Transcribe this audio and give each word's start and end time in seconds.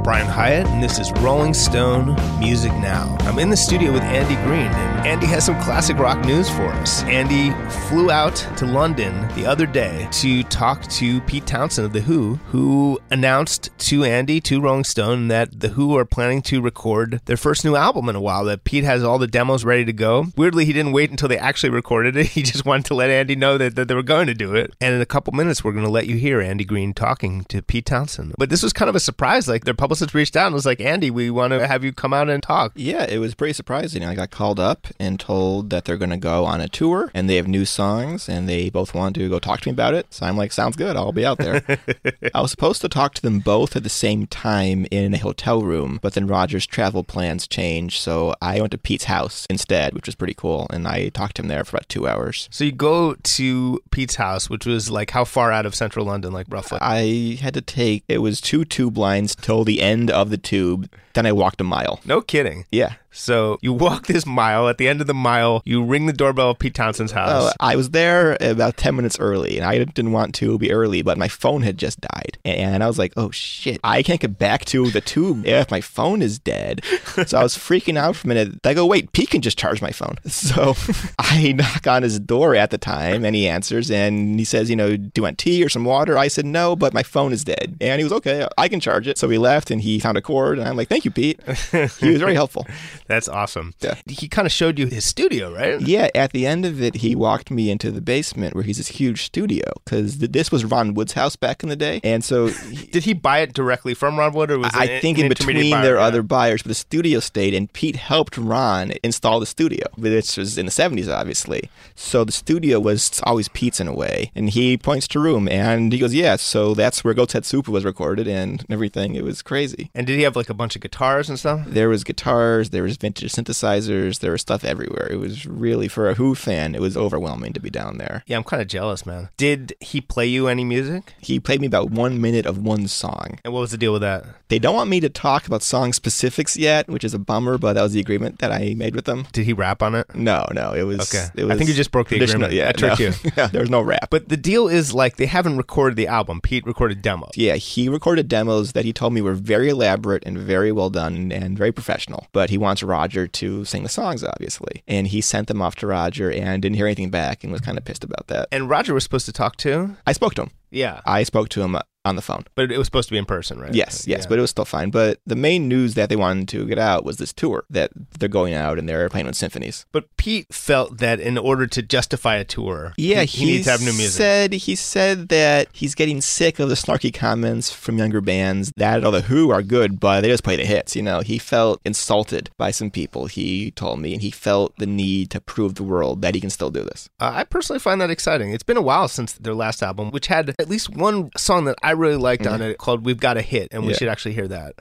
I'm 0.00 0.04
Brian 0.04 0.26
Hiatt, 0.26 0.66
and 0.68 0.82
this 0.82 0.98
is 0.98 1.12
Rolling 1.20 1.52
Stone 1.52 2.16
Music 2.40 2.72
Now. 2.72 3.18
I'm 3.20 3.38
in 3.38 3.50
the 3.50 3.56
studio 3.56 3.92
with 3.92 4.02
Andy 4.02 4.34
Green, 4.46 4.72
and 4.72 5.06
Andy 5.06 5.26
has 5.26 5.44
some 5.44 5.60
classic 5.60 5.98
rock 5.98 6.24
news 6.24 6.48
for 6.48 6.68
us. 6.68 7.02
Andy 7.04 7.50
flew 7.90 8.10
out 8.10 8.34
to 8.56 8.64
London 8.64 9.28
the 9.34 9.44
other 9.44 9.66
day 9.66 10.08
to 10.12 10.42
talk 10.44 10.86
to 10.86 11.20
Pete 11.22 11.46
Townshend 11.46 11.84
of 11.84 11.92
The 11.92 12.00
Who, 12.00 12.36
who 12.46 12.98
announced 13.10 13.68
to 13.76 14.02
Andy, 14.04 14.40
to 14.40 14.62
Rolling 14.62 14.84
Stone, 14.84 15.28
that 15.28 15.60
The 15.60 15.68
Who 15.68 15.98
are 15.98 16.06
planning 16.06 16.40
to 16.42 16.62
record 16.62 17.20
their 17.26 17.36
first 17.36 17.62
new 17.62 17.76
album 17.76 18.08
in 18.08 18.16
a 18.16 18.22
while, 18.22 18.46
that 18.46 18.64
Pete 18.64 18.84
has 18.84 19.04
all 19.04 19.18
the 19.18 19.26
demos 19.26 19.66
ready 19.66 19.84
to 19.84 19.92
go. 19.92 20.28
Weirdly, 20.34 20.64
he 20.64 20.72
didn't 20.72 20.92
wait 20.92 21.10
until 21.10 21.28
they 21.28 21.36
actually 21.38 21.70
recorded 21.70 22.16
it. 22.16 22.28
He 22.40 22.42
just 22.42 22.64
wanted 22.64 22.86
to 22.86 22.94
let 22.94 23.10
Andy 23.10 23.36
know 23.36 23.58
that, 23.58 23.76
that 23.76 23.88
they 23.88 23.94
were 23.94 24.02
going 24.02 24.28
to 24.28 24.34
do 24.34 24.54
it. 24.54 24.72
And 24.80 24.94
in 24.94 25.02
a 25.02 25.06
couple 25.06 25.34
minutes, 25.34 25.62
we're 25.62 25.72
going 25.72 25.84
to 25.84 25.90
let 25.90 26.06
you 26.06 26.16
hear 26.16 26.40
Andy 26.40 26.64
Green 26.64 26.94
talking 26.94 27.44
to 27.50 27.60
Pete 27.60 27.84
Townshend. 27.84 28.34
But 28.38 28.48
this 28.48 28.62
was 28.62 28.72
kind 28.72 28.88
of 28.88 28.94
a 28.94 29.00
surprise. 29.00 29.46
Like 29.46 29.64
their 29.64 29.74
publicist 29.90 30.14
reached 30.14 30.36
out 30.36 30.46
and 30.46 30.54
was 30.54 30.66
like, 30.66 30.80
Andy, 30.80 31.10
we 31.10 31.30
want 31.30 31.52
to 31.52 31.66
have 31.66 31.82
you 31.82 31.92
come 31.92 32.14
out 32.14 32.28
and 32.28 32.40
talk. 32.40 32.70
Yeah, 32.76 33.06
it 33.06 33.18
was 33.18 33.34
pretty 33.34 33.54
surprising. 33.54 34.04
I 34.04 34.14
got 34.14 34.30
called 34.30 34.60
up 34.60 34.86
and 35.00 35.18
told 35.18 35.70
that 35.70 35.84
they're 35.84 35.96
going 35.96 36.12
to 36.12 36.16
go 36.16 36.44
on 36.44 36.60
a 36.60 36.68
tour 36.68 37.10
and 37.12 37.28
they 37.28 37.34
have 37.34 37.48
new 37.48 37.64
songs 37.64 38.28
and 38.28 38.48
they 38.48 38.70
both 38.70 38.94
want 38.94 39.16
to 39.16 39.28
go 39.28 39.40
talk 39.40 39.62
to 39.62 39.68
me 39.68 39.72
about 39.72 39.94
it. 39.94 40.06
So 40.10 40.26
I'm 40.26 40.36
like, 40.36 40.52
sounds 40.52 40.76
good. 40.76 40.94
I'll 40.94 41.10
be 41.10 41.26
out 41.26 41.38
there. 41.38 41.64
I 42.36 42.40
was 42.40 42.52
supposed 42.52 42.82
to 42.82 42.88
talk 42.88 43.14
to 43.14 43.22
them 43.22 43.40
both 43.40 43.74
at 43.74 43.82
the 43.82 43.88
same 43.88 44.28
time 44.28 44.86
in 44.92 45.12
a 45.12 45.18
hotel 45.18 45.62
room, 45.62 45.98
but 46.00 46.14
then 46.14 46.28
Roger's 46.28 46.68
travel 46.68 47.02
plans 47.02 47.48
changed. 47.48 48.00
So 48.00 48.32
I 48.40 48.60
went 48.60 48.70
to 48.70 48.78
Pete's 48.78 49.06
house 49.06 49.44
instead, 49.50 49.94
which 49.94 50.06
was 50.06 50.14
pretty 50.14 50.34
cool. 50.34 50.68
And 50.70 50.86
I 50.86 51.08
talked 51.08 51.34
to 51.36 51.42
him 51.42 51.48
there 51.48 51.64
for 51.64 51.76
about 51.78 51.88
two 51.88 52.06
hours. 52.06 52.48
So 52.52 52.62
you 52.62 52.70
go 52.70 53.14
to 53.14 53.80
Pete's 53.90 54.14
house, 54.14 54.48
which 54.48 54.66
was 54.66 54.88
like 54.88 55.10
how 55.10 55.24
far 55.24 55.50
out 55.50 55.66
of 55.66 55.74
central 55.74 56.06
London, 56.06 56.32
like 56.32 56.46
roughly? 56.48 56.78
I 56.80 57.40
had 57.42 57.54
to 57.54 57.60
take, 57.60 58.04
it 58.06 58.18
was 58.18 58.40
two 58.40 58.64
tube 58.64 58.96
lines 58.96 59.34
till 59.34 59.64
the 59.64 59.79
end 59.80 60.10
of 60.10 60.30
the 60.30 60.38
tube. 60.38 60.88
Then 61.14 61.26
I 61.26 61.32
walked 61.32 61.60
a 61.60 61.64
mile. 61.64 62.00
No 62.04 62.20
kidding. 62.20 62.66
Yeah. 62.70 62.94
So 63.12 63.58
you 63.60 63.72
walk 63.72 64.06
this 64.06 64.24
mile. 64.24 64.68
At 64.68 64.78
the 64.78 64.88
end 64.88 65.00
of 65.00 65.06
the 65.06 65.14
mile, 65.14 65.62
you 65.64 65.82
ring 65.82 66.06
the 66.06 66.12
doorbell 66.12 66.50
of 66.50 66.58
Pete 66.58 66.74
Townshend's 66.74 67.12
house. 67.12 67.50
Oh, 67.50 67.52
I 67.58 67.74
was 67.76 67.90
there 67.90 68.36
about 68.40 68.76
10 68.76 68.94
minutes 68.94 69.18
early, 69.18 69.56
and 69.56 69.66
I 69.66 69.78
didn't 69.82 70.12
want 70.12 70.34
to 70.36 70.58
be 70.58 70.70
early, 70.72 71.02
but 71.02 71.18
my 71.18 71.28
phone 71.28 71.62
had 71.62 71.76
just 71.76 72.00
died. 72.00 72.38
And 72.44 72.84
I 72.84 72.86
was 72.86 72.98
like, 72.98 73.12
oh 73.16 73.30
shit, 73.30 73.80
I 73.82 74.02
can't 74.02 74.20
get 74.20 74.38
back 74.38 74.64
to 74.66 74.90
the 74.90 75.00
tube 75.00 75.44
if 75.44 75.70
my 75.70 75.80
phone 75.80 76.22
is 76.22 76.38
dead. 76.38 76.82
So 77.26 77.38
I 77.38 77.42
was 77.42 77.56
freaking 77.56 77.98
out 77.98 78.16
for 78.16 78.26
a 78.26 78.28
minute. 78.28 78.64
I 78.64 78.72
go, 78.72 78.86
wait, 78.86 79.12
Pete 79.12 79.30
can 79.30 79.40
just 79.42 79.58
charge 79.58 79.82
my 79.82 79.90
phone. 79.90 80.16
So 80.30 80.74
I 81.18 81.52
knock 81.52 81.86
on 81.86 82.02
his 82.02 82.18
door 82.18 82.54
at 82.54 82.70
the 82.70 82.78
time, 82.78 83.24
and 83.24 83.36
he 83.36 83.46
answers, 83.46 83.90
and 83.90 84.38
he 84.38 84.44
says, 84.44 84.70
you 84.70 84.76
know, 84.76 84.96
do 84.96 85.10
you 85.16 85.22
want 85.22 85.38
tea 85.38 85.62
or 85.64 85.68
some 85.68 85.84
water? 85.84 86.16
I 86.16 86.28
said, 86.28 86.46
no, 86.46 86.76
but 86.76 86.94
my 86.94 87.02
phone 87.02 87.32
is 87.32 87.44
dead. 87.44 87.76
And 87.80 88.00
he 88.00 88.04
was, 88.04 88.12
okay, 88.14 88.46
I 88.56 88.68
can 88.68 88.80
charge 88.80 89.06
it. 89.06 89.18
So 89.18 89.28
we 89.28 89.38
left, 89.38 89.70
and 89.70 89.80
he 89.80 89.98
found 89.98 90.16
a 90.18 90.22
cord, 90.22 90.58
and 90.58 90.66
I'm 90.66 90.76
like, 90.76 90.88
thank 90.88 90.99
you, 91.04 91.10
Pete. 91.10 91.40
He 91.70 92.08
was 92.10 92.18
very 92.20 92.34
helpful. 92.34 92.66
That's 93.06 93.28
awesome. 93.28 93.74
Yeah. 93.80 93.94
He 94.06 94.28
kind 94.28 94.46
of 94.46 94.52
showed 94.52 94.78
you 94.78 94.86
his 94.86 95.04
studio, 95.04 95.52
right? 95.52 95.80
Yeah, 95.80 96.08
at 96.14 96.32
the 96.32 96.46
end 96.46 96.64
of 96.64 96.82
it, 96.82 96.96
he 96.96 97.14
walked 97.14 97.50
me 97.50 97.70
into 97.70 97.90
the 97.90 98.00
basement 98.00 98.54
where 98.54 98.64
he's 98.64 98.78
this 98.78 98.88
huge 98.88 99.24
studio 99.24 99.64
because 99.84 100.18
this 100.18 100.50
was 100.52 100.64
Ron 100.64 100.94
Wood's 100.94 101.12
house 101.14 101.36
back 101.36 101.62
in 101.62 101.68
the 101.68 101.76
day, 101.76 102.00
and 102.04 102.24
so 102.24 102.46
he- 102.70 102.86
Did 102.86 103.04
he 103.04 103.12
buy 103.12 103.40
it 103.40 103.52
directly 103.52 103.94
from 103.94 104.18
Ron 104.18 104.32
Wood, 104.32 104.50
or 104.50 104.58
was 104.58 104.70
I 104.74 105.00
think 105.00 105.18
an 105.18 105.24
in 105.24 105.28
between 105.28 105.70
buyer? 105.70 105.82
their 105.82 105.94
Yeah. 105.96 106.02
other 106.02 106.22
buyers, 106.22 106.62
but 106.62 106.68
the 106.68 106.74
studio 106.74 107.20
stayed, 107.20 107.54
and 107.54 107.72
Pete 107.72 107.96
helped 107.96 108.36
Ron 108.38 108.92
install 109.02 109.40
the 109.40 109.46
studio. 109.46 109.86
This 109.98 110.36
was 110.36 110.56
in 110.58 110.66
the 110.66 110.72
'70s, 110.72 111.12
obviously. 111.12 111.70
So 111.94 112.24
the 112.24 112.32
studio 112.32 112.78
was 112.80 113.20
always 113.24 113.48
Pete's 113.48 113.80
in 113.80 113.88
a 113.88 113.94
way, 113.94 114.30
and 114.34 114.50
he 114.50 114.76
points 114.76 115.06
to 115.08 115.20
room, 115.20 115.48
and 115.48 115.92
he 115.92 115.98
goes, 115.98 116.14
"Yeah, 116.14 116.36
so 116.36 116.74
that's 116.74 117.02
where 117.04 117.14
Head 117.14 117.44
Soup 117.44 117.68
was 117.68 117.84
recorded, 117.84 118.26
and 118.28 118.64
everything. 118.70 119.14
It 119.14 119.24
was 119.24 119.42
crazy." 119.42 119.90
And 119.94 120.06
did 120.06 120.16
he 120.16 120.22
have 120.22 120.36
like 120.36 120.48
a 120.50 120.54
bunch 120.54 120.74
of 120.76 120.82
guitars 120.90 121.28
and 121.28 121.38
stuff? 121.38 121.64
There 121.66 121.88
was 121.88 122.02
guitars, 122.02 122.70
there 122.70 122.82
was 122.82 122.96
vintage 122.96 123.32
synthesizers, 123.32 124.18
there 124.18 124.32
was 124.32 124.40
stuff 124.40 124.64
everywhere. 124.64 125.06
It 125.10 125.16
was 125.16 125.46
really 125.46 125.86
for 125.86 126.08
a 126.08 126.14
Who 126.14 126.34
fan, 126.34 126.74
it 126.74 126.80
was 126.80 126.96
overwhelming 126.96 127.52
to 127.52 127.60
be 127.60 127.70
down 127.70 127.98
there. 127.98 128.24
Yeah, 128.26 128.36
I'm 128.36 128.44
kind 128.44 128.60
of 128.60 128.68
jealous, 128.68 129.06
man. 129.06 129.28
Did 129.36 129.74
he 129.80 130.00
play 130.00 130.26
you 130.26 130.48
any 130.48 130.64
music? 130.64 131.14
He 131.20 131.38
played 131.38 131.60
me 131.60 131.66
about 131.68 131.90
one 131.90 132.20
minute 132.20 132.44
of 132.44 132.58
one 132.58 132.88
song. 132.88 133.38
And 133.44 133.54
what 133.54 133.60
was 133.60 133.70
the 133.70 133.78
deal 133.78 133.92
with 133.92 134.02
that? 134.02 134.24
They 134.48 134.58
don't 134.58 134.74
want 134.74 134.90
me 134.90 134.98
to 135.00 135.08
talk 135.08 135.46
about 135.46 135.62
song 135.62 135.92
specifics 135.92 136.56
yet, 136.56 136.88
which 136.88 137.04
is 137.04 137.14
a 137.14 137.18
bummer, 137.18 137.56
but 137.56 137.74
that 137.74 137.82
was 137.82 137.92
the 137.92 138.00
agreement 138.00 138.40
that 138.40 138.50
I 138.50 138.74
made 138.74 138.96
with 138.96 139.04
them. 139.04 139.26
Did 139.32 139.46
he 139.46 139.52
rap 139.52 139.82
on 139.82 139.94
it? 139.94 140.12
No, 140.14 140.46
no, 140.52 140.72
it 140.72 140.82
was. 140.82 141.14
Okay. 141.14 141.28
it 141.36 141.44
was 141.44 141.54
I 141.54 141.56
think 141.56 141.68
you 141.68 141.76
just 141.76 141.92
broke 141.92 142.08
the 142.08 142.20
agreement. 142.20 142.52
Yeah, 142.52 142.70
I 142.70 142.72
tricked 142.72 142.98
no. 142.98 143.06
you. 143.06 143.12
yeah, 143.36 143.46
there 143.46 143.60
was 143.60 143.70
no 143.70 143.80
rap. 143.80 144.08
But 144.10 144.28
the 144.28 144.36
deal 144.36 144.66
is 144.66 144.92
like 144.92 145.16
they 145.16 145.26
haven't 145.26 145.56
recorded 145.56 145.96
the 145.96 146.08
album. 146.08 146.40
Pete 146.40 146.66
recorded 146.66 147.00
demos. 147.00 147.30
yeah, 147.36 147.54
he 147.54 147.88
recorded 147.88 148.26
demos 148.26 148.72
that 148.72 148.84
he 148.84 148.92
told 148.92 149.12
me 149.12 149.20
were 149.20 149.34
very 149.34 149.68
elaborate 149.68 150.24
and 150.26 150.38
very 150.38 150.72
well 150.72 150.79
done 150.88 151.30
and 151.30 151.58
very 151.58 151.72
professional. 151.72 152.28
But 152.32 152.48
he 152.48 152.56
wants 152.56 152.82
Roger 152.82 153.26
to 153.26 153.64
sing 153.66 153.82
the 153.82 153.90
songs, 153.90 154.24
obviously, 154.24 154.82
and 154.88 155.08
he 155.08 155.20
sent 155.20 155.48
them 155.48 155.60
off 155.60 155.74
to 155.76 155.86
Roger 155.86 156.30
and 156.32 156.62
didn't 156.62 156.76
hear 156.76 156.86
anything 156.86 157.10
back 157.10 157.44
and 157.44 157.52
was 157.52 157.60
kind 157.60 157.76
of 157.76 157.84
pissed 157.84 158.04
about 158.04 158.28
that. 158.28 158.48
And 158.50 158.70
Roger 158.70 158.94
was 158.94 159.02
supposed 159.02 159.26
to 159.26 159.32
talk 159.32 159.56
to? 159.56 159.96
I 160.06 160.12
spoke 160.12 160.34
to 160.36 160.42
him. 160.42 160.50
Yeah, 160.70 161.00
I 161.04 161.24
spoke 161.24 161.48
to 161.50 161.62
him 161.62 161.76
on 162.04 162.16
the 162.16 162.22
phone. 162.22 162.44
but 162.54 162.72
it 162.72 162.78
was 162.78 162.86
supposed 162.86 163.08
to 163.08 163.12
be 163.12 163.18
in 163.18 163.26
person, 163.26 163.58
right? 163.60 163.74
Yes, 163.74 164.06
yes, 164.06 164.22
Yeah. 164.22 164.26
but 164.30 164.38
it 164.38 164.40
was 164.40 164.50
still 164.50 164.64
fine. 164.64 164.90
But 164.90 165.18
the 165.26 165.36
main 165.36 165.68
news 165.68 165.94
that 165.94 166.08
they 166.08 166.16
wanted 166.16 166.48
to 166.48 166.64
get 166.66 166.78
out 166.78 167.04
was 167.04 167.18
this 167.18 167.32
tour 167.32 167.64
that 167.68 167.90
they're 168.18 168.28
going 168.28 168.54
out 168.54 168.78
and 168.78 168.88
they're 168.88 169.08
playing 169.10 169.26
with 169.26 169.36
symphonies. 169.36 169.84
But 169.92 170.04
Pete 170.16 170.46
felt 170.52 170.98
that 170.98 171.20
in 171.20 171.36
order 171.36 171.66
to 171.66 171.82
justify 171.82 172.36
a 172.36 172.44
tour, 172.44 172.94
Yeah, 172.96 173.22
he, 173.24 173.38
he 173.40 173.44
needs 173.52 173.64
to 173.66 173.72
have 173.72 173.80
new 173.80 173.92
music. 173.92 174.12
Said 174.16 174.52
he 174.54 174.74
said 174.74 175.28
that 175.28 175.68
he's 175.72 175.94
getting 175.94 176.20
sick 176.22 176.58
of 176.58 176.68
the 176.70 176.74
snarky 176.74 177.12
comments 177.12 177.70
from 177.70 177.98
younger 177.98 178.20
bands 178.22 178.72
that 178.76 179.04
all 179.04 179.12
the 179.12 179.20
Who 179.22 179.50
are 179.50 179.62
good, 179.62 180.00
but 180.00 180.22
they 180.22 180.28
just 180.28 180.42
play 180.44 180.56
the 180.56 180.64
hits. 180.64 180.96
You 180.96 181.02
know, 181.02 181.20
he 181.20 181.38
felt 181.38 181.80
insulted 181.84 182.48
by 182.56 182.70
some 182.70 182.90
people. 182.90 183.26
He 183.26 183.72
told 183.72 184.00
me, 184.00 184.14
and 184.14 184.22
he 184.22 184.30
felt 184.30 184.74
the 184.78 184.86
need 184.86 185.30
to 185.32 185.40
prove 185.40 185.74
the 185.74 185.82
world 185.82 186.22
that 186.22 186.34
he 186.34 186.40
can 186.40 186.50
still 186.50 186.70
do 186.70 186.82
this. 186.82 187.10
Uh, 187.20 187.32
I 187.34 187.44
personally 187.44 187.78
find 187.80 188.00
that 188.00 188.10
exciting. 188.10 188.52
It's 188.52 188.62
been 188.62 188.78
a 188.78 188.82
while 188.82 189.06
since 189.08 189.32
their 189.34 189.54
last 189.54 189.82
album, 189.82 190.10
which 190.10 190.28
had 190.28 190.54
at 190.58 190.68
least 190.70 190.88
one 190.88 191.30
song 191.36 191.66
that 191.66 191.76
I 191.82 191.89
really 191.92 192.16
liked 192.16 192.46
on 192.46 192.60
it 192.62 192.78
called 192.78 193.04
"We've 193.04 193.18
Got 193.20 193.36
a 193.36 193.42
Hit," 193.42 193.68
and 193.72 193.82
we 193.82 193.86
Mm-hmm. 193.86 193.90
Yeah. 193.92 193.96
should 193.98 194.08
actually 194.08 194.34
hear 194.34 194.48
that. 194.48 194.74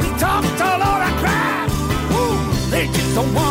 We 0.00 0.08
talked 0.18 0.60
all 0.60 0.82
over 0.82 0.98
that 1.00 1.16
crap. 1.20 2.70
They 2.70 2.86
just 2.86 3.14
don't 3.14 3.32
want 3.34 3.45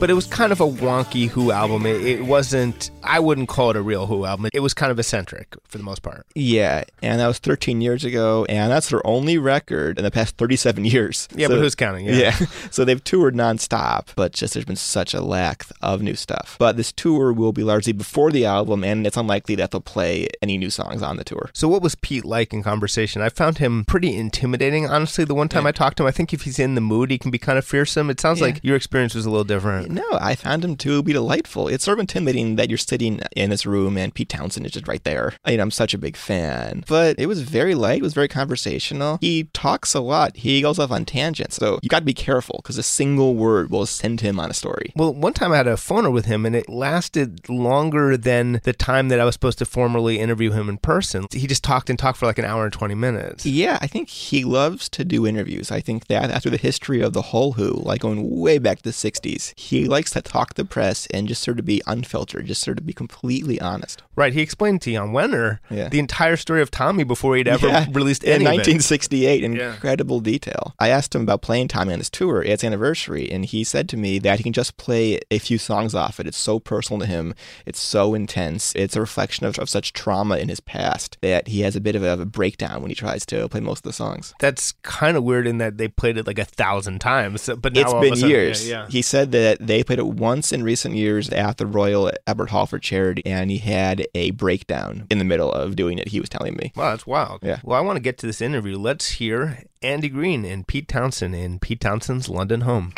But 0.00 0.08
it 0.10 0.14
was 0.14 0.26
kind 0.26 0.50
of 0.50 0.60
a 0.60 0.66
wonky 0.66 1.28
Who 1.28 1.52
album. 1.52 1.84
It, 1.86 2.00
it 2.04 2.24
wasn't. 2.24 2.90
I 3.04 3.20
wouldn't 3.20 3.48
call 3.48 3.70
it 3.70 3.76
a 3.76 3.82
real 3.82 4.06
Who 4.06 4.24
album. 4.24 4.48
It 4.52 4.60
was 4.60 4.72
kind 4.74 4.90
of 4.90 4.98
eccentric 4.98 5.54
for 5.68 5.76
the 5.78 5.84
most 5.84 6.00
part. 6.02 6.26
Yeah, 6.34 6.84
and 7.02 7.20
that 7.20 7.26
was 7.26 7.38
13 7.38 7.80
years 7.80 8.04
ago, 8.04 8.46
and 8.48 8.72
that's 8.72 8.88
their 8.88 9.06
only 9.06 9.36
record 9.38 9.98
in 9.98 10.04
the 10.04 10.10
past 10.10 10.36
37 10.38 10.84
years. 10.86 11.28
Yeah, 11.34 11.46
So- 11.48 11.54
but 11.54 11.60
who's 11.60 11.74
counting? 11.74 12.06
Yeah. 12.06 12.14
Yeah. 12.14 12.36
So 12.70 12.84
they've 12.84 13.02
toured 13.02 13.34
nonstop, 13.34 14.08
but 14.16 14.32
just 14.32 14.54
there's 14.54 14.64
been 14.64 14.76
such 14.76 15.12
a 15.12 15.20
lack 15.20 15.66
of 15.82 16.02
new 16.02 16.14
stuff. 16.14 16.56
But 16.58 16.76
this 16.76 16.92
tour 16.92 17.32
will 17.32 17.52
be 17.52 17.62
largely 17.64 17.92
before 17.92 18.30
the 18.30 18.46
album, 18.46 18.84
and 18.84 19.06
it's 19.06 19.16
unlikely 19.16 19.54
that 19.56 19.70
they'll 19.72 19.80
play 19.80 20.28
any 20.40 20.56
new 20.56 20.70
songs 20.70 21.02
on 21.02 21.16
the 21.16 21.24
tour. 21.24 21.50
So 21.52 21.68
what 21.68 21.82
was 21.82 21.94
Pete 21.96 22.24
like 22.24 22.52
in 22.52 22.62
conversation? 22.62 23.22
I 23.22 23.28
found 23.28 23.58
him 23.58 23.84
pretty 23.84 24.14
intimidating. 24.16 24.86
Honestly, 24.86 25.24
the 25.24 25.34
one 25.34 25.48
time 25.48 25.66
I 25.66 25.72
talked 25.72 25.96
to 25.98 26.04
him, 26.04 26.06
I 26.08 26.12
think 26.12 26.32
if 26.32 26.42
he's 26.42 26.58
in 26.58 26.74
the 26.74 26.80
mood, 26.80 27.10
he 27.10 27.18
can 27.18 27.30
be 27.30 27.38
kind 27.38 27.58
of 27.58 27.64
fearsome. 27.66 28.08
It 28.08 28.20
sounds 28.20 28.38
Yeah. 28.40 28.46
like 28.46 28.60
your 28.62 28.76
experience 28.76 29.14
was 29.14 29.26
a 29.26 29.30
little 29.30 29.44
different. 29.44 29.89
No, 29.90 30.06
I 30.12 30.34
found 30.34 30.64
him 30.64 30.76
to 30.76 31.02
be 31.02 31.12
delightful. 31.12 31.68
It's 31.68 31.84
sort 31.84 31.98
of 31.98 32.00
intimidating 32.00 32.56
that 32.56 32.68
you're 32.68 32.78
sitting 32.78 33.20
in 33.36 33.50
this 33.50 33.66
room 33.66 33.96
and 33.96 34.14
Pete 34.14 34.28
Townshend 34.28 34.66
is 34.66 34.72
just 34.72 34.88
right 34.88 35.02
there. 35.04 35.34
I 35.44 35.50
mean, 35.50 35.60
I'm 35.60 35.70
such 35.70 35.94
a 35.94 35.98
big 35.98 36.16
fan. 36.16 36.84
But 36.86 37.18
it 37.18 37.26
was 37.26 37.42
very 37.42 37.74
light, 37.74 37.98
it 37.98 38.02
was 38.02 38.14
very 38.14 38.28
conversational. 38.28 39.18
He 39.20 39.44
talks 39.52 39.94
a 39.94 40.00
lot, 40.00 40.36
he 40.36 40.60
goes 40.60 40.78
off 40.78 40.90
on 40.90 41.04
tangents. 41.04 41.56
So 41.56 41.78
you 41.82 41.88
got 41.88 42.00
to 42.00 42.04
be 42.04 42.14
careful 42.14 42.60
because 42.62 42.78
a 42.78 42.82
single 42.82 43.34
word 43.34 43.70
will 43.70 43.86
send 43.86 44.20
him 44.20 44.38
on 44.38 44.50
a 44.50 44.54
story. 44.54 44.92
Well, 44.96 45.12
one 45.12 45.32
time 45.32 45.52
I 45.52 45.56
had 45.56 45.66
a 45.66 45.74
phoner 45.74 46.12
with 46.12 46.26
him, 46.26 46.46
and 46.46 46.54
it 46.54 46.68
lasted 46.68 47.48
longer 47.48 48.16
than 48.16 48.60
the 48.64 48.72
time 48.72 49.08
that 49.08 49.20
I 49.20 49.24
was 49.24 49.34
supposed 49.34 49.58
to 49.58 49.64
formally 49.64 50.18
interview 50.18 50.52
him 50.52 50.68
in 50.68 50.78
person. 50.78 51.26
He 51.32 51.46
just 51.46 51.64
talked 51.64 51.90
and 51.90 51.98
talked 51.98 52.18
for 52.18 52.26
like 52.26 52.38
an 52.38 52.44
hour 52.44 52.64
and 52.64 52.72
20 52.72 52.94
minutes. 52.94 53.46
Yeah, 53.46 53.78
I 53.80 53.86
think 53.86 54.08
he 54.08 54.44
loves 54.44 54.88
to 54.90 55.04
do 55.04 55.26
interviews. 55.26 55.70
I 55.70 55.80
think 55.80 56.06
that 56.06 56.30
after 56.30 56.50
the 56.50 56.56
history 56.56 57.00
of 57.00 57.12
the 57.12 57.22
whole 57.22 57.52
Who, 57.52 57.72
like 57.72 58.00
going 58.00 58.38
way 58.38 58.58
back 58.58 58.78
to 58.78 58.84
the 58.84 58.90
60s, 58.90 59.58
he 59.58 59.79
likes 59.86 60.10
to 60.12 60.22
talk 60.22 60.50
to 60.54 60.62
the 60.62 60.68
press 60.68 61.06
and 61.12 61.28
just 61.28 61.42
sort 61.42 61.58
of 61.58 61.64
be 61.64 61.82
unfiltered, 61.86 62.46
just 62.46 62.62
sort 62.62 62.78
of 62.78 62.86
be 62.86 62.92
completely 62.92 63.60
honest. 63.60 64.02
Right. 64.16 64.32
He 64.32 64.40
explained 64.40 64.82
to 64.82 64.92
Jan 64.92 65.08
Wenner 65.12 65.58
Yeah. 65.70 65.88
the 65.88 65.98
entire 65.98 66.36
story 66.36 66.60
of 66.62 66.70
Tommy 66.70 67.04
before 67.04 67.36
he'd 67.36 67.48
ever 67.48 67.66
Yeah, 67.68 67.86
released 67.92 68.22
in 68.24 68.32
any 68.32 68.44
of 68.46 68.52
it. 68.52 68.56
1968. 68.56 69.42
Yeah. 69.42 69.72
Incredible 69.74 70.20
detail. 70.20 70.74
I 70.78 70.88
asked 70.88 71.14
him 71.14 71.22
about 71.22 71.42
playing 71.42 71.68
Tommy 71.68 71.92
on 71.92 71.98
his 71.98 72.10
tour, 72.10 72.42
its 72.42 72.62
anniversary, 72.64 73.30
and 73.30 73.44
he 73.44 73.64
said 73.64 73.88
to 73.90 73.96
me 73.96 74.18
that 74.20 74.38
he 74.38 74.42
can 74.42 74.52
just 74.52 74.76
play 74.76 75.20
a 75.30 75.38
few 75.38 75.58
songs 75.58 75.94
off 75.94 76.20
it. 76.20 76.26
It's 76.26 76.36
so 76.38 76.58
personal 76.60 77.00
to 77.00 77.06
him. 77.06 77.34
It's 77.66 77.80
so 77.80 78.14
intense. 78.14 78.74
It's 78.74 78.96
a 78.96 79.00
reflection 79.00 79.46
of, 79.46 79.58
of 79.58 79.68
such 79.68 79.92
trauma 79.92 80.36
in 80.36 80.48
his 80.48 80.60
past 80.60 81.16
that 81.22 81.48
he 81.48 81.60
has 81.62 81.76
a 81.76 81.80
bit 81.80 81.94
of 81.96 82.02
a, 82.02 82.20
a 82.20 82.24
breakdown 82.26 82.82
when 82.82 82.90
he 82.90 82.94
tries 82.94 83.24
to 83.26 83.48
play 83.48 83.60
most 83.60 83.78
of 83.78 83.82
the 83.84 83.92
songs. 83.92 84.34
That's 84.40 84.72
kind 84.82 85.16
of 85.16 85.24
weird 85.24 85.46
in 85.46 85.58
that 85.58 85.78
they 85.78 85.88
played 85.88 86.16
it 86.18 86.26
like 86.26 86.38
a 86.38 86.44
thousand 86.44 87.00
times. 87.00 87.48
But 87.60 87.72
now 87.74 87.80
It's 87.80 87.92
of 87.92 88.00
been 88.00 88.14
sudden- 88.16 88.30
years. 88.30 88.68
Yeah, 88.68 88.82
yeah. 88.82 88.86
He 88.88 89.02
said 89.02 89.32
that 89.32 89.58
They 89.70 89.84
played 89.84 90.00
it 90.00 90.06
once 90.08 90.50
in 90.50 90.64
recent 90.64 90.96
years 90.96 91.30
at 91.30 91.58
the 91.58 91.64
Royal 91.64 92.10
Albert 92.26 92.50
Hall 92.50 92.66
for 92.66 92.80
charity, 92.80 93.22
and 93.24 93.52
he 93.52 93.58
had 93.58 94.04
a 94.16 94.32
breakdown 94.32 95.06
in 95.08 95.18
the 95.18 95.24
middle 95.24 95.52
of 95.52 95.76
doing 95.76 95.96
it. 95.96 96.08
He 96.08 96.18
was 96.18 96.28
telling 96.28 96.56
me. 96.56 96.72
Wow, 96.74 96.90
that's 96.90 97.06
wild. 97.06 97.38
Yeah. 97.44 97.60
Well, 97.62 97.78
I 97.78 97.80
want 97.80 97.94
to 97.94 98.00
get 98.00 98.18
to 98.18 98.26
this 98.26 98.40
interview. 98.40 98.76
Let's 98.76 99.10
hear 99.10 99.62
Andy 99.80 100.08
Green 100.08 100.44
and 100.44 100.66
Pete 100.66 100.88
Townshend 100.88 101.36
in 101.36 101.60
Pete 101.60 101.80
Townshend's 101.80 102.28
London 102.28 102.62
home. 102.62 102.92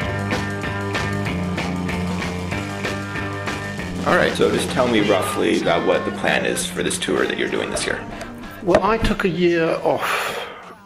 All 4.07 4.17
right, 4.17 4.33
so 4.35 4.51
just 4.51 4.71
tell 4.71 4.89
me 4.89 5.07
roughly 5.07 5.61
about 5.61 5.87
what 5.87 6.03
the 6.07 6.13
plan 6.13 6.47
is 6.47 6.65
for 6.65 6.83
this 6.83 6.99
tour 6.99 7.27
that 7.27 7.37
you're 7.37 7.51
doing 7.51 7.69
this 7.69 7.85
year. 7.85 8.03
Well, 8.63 8.83
I 8.83 8.97
took 8.97 9.25
a 9.25 9.29
year 9.29 9.79
off 9.83 10.42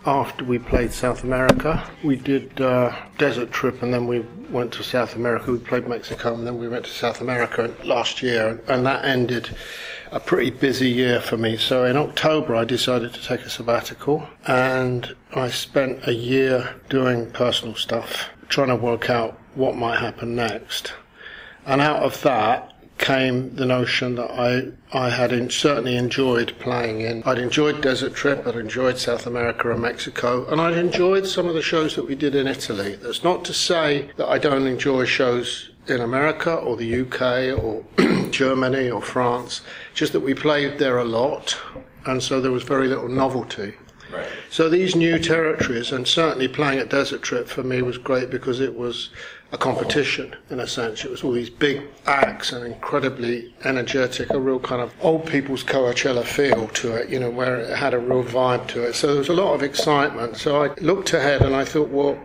after 0.06 0.44
we 0.44 0.58
played 0.58 0.92
South 0.92 1.24
America. 1.24 1.82
We 2.04 2.16
did 2.16 2.60
uh, 2.60 2.94
desert 3.18 3.50
trip 3.50 3.82
and 3.82 3.92
then 3.92 4.06
we 4.06 4.20
went 4.50 4.72
to 4.74 4.82
South 4.82 5.16
America. 5.16 5.50
We 5.50 5.58
played 5.58 5.88
Mexico 5.88 6.34
and 6.34 6.46
then 6.46 6.58
we 6.58 6.68
went 6.68 6.84
to 6.84 6.90
South 6.90 7.20
America 7.20 7.74
last 7.84 8.22
year, 8.22 8.60
and 8.68 8.86
that 8.86 9.04
ended 9.04 9.56
a 10.12 10.20
pretty 10.20 10.50
busy 10.50 10.88
year 10.88 11.20
for 11.20 11.36
me. 11.36 11.56
So 11.56 11.84
in 11.84 11.96
October, 11.96 12.54
I 12.54 12.64
decided 12.64 13.12
to 13.14 13.22
take 13.22 13.40
a 13.40 13.50
sabbatical 13.50 14.28
and 14.46 15.14
I 15.34 15.50
spent 15.50 16.06
a 16.06 16.14
year 16.14 16.76
doing 16.88 17.30
personal 17.32 17.74
stuff, 17.74 18.28
trying 18.48 18.68
to 18.68 18.76
work 18.76 19.10
out 19.10 19.38
what 19.54 19.76
might 19.76 19.98
happen 19.98 20.36
next. 20.36 20.92
And 21.66 21.80
out 21.80 22.04
of 22.04 22.22
that 22.22 22.75
came 22.98 23.54
the 23.56 23.66
notion 23.66 24.14
that 24.14 24.30
I, 24.30 24.72
I 24.92 25.10
had 25.10 25.32
in, 25.32 25.50
certainly 25.50 25.96
enjoyed 25.96 26.54
playing 26.58 27.00
in. 27.02 27.22
I'd 27.24 27.38
enjoyed 27.38 27.82
Desert 27.82 28.14
Trip, 28.14 28.46
I'd 28.46 28.56
enjoyed 28.56 28.98
South 28.98 29.26
America 29.26 29.70
and 29.70 29.82
Mexico, 29.82 30.46
and 30.50 30.60
I'd 30.60 30.76
enjoyed 30.76 31.26
some 31.26 31.46
of 31.46 31.54
the 31.54 31.62
shows 31.62 31.94
that 31.96 32.06
we 32.06 32.14
did 32.14 32.34
in 32.34 32.46
Italy. 32.46 32.96
That's 32.96 33.22
not 33.22 33.44
to 33.46 33.54
say 33.54 34.10
that 34.16 34.28
I 34.28 34.38
don't 34.38 34.66
enjoy 34.66 35.04
shows 35.04 35.70
in 35.88 36.00
America 36.00 36.54
or 36.54 36.76
the 36.76 37.02
UK 37.02 37.62
or 37.62 37.84
Germany 38.30 38.90
or 38.90 39.02
France, 39.02 39.60
just 39.94 40.12
that 40.12 40.20
we 40.20 40.34
played 40.34 40.78
there 40.78 40.98
a 40.98 41.04
lot, 41.04 41.56
and 42.06 42.22
so 42.22 42.40
there 42.40 42.52
was 42.52 42.62
very 42.62 42.88
little 42.88 43.08
novelty. 43.08 43.74
Right. 44.12 44.28
So 44.50 44.68
these 44.68 44.94
new 44.94 45.18
territories, 45.18 45.92
and 45.92 46.06
certainly 46.06 46.48
playing 46.48 46.78
at 46.78 46.90
Desert 46.90 47.22
Trip 47.22 47.48
for 47.48 47.62
me 47.62 47.82
was 47.82 47.98
great 47.98 48.30
because 48.30 48.60
it 48.60 48.76
was 48.76 49.10
a 49.52 49.58
competition 49.58 50.34
in 50.50 50.60
a 50.60 50.66
sense. 50.66 51.04
It 51.04 51.10
was 51.10 51.22
all 51.22 51.32
these 51.32 51.50
big 51.50 51.82
acts 52.06 52.52
and 52.52 52.66
incredibly 52.66 53.54
energetic, 53.64 54.30
a 54.30 54.38
real 54.38 54.58
kind 54.58 54.82
of 54.82 54.92
old 55.00 55.26
people's 55.26 55.62
Coachella 55.62 56.24
feel 56.24 56.66
to 56.68 56.96
it, 56.96 57.08
you 57.08 57.20
know, 57.20 57.30
where 57.30 57.60
it 57.60 57.76
had 57.76 57.94
a 57.94 57.98
real 57.98 58.24
vibe 58.24 58.66
to 58.68 58.82
it. 58.82 58.94
So 58.94 59.08
there 59.08 59.18
was 59.18 59.28
a 59.28 59.34
lot 59.34 59.54
of 59.54 59.62
excitement. 59.62 60.36
So 60.36 60.64
I 60.64 60.74
looked 60.80 61.12
ahead 61.12 61.42
and 61.42 61.54
I 61.54 61.64
thought, 61.64 61.88
well, 61.88 62.18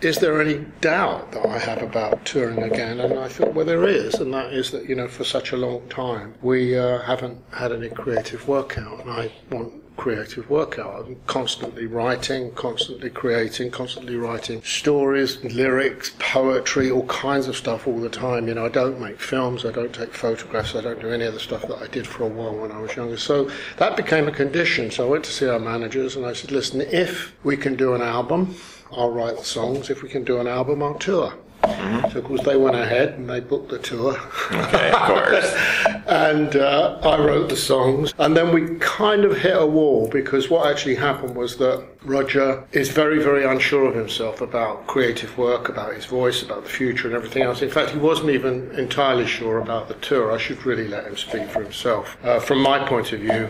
is 0.00 0.18
there 0.18 0.40
any 0.40 0.64
doubt 0.80 1.32
that 1.32 1.46
I 1.46 1.58
have 1.58 1.82
about 1.82 2.24
touring 2.24 2.62
again? 2.62 3.00
And 3.00 3.18
I 3.18 3.28
thought, 3.28 3.54
well, 3.54 3.66
there 3.66 3.86
is, 3.86 4.14
and 4.14 4.32
that 4.34 4.52
is 4.52 4.70
that, 4.72 4.88
you 4.88 4.94
know, 4.94 5.08
for 5.08 5.24
such 5.24 5.52
a 5.52 5.56
long 5.56 5.86
time, 5.88 6.34
we 6.42 6.76
uh, 6.76 7.00
haven't 7.00 7.38
had 7.52 7.70
any 7.70 7.90
creative 7.90 8.48
workout, 8.48 9.00
and 9.00 9.10
I 9.10 9.30
want 9.50 9.89
creative 10.00 10.48
work. 10.48 10.78
I'm 10.78 11.16
constantly 11.26 11.84
writing, 11.84 12.52
constantly 12.52 13.10
creating, 13.10 13.70
constantly 13.70 14.16
writing 14.16 14.62
stories, 14.62 15.44
lyrics, 15.44 16.12
poetry, 16.18 16.90
all 16.90 17.06
kinds 17.06 17.48
of 17.48 17.54
stuff 17.54 17.86
all 17.86 18.00
the 18.00 18.08
time. 18.08 18.48
You 18.48 18.54
know, 18.54 18.64
I 18.64 18.70
don't 18.70 18.98
make 18.98 19.20
films, 19.20 19.66
I 19.66 19.72
don't 19.72 19.94
take 19.94 20.14
photographs, 20.14 20.74
I 20.74 20.80
don't 20.80 21.00
do 21.00 21.10
any 21.10 21.26
of 21.26 21.34
the 21.34 21.40
stuff 21.40 21.68
that 21.68 21.82
I 21.82 21.86
did 21.88 22.06
for 22.06 22.24
a 22.24 22.28
while 22.28 22.56
when 22.56 22.72
I 22.72 22.80
was 22.80 22.96
younger. 22.96 23.18
So 23.18 23.50
that 23.76 23.94
became 23.94 24.26
a 24.26 24.32
condition. 24.32 24.90
So 24.90 25.06
I 25.06 25.10
went 25.10 25.24
to 25.26 25.32
see 25.32 25.46
our 25.46 25.58
managers 25.58 26.16
and 26.16 26.24
I 26.24 26.32
said, 26.32 26.50
listen, 26.50 26.80
if 26.80 27.34
we 27.44 27.58
can 27.58 27.76
do 27.76 27.92
an 27.92 28.00
album, 28.00 28.56
I'll 28.90 29.10
write 29.10 29.36
the 29.36 29.44
songs. 29.44 29.90
If 29.90 30.02
we 30.02 30.08
can 30.08 30.24
do 30.24 30.38
an 30.38 30.46
album, 30.46 30.82
I'll 30.82 30.94
tour. 30.94 31.34
So, 31.62 32.18
of 32.18 32.24
course, 32.24 32.42
they 32.44 32.56
went 32.56 32.76
ahead 32.76 33.10
and 33.10 33.28
they 33.28 33.40
booked 33.40 33.70
the 33.70 33.78
tour. 33.78 34.18
Okay, 34.50 34.90
of 34.90 35.02
course. 35.02 35.54
and 36.06 36.56
uh, 36.56 36.98
I 37.02 37.18
wrote 37.18 37.48
the 37.48 37.56
songs. 37.56 38.14
And 38.18 38.36
then 38.36 38.52
we 38.52 38.76
kind 38.78 39.24
of 39.24 39.36
hit 39.36 39.56
a 39.56 39.66
wall 39.66 40.08
because 40.08 40.48
what 40.50 40.66
actually 40.66 40.96
happened 40.96 41.36
was 41.36 41.56
that 41.58 41.84
Roger 42.02 42.64
is 42.72 42.88
very, 42.88 43.22
very 43.22 43.44
unsure 43.44 43.86
of 43.86 43.94
himself 43.94 44.40
about 44.40 44.86
creative 44.86 45.36
work, 45.36 45.68
about 45.68 45.94
his 45.94 46.06
voice, 46.06 46.42
about 46.42 46.64
the 46.64 46.70
future, 46.70 47.06
and 47.06 47.16
everything 47.16 47.42
else. 47.42 47.62
In 47.62 47.70
fact, 47.70 47.90
he 47.90 47.98
wasn't 47.98 48.30
even 48.30 48.70
entirely 48.72 49.26
sure 49.26 49.58
about 49.58 49.88
the 49.88 49.94
tour. 49.94 50.32
I 50.32 50.38
should 50.38 50.64
really 50.64 50.88
let 50.88 51.06
him 51.06 51.16
speak 51.16 51.48
for 51.48 51.62
himself. 51.62 52.16
Uh, 52.24 52.40
from 52.40 52.62
my 52.62 52.78
point 52.86 53.12
of 53.12 53.20
view, 53.20 53.48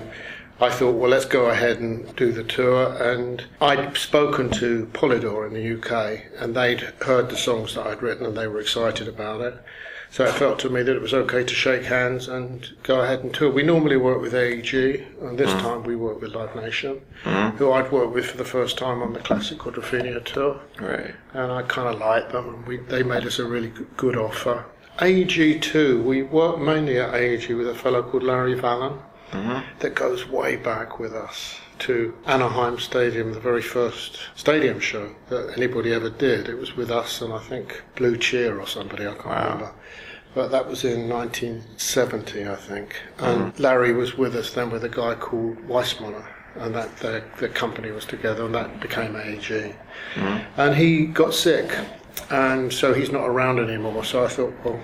I 0.61 0.69
thought, 0.71 0.97
well, 0.97 1.11
let's 1.11 1.25
go 1.25 1.47
ahead 1.47 1.79
and 1.79 2.15
do 2.17 2.33
the 2.33 2.45
tour. 2.45 2.93
And 3.03 3.43
I'd 3.63 3.97
spoken 3.97 4.51
to 4.53 4.87
Polydor 4.93 5.47
in 5.47 5.55
the 5.55 5.79
UK, 5.79 6.21
and 6.39 6.55
they'd 6.55 6.81
heard 7.03 7.31
the 7.31 7.37
songs 7.37 7.75
that 7.75 7.87
I'd 7.87 8.03
written, 8.03 8.27
and 8.27 8.37
they 8.37 8.47
were 8.47 8.61
excited 8.61 9.09
about 9.09 9.41
it. 9.41 9.55
So 10.11 10.25
it 10.25 10.35
felt 10.35 10.59
to 10.61 10.69
me 10.69 10.83
that 10.83 10.97
it 10.97 11.01
was 11.01 11.15
okay 11.15 11.45
to 11.45 11.55
shake 11.55 11.85
hands 11.85 12.27
and 12.27 12.69
go 12.83 13.01
ahead 13.01 13.21
and 13.21 13.33
tour. 13.33 13.51
We 13.51 13.63
normally 13.63 13.97
work 13.97 14.21
with 14.21 14.35
AEG, 14.35 15.07
and 15.23 15.39
this 15.39 15.51
mm. 15.51 15.61
time 15.61 15.85
we 15.85 15.95
work 15.95 16.21
with 16.21 16.35
Live 16.35 16.55
Nation, 16.57 17.01
mm. 17.23 17.55
who 17.55 17.73
I'd 17.73 17.93
worked 17.93 18.13
with 18.13 18.27
for 18.27 18.37
the 18.37 18.45
first 18.45 18.77
time 18.77 19.03
on 19.03 19.13
the 19.13 19.21
Classic 19.21 19.57
Quadrophenia 19.57 20.25
tour 20.25 20.61
Right. 20.81 21.15
and 21.33 21.53
I 21.53 21.63
kind 21.63 21.95
of 21.95 22.01
liked 22.01 22.33
them. 22.33 22.49
And 22.49 22.67
we, 22.67 22.79
they 22.79 23.05
made 23.05 23.25
us 23.25 23.39
a 23.39 23.45
really 23.45 23.73
good 23.97 24.17
offer. 24.17 24.67
AEG 25.01 25.63
too. 25.63 26.03
We 26.03 26.25
worked 26.25 26.59
mainly 26.59 26.99
at 26.99 27.15
AEG 27.15 27.57
with 27.57 27.69
a 27.69 27.75
fellow 27.75 28.03
called 28.03 28.25
Larry 28.25 28.55
Vallon 28.55 28.99
Mm-hmm. 29.33 29.79
that 29.79 29.95
goes 29.95 30.27
way 30.29 30.57
back 30.57 30.99
with 30.99 31.15
us 31.15 31.61
to 31.81 32.15
Anaheim 32.27 32.79
Stadium, 32.79 33.33
the 33.33 33.41
very 33.41 33.63
first 33.63 34.19
stadium 34.35 34.81
show 34.81 35.15
that 35.29 35.57
anybody 35.57 35.93
ever 35.93 36.11
did. 36.11 36.49
It 36.49 36.59
was 36.59 36.77
with 36.77 36.91
us 36.91 37.23
and 37.23 37.33
I 37.33 37.39
think 37.39 37.83
Blue 37.97 38.17
Cheer 38.17 38.61
or 38.61 38.67
somebody 38.67 39.07
I 39.07 39.15
can't 39.15 39.27
remember. 39.27 39.73
But 40.35 40.51
that 40.51 40.69
was 40.69 40.85
in 40.85 41.09
1970, 41.09 42.49
I 42.49 42.55
think. 42.55 42.97
Mm-hmm. 43.19 43.25
And 43.25 43.59
Larry 43.59 43.93
was 43.93 44.17
with 44.17 44.37
us 44.37 44.53
then 44.53 44.71
with 44.71 44.85
a 44.85 44.89
guy 44.89 45.15
called 45.15 45.57
Weissmuller. 45.67 46.27
And 46.57 46.75
that 46.75 46.97
the, 46.97 47.23
the 47.39 47.49
company 47.49 47.93
was 47.93 48.05
together, 48.05 48.45
and 48.45 48.55
that 48.57 48.81
became 48.81 49.15
AEG. 49.15 49.77
Mm-hmm. 50.15 50.61
And 50.61 50.75
he 50.75 51.07
got 51.07 51.33
sick, 51.33 51.71
and 52.31 52.73
so 52.73 52.93
he's 52.93 53.11
not 53.11 53.25
around 53.27 53.59
anymore. 53.59 54.05
So 54.05 54.25
I 54.25 54.29
thought, 54.29 54.55
well, 54.65 54.81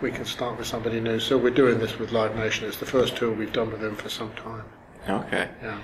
we 0.00 0.10
can 0.10 0.24
start 0.24 0.58
with 0.58 0.66
somebody 0.66 1.00
new. 1.00 1.20
So 1.20 1.36
we're 1.38 1.50
doing 1.50 1.78
this 1.78 1.98
with 1.98 2.12
Live 2.12 2.36
Nation. 2.36 2.66
It's 2.68 2.78
the 2.78 2.86
first 2.86 3.16
tour 3.16 3.32
we've 3.32 3.52
done 3.52 3.70
with 3.70 3.80
them 3.80 3.96
for 3.96 4.08
some 4.08 4.32
time. 4.34 4.64
Okay. 5.08 5.48
Yeah. 5.62 5.78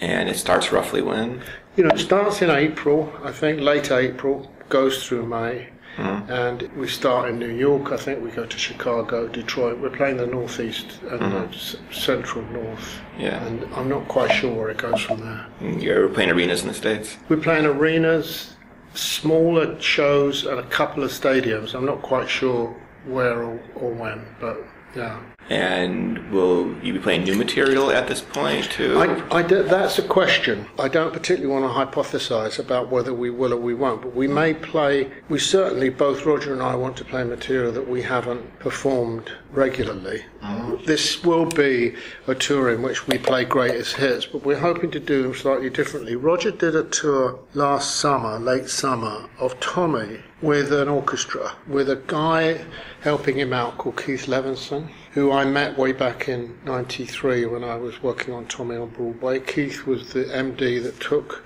And 0.00 0.28
it 0.28 0.36
starts 0.36 0.72
roughly 0.72 1.02
when? 1.02 1.42
You 1.76 1.84
know, 1.84 1.90
it 1.90 1.98
starts 1.98 2.42
in 2.42 2.50
April, 2.50 3.12
I 3.22 3.32
think, 3.32 3.60
late 3.60 3.90
April, 3.90 4.50
goes 4.68 5.06
through 5.06 5.26
May. 5.26 5.68
Hmm. 5.96 6.28
And 6.28 6.62
we 6.76 6.88
start 6.88 7.30
in 7.30 7.38
New 7.38 7.52
York, 7.52 7.92
I 7.92 7.96
think 7.96 8.22
we 8.22 8.30
go 8.30 8.44
to 8.44 8.58
Chicago, 8.58 9.28
Detroit. 9.28 9.78
We're 9.78 9.90
playing 9.90 10.16
the 10.16 10.26
Northeast 10.26 10.98
and 11.02 11.20
the 11.20 11.40
hmm. 11.42 11.54
s- 11.54 11.76
Central 11.92 12.44
North. 12.46 13.00
Yeah. 13.16 13.44
And 13.46 13.64
I'm 13.74 13.88
not 13.88 14.08
quite 14.08 14.32
sure 14.32 14.52
where 14.52 14.70
it 14.70 14.78
goes 14.78 15.00
from 15.00 15.20
there. 15.20 15.46
Mm, 15.60 15.80
you're 15.80 16.08
playing 16.08 16.30
arenas 16.30 16.62
in 16.62 16.68
the 16.68 16.74
States? 16.74 17.16
We're 17.28 17.36
playing 17.36 17.66
arenas, 17.66 18.53
smaller 18.94 19.80
shows, 19.80 20.46
at 20.46 20.58
a 20.58 20.62
couple 20.64 21.02
of 21.04 21.10
stadiums. 21.10 21.74
I'm 21.74 21.84
not 21.84 22.02
quite 22.02 22.28
sure 22.28 22.74
where 23.06 23.42
or, 23.42 23.60
or 23.74 23.92
when, 23.92 24.24
but 24.40 24.62
yeah. 24.96 25.20
And 25.50 26.30
will 26.30 26.74
you 26.82 26.94
be 26.94 26.98
playing 26.98 27.24
new 27.24 27.36
material 27.36 27.90
at 27.90 28.08
this 28.08 28.22
point 28.22 28.64
too? 28.70 28.98
I, 28.98 29.38
I 29.38 29.42
do- 29.42 29.62
that's 29.62 29.98
a 29.98 30.06
question. 30.06 30.66
I 30.78 30.88
don't 30.88 31.12
particularly 31.12 31.52
want 31.52 31.70
to 31.70 32.00
hypothesize 32.00 32.58
about 32.58 32.90
whether 32.90 33.12
we 33.12 33.28
will 33.28 33.52
or 33.52 33.58
we 33.58 33.74
won't, 33.74 34.00
but 34.00 34.14
we 34.14 34.26
may 34.26 34.54
play, 34.54 35.10
we 35.28 35.38
certainly, 35.38 35.90
both 35.90 36.24
Roger 36.24 36.54
and 36.54 36.62
I 36.62 36.74
want 36.76 36.96
to 36.96 37.04
play 37.04 37.24
material 37.24 37.72
that 37.72 37.86
we 37.86 38.02
haven't 38.02 38.58
performed 38.58 39.32
regularly. 39.52 40.24
Mm-hmm. 40.42 40.84
This 40.86 41.22
will 41.22 41.46
be 41.46 41.94
a 42.26 42.34
tour 42.34 42.70
in 42.70 42.80
which 42.80 43.06
we 43.06 43.18
play 43.18 43.44
greatest 43.44 43.96
hits, 43.96 44.24
but 44.24 44.46
we're 44.46 44.58
hoping 44.58 44.90
to 44.92 45.00
do 45.00 45.24
them 45.24 45.34
slightly 45.34 45.68
differently. 45.68 46.16
Roger 46.16 46.52
did 46.52 46.74
a 46.74 46.84
tour 46.84 47.38
last 47.52 47.96
summer, 47.96 48.38
late 48.38 48.70
summer, 48.70 49.28
of 49.38 49.60
Tommy 49.60 50.20
with 50.44 50.74
an 50.74 50.88
orchestra, 50.88 51.56
with 51.66 51.88
a 51.88 51.96
guy 52.06 52.62
helping 53.00 53.38
him 53.38 53.54
out 53.54 53.78
called 53.78 53.96
Keith 53.96 54.26
Levenson, 54.26 54.86
who 55.12 55.32
I 55.32 55.46
met 55.46 55.78
way 55.78 55.92
back 55.92 56.28
in 56.28 56.58
93 56.66 57.46
when 57.46 57.64
I 57.64 57.76
was 57.76 58.02
working 58.02 58.34
on 58.34 58.44
Tommy 58.44 58.76
on 58.76 58.90
Broadway. 58.90 59.40
Keith 59.40 59.86
was 59.86 60.12
the 60.12 60.24
MD 60.24 60.82
that 60.82 61.00
took 61.00 61.42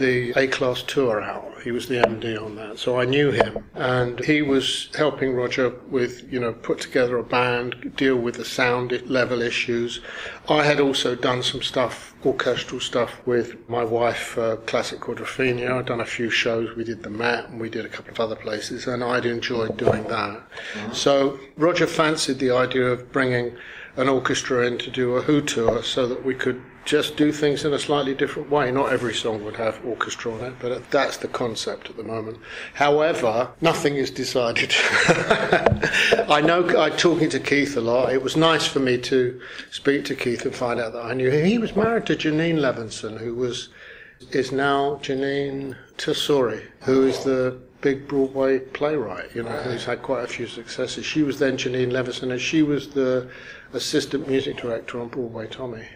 the 0.00 0.32
A 0.34 0.48
Class 0.48 0.82
tour 0.82 1.20
out. 1.20 1.62
He 1.62 1.70
was 1.70 1.86
the 1.86 1.96
MD 1.96 2.42
on 2.42 2.56
that, 2.56 2.78
so 2.78 2.98
I 2.98 3.04
knew 3.04 3.30
him, 3.30 3.64
and 3.74 4.18
he 4.24 4.40
was 4.40 4.88
helping 4.96 5.34
Roger 5.34 5.68
with, 5.90 6.32
you 6.32 6.40
know, 6.40 6.54
put 6.54 6.80
together 6.80 7.18
a 7.18 7.22
band, 7.22 7.92
deal 7.96 8.16
with 8.16 8.36
the 8.36 8.44
sound 8.46 8.92
level 9.08 9.42
issues. 9.42 10.00
I 10.48 10.64
had 10.64 10.80
also 10.80 11.14
done 11.14 11.42
some 11.42 11.60
stuff, 11.60 12.14
orchestral 12.24 12.80
stuff, 12.80 13.20
with 13.26 13.68
my 13.68 13.84
wife, 13.84 14.38
uh, 14.38 14.56
Classic 14.56 14.98
Quadrophenia. 14.98 15.70
I'd 15.70 15.86
done 15.86 16.00
a 16.00 16.06
few 16.06 16.30
shows. 16.30 16.74
We 16.74 16.84
did 16.84 17.02
the 17.02 17.10
Met, 17.10 17.50
and 17.50 17.60
we 17.60 17.68
did 17.68 17.84
a 17.84 17.90
couple 17.90 18.12
of 18.12 18.20
other 18.20 18.36
places, 18.36 18.86
and 18.86 19.04
I'd 19.04 19.26
enjoyed 19.26 19.76
doing 19.76 20.04
that. 20.04 20.40
So 20.92 21.38
Roger 21.56 21.86
fancied 21.86 22.38
the 22.38 22.52
idea 22.52 22.86
of 22.86 23.12
bringing 23.12 23.54
an 23.96 24.08
orchestra 24.08 24.66
in 24.66 24.78
to 24.78 24.90
do 24.90 25.16
a 25.16 25.22
Who 25.22 25.42
tour 25.42 25.82
so 25.82 26.06
that 26.06 26.24
we 26.24 26.34
could 26.34 26.62
just 26.84 27.16
do 27.16 27.30
things 27.30 27.64
in 27.64 27.72
a 27.72 27.78
slightly 27.78 28.14
different 28.14 28.50
way. 28.50 28.70
Not 28.70 28.92
every 28.92 29.14
song 29.14 29.44
would 29.44 29.56
have 29.56 29.84
orchestra 29.84 30.32
on 30.32 30.40
it, 30.40 30.54
but 30.60 30.90
that's 30.90 31.18
the 31.18 31.28
concept 31.28 31.90
at 31.90 31.96
the 31.96 32.02
moment. 32.02 32.38
However, 32.74 33.50
nothing 33.60 33.96
is 33.96 34.10
decided. 34.10 34.74
I 36.28 36.42
know 36.44 36.66
I'm 36.78 36.96
talking 36.96 37.28
to 37.30 37.40
Keith 37.40 37.76
a 37.76 37.80
lot. 37.80 38.12
It 38.12 38.22
was 38.22 38.36
nice 38.36 38.66
for 38.66 38.80
me 38.80 38.98
to 38.98 39.40
speak 39.70 40.04
to 40.06 40.14
Keith 40.14 40.44
and 40.44 40.54
find 40.54 40.80
out 40.80 40.92
that 40.92 41.04
I 41.04 41.14
knew 41.14 41.30
him. 41.30 41.44
He 41.44 41.58
was 41.58 41.76
married 41.76 42.06
to 42.06 42.16
Janine 42.16 42.58
Levinson, 42.58 43.18
who 43.18 43.34
was 43.34 43.68
is 44.32 44.52
now 44.52 44.96
Jeanine 45.02 45.76
Tesori, 45.96 46.62
who 46.82 47.06
is 47.06 47.24
the 47.24 47.58
big 47.80 48.06
Broadway 48.06 48.58
playwright, 48.58 49.34
you 49.34 49.42
know, 49.42 49.50
who's 49.50 49.84
had 49.84 50.02
quite 50.02 50.24
a 50.24 50.28
few 50.28 50.46
successes. 50.46 51.06
She 51.06 51.22
was 51.22 51.38
then 51.38 51.56
Janine 51.56 51.90
Levinson, 51.90 52.30
and 52.30 52.40
she 52.40 52.62
was 52.62 52.90
the 52.90 53.30
assistant 53.72 54.28
music 54.28 54.58
director 54.58 55.00
on 55.00 55.08
Broadway 55.08 55.46
Tommy. 55.46 55.86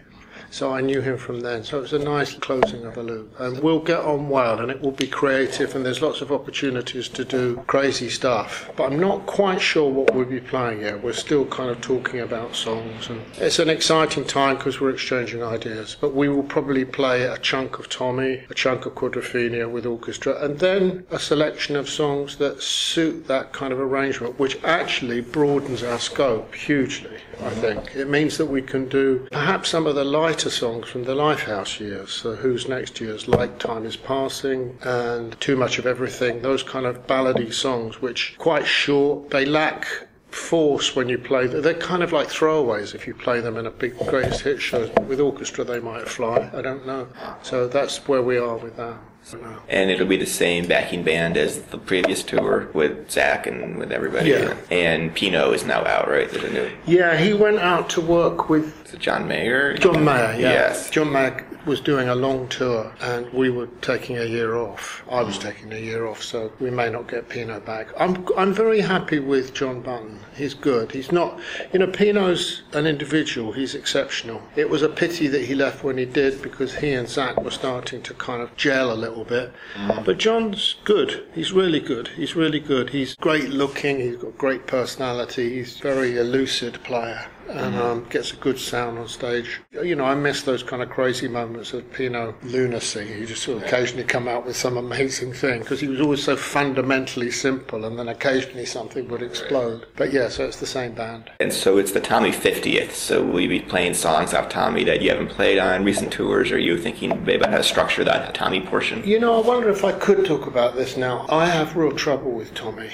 So 0.55 0.71
I 0.71 0.79
knew 0.79 1.01
him 1.01 1.17
from 1.17 1.41
then. 1.41 1.65
So 1.65 1.79
it 1.79 1.81
was 1.81 1.91
a 1.91 1.99
nice 1.99 2.33
closing 2.33 2.85
of 2.85 2.95
a 2.95 3.03
loop. 3.03 3.37
And 3.41 3.61
we'll 3.61 3.81
get 3.81 3.99
on 3.99 4.29
well 4.29 4.61
and 4.61 4.71
it 4.71 4.79
will 4.79 4.93
be 4.93 5.05
creative 5.05 5.75
and 5.75 5.85
there's 5.85 6.01
lots 6.01 6.21
of 6.21 6.31
opportunities 6.31 7.09
to 7.09 7.25
do 7.25 7.61
crazy 7.67 8.09
stuff. 8.09 8.71
But 8.77 8.93
I'm 8.93 8.97
not 8.97 9.25
quite 9.25 9.59
sure 9.59 9.91
what 9.91 10.15
we'll 10.15 10.23
be 10.23 10.39
playing 10.39 10.79
yet. 10.79 11.03
We're 11.03 11.11
still 11.11 11.45
kind 11.47 11.69
of 11.69 11.81
talking 11.81 12.21
about 12.21 12.55
songs 12.55 13.09
and 13.09 13.21
it's 13.35 13.59
an 13.59 13.67
exciting 13.67 14.23
time 14.23 14.55
because 14.55 14.79
we're 14.79 14.91
exchanging 14.91 15.43
ideas. 15.43 15.97
But 15.99 16.15
we 16.15 16.29
will 16.29 16.43
probably 16.43 16.85
play 16.85 17.23
a 17.23 17.37
chunk 17.37 17.77
of 17.77 17.89
Tommy, 17.89 18.45
a 18.49 18.53
chunk 18.53 18.85
of 18.85 18.95
Quadrophenia 18.95 19.69
with 19.69 19.85
orchestra 19.85 20.41
and 20.41 20.59
then 20.59 21.05
a 21.11 21.19
selection 21.19 21.75
of 21.75 21.89
songs 21.89 22.37
that 22.37 22.63
suit 22.63 23.27
that 23.27 23.51
kind 23.51 23.73
of 23.73 23.81
arrangement, 23.81 24.39
which 24.39 24.63
actually 24.63 25.19
broadens 25.19 25.83
our 25.83 25.99
scope 25.99 26.55
hugely, 26.55 27.17
I 27.43 27.49
think. 27.49 27.93
It 27.93 28.07
means 28.07 28.37
that 28.37 28.45
we 28.45 28.61
can 28.61 28.87
do 28.87 29.27
perhaps 29.33 29.67
some 29.67 29.85
of 29.85 29.95
the 29.95 30.05
lighter 30.05 30.44
songs 30.51 30.87
from 30.87 31.03
the 31.03 31.15
Lifehouse 31.15 31.79
years, 31.79 32.11
so 32.11 32.35
Who's 32.35 32.67
Next 32.67 32.99
Years, 33.01 33.27
Like 33.27 33.59
Time 33.59 33.85
Is 33.85 33.95
Passing, 33.95 34.77
and 34.81 35.39
Too 35.39 35.55
Much 35.55 35.79
of 35.79 35.85
Everything, 35.85 36.41
those 36.41 36.63
kind 36.63 36.85
of 36.85 37.07
ballady 37.07 37.53
songs, 37.53 38.01
which 38.01 38.35
quite 38.37 38.65
short, 38.65 39.29
they 39.29 39.45
lack 39.45 39.87
force 40.29 40.95
when 40.95 41.07
you 41.07 41.17
play 41.17 41.47
them. 41.47 41.61
They're 41.61 41.73
kind 41.73 42.03
of 42.03 42.11
like 42.11 42.27
throwaways 42.27 42.93
if 42.93 43.07
you 43.07 43.13
play 43.13 43.39
them 43.39 43.57
in 43.57 43.65
a 43.65 43.71
big 43.71 43.97
greatest 44.07 44.41
hit 44.41 44.61
shows, 44.61 44.89
but 44.89 45.05
with 45.05 45.19
orchestra 45.19 45.63
they 45.63 45.79
might 45.79 46.07
fly. 46.07 46.49
I 46.53 46.61
don't 46.61 46.85
know. 46.85 47.07
So 47.41 47.67
that's 47.67 47.97
where 48.07 48.21
we 48.21 48.37
are 48.37 48.57
with 48.57 48.75
that. 48.77 48.97
And 49.67 49.89
it'll 49.89 50.07
be 50.07 50.17
the 50.17 50.25
same 50.25 50.67
backing 50.67 51.03
band 51.03 51.37
as 51.37 51.61
the 51.63 51.77
previous 51.77 52.23
tour 52.23 52.69
with 52.73 53.09
Zak 53.09 53.47
and 53.47 53.77
with 53.77 53.91
everybody. 53.91 54.29
Yeah. 54.31 54.55
And 54.69 55.13
Pino 55.13 55.51
is 55.51 55.65
now 55.65 55.85
out, 55.85 56.09
right? 56.09 56.29
There's 56.29 56.43
a 56.43 56.53
new. 56.53 56.71
Yeah, 56.85 57.17
he 57.17 57.33
went 57.33 57.59
out 57.59 57.89
to 57.91 58.01
work 58.01 58.49
with 58.49 58.85
Is 58.85 58.93
it 58.93 58.99
John 58.99 59.27
Mayer? 59.27 59.75
John 59.77 60.03
Mayer, 60.03 60.33
yeah. 60.33 60.51
Yes. 60.51 60.89
John 60.89 61.11
Mayer 61.11 61.45
was 61.65 61.81
doing 61.81 62.09
a 62.09 62.15
long 62.15 62.47
tour 62.47 62.93
and 63.01 63.31
we 63.33 63.49
were 63.49 63.67
taking 63.81 64.17
a 64.17 64.23
year 64.23 64.55
off. 64.55 65.03
I 65.09 65.23
was 65.23 65.39
taking 65.39 65.73
a 65.73 65.79
year 65.79 66.05
off, 66.05 66.21
so 66.21 66.51
we 66.59 66.69
may 66.69 66.89
not 66.89 67.07
get 67.07 67.27
Pino 67.27 67.59
back. 67.59 67.87
I'm, 67.99 68.27
I'm 68.37 68.53
very 68.53 68.81
happy 68.81 69.19
with 69.19 69.53
Jon 69.53 69.81
Button. 69.81 70.19
He's 70.35 70.53
good. 70.53 70.91
He's 70.91 71.11
not, 71.11 71.39
you 71.73 71.79
know, 71.79 71.87
Pino's 71.87 72.63
an 72.73 72.85
individual. 72.85 73.51
He's 73.51 73.73
exceptional. 73.73 74.41
It 74.55 74.69
was 74.69 74.83
a 74.83 74.89
pity 74.89 75.27
that 75.27 75.45
he 75.45 75.55
left 75.55 75.83
when 75.83 75.97
he 75.97 76.05
did 76.05 76.41
because 76.41 76.75
he 76.75 76.93
and 76.93 77.09
Zak 77.09 77.41
were 77.41 77.51
starting 77.51 78.03
to 78.03 78.13
kind 78.13 78.41
of 78.41 78.55
gel 78.55 78.91
a 78.91 78.93
little 78.93 79.14
bit. 79.23 79.53
But 80.03 80.17
Jon's 80.17 80.75
good. 80.83 81.25
He's 81.33 81.53
really 81.53 81.79
good. 81.79 82.09
He's 82.09 82.35
really 82.35 82.59
good. 82.59 82.89
He's 82.89 83.15
great 83.15 83.49
looking. 83.49 83.99
He's 83.99 84.17
got 84.17 84.37
great 84.37 84.67
personality. 84.67 85.55
He's 85.55 85.79
very 85.79 86.21
lucid 86.21 86.83
player 86.83 87.27
and 87.49 87.75
um, 87.75 88.05
gets 88.09 88.33
a 88.33 88.35
good 88.35 88.59
sound 88.59 88.97
on 88.97 89.07
stage. 89.07 89.61
You 89.71 89.95
know, 89.95 90.05
I 90.05 90.15
miss 90.15 90.43
those 90.43 90.63
kind 90.63 90.81
of 90.81 90.89
crazy 90.89 91.27
moments 91.27 91.73
of 91.73 91.91
Pino 91.93 92.35
lunacy. 92.43 93.05
He 93.05 93.25
just 93.25 93.43
sort 93.43 93.57
of 93.57 93.63
occasionally 93.63 94.03
come 94.03 94.27
out 94.27 94.45
with 94.45 94.55
some 94.55 94.77
amazing 94.77 95.33
thing 95.33 95.61
because 95.61 95.79
he 95.79 95.87
was 95.87 96.01
always 96.01 96.23
so 96.23 96.35
fundamentally 96.35 97.31
simple, 97.31 97.85
and 97.85 97.97
then 97.97 98.07
occasionally 98.07 98.65
something 98.65 99.07
would 99.09 99.21
explode. 99.21 99.85
But 99.95 100.13
yeah, 100.13 100.29
so 100.29 100.45
it's 100.45 100.59
the 100.59 100.65
same 100.65 100.93
band. 100.93 101.31
And 101.39 101.53
so 101.53 101.77
it's 101.77 101.91
the 101.91 102.01
Tommy 102.01 102.31
50th. 102.31 102.91
So 102.91 103.23
will 103.23 103.41
you 103.41 103.49
be 103.49 103.61
playing 103.61 103.93
songs 103.93 104.33
off 104.33 104.49
Tommy 104.49 104.83
that 104.85 105.01
you 105.01 105.09
haven't 105.09 105.29
played 105.29 105.59
on 105.59 105.83
recent 105.83 106.11
tours? 106.11 106.51
Or 106.51 106.55
are 106.55 106.59
you 106.59 106.77
thinking 106.77 107.09
maybe 107.09 107.35
about 107.35 107.51
how 107.51 107.57
to 107.57 107.63
structure 107.63 108.03
that 108.03 108.33
Tommy 108.33 108.61
portion? 108.61 109.03
You 109.03 109.19
know, 109.19 109.41
I 109.41 109.45
wonder 109.45 109.69
if 109.69 109.83
I 109.83 109.91
could 109.91 110.25
talk 110.25 110.47
about 110.47 110.75
this 110.75 110.97
now. 110.97 111.25
I 111.29 111.45
have 111.45 111.75
real 111.75 111.91
trouble 111.91 112.31
with 112.31 112.53
Tommy. 112.53 112.89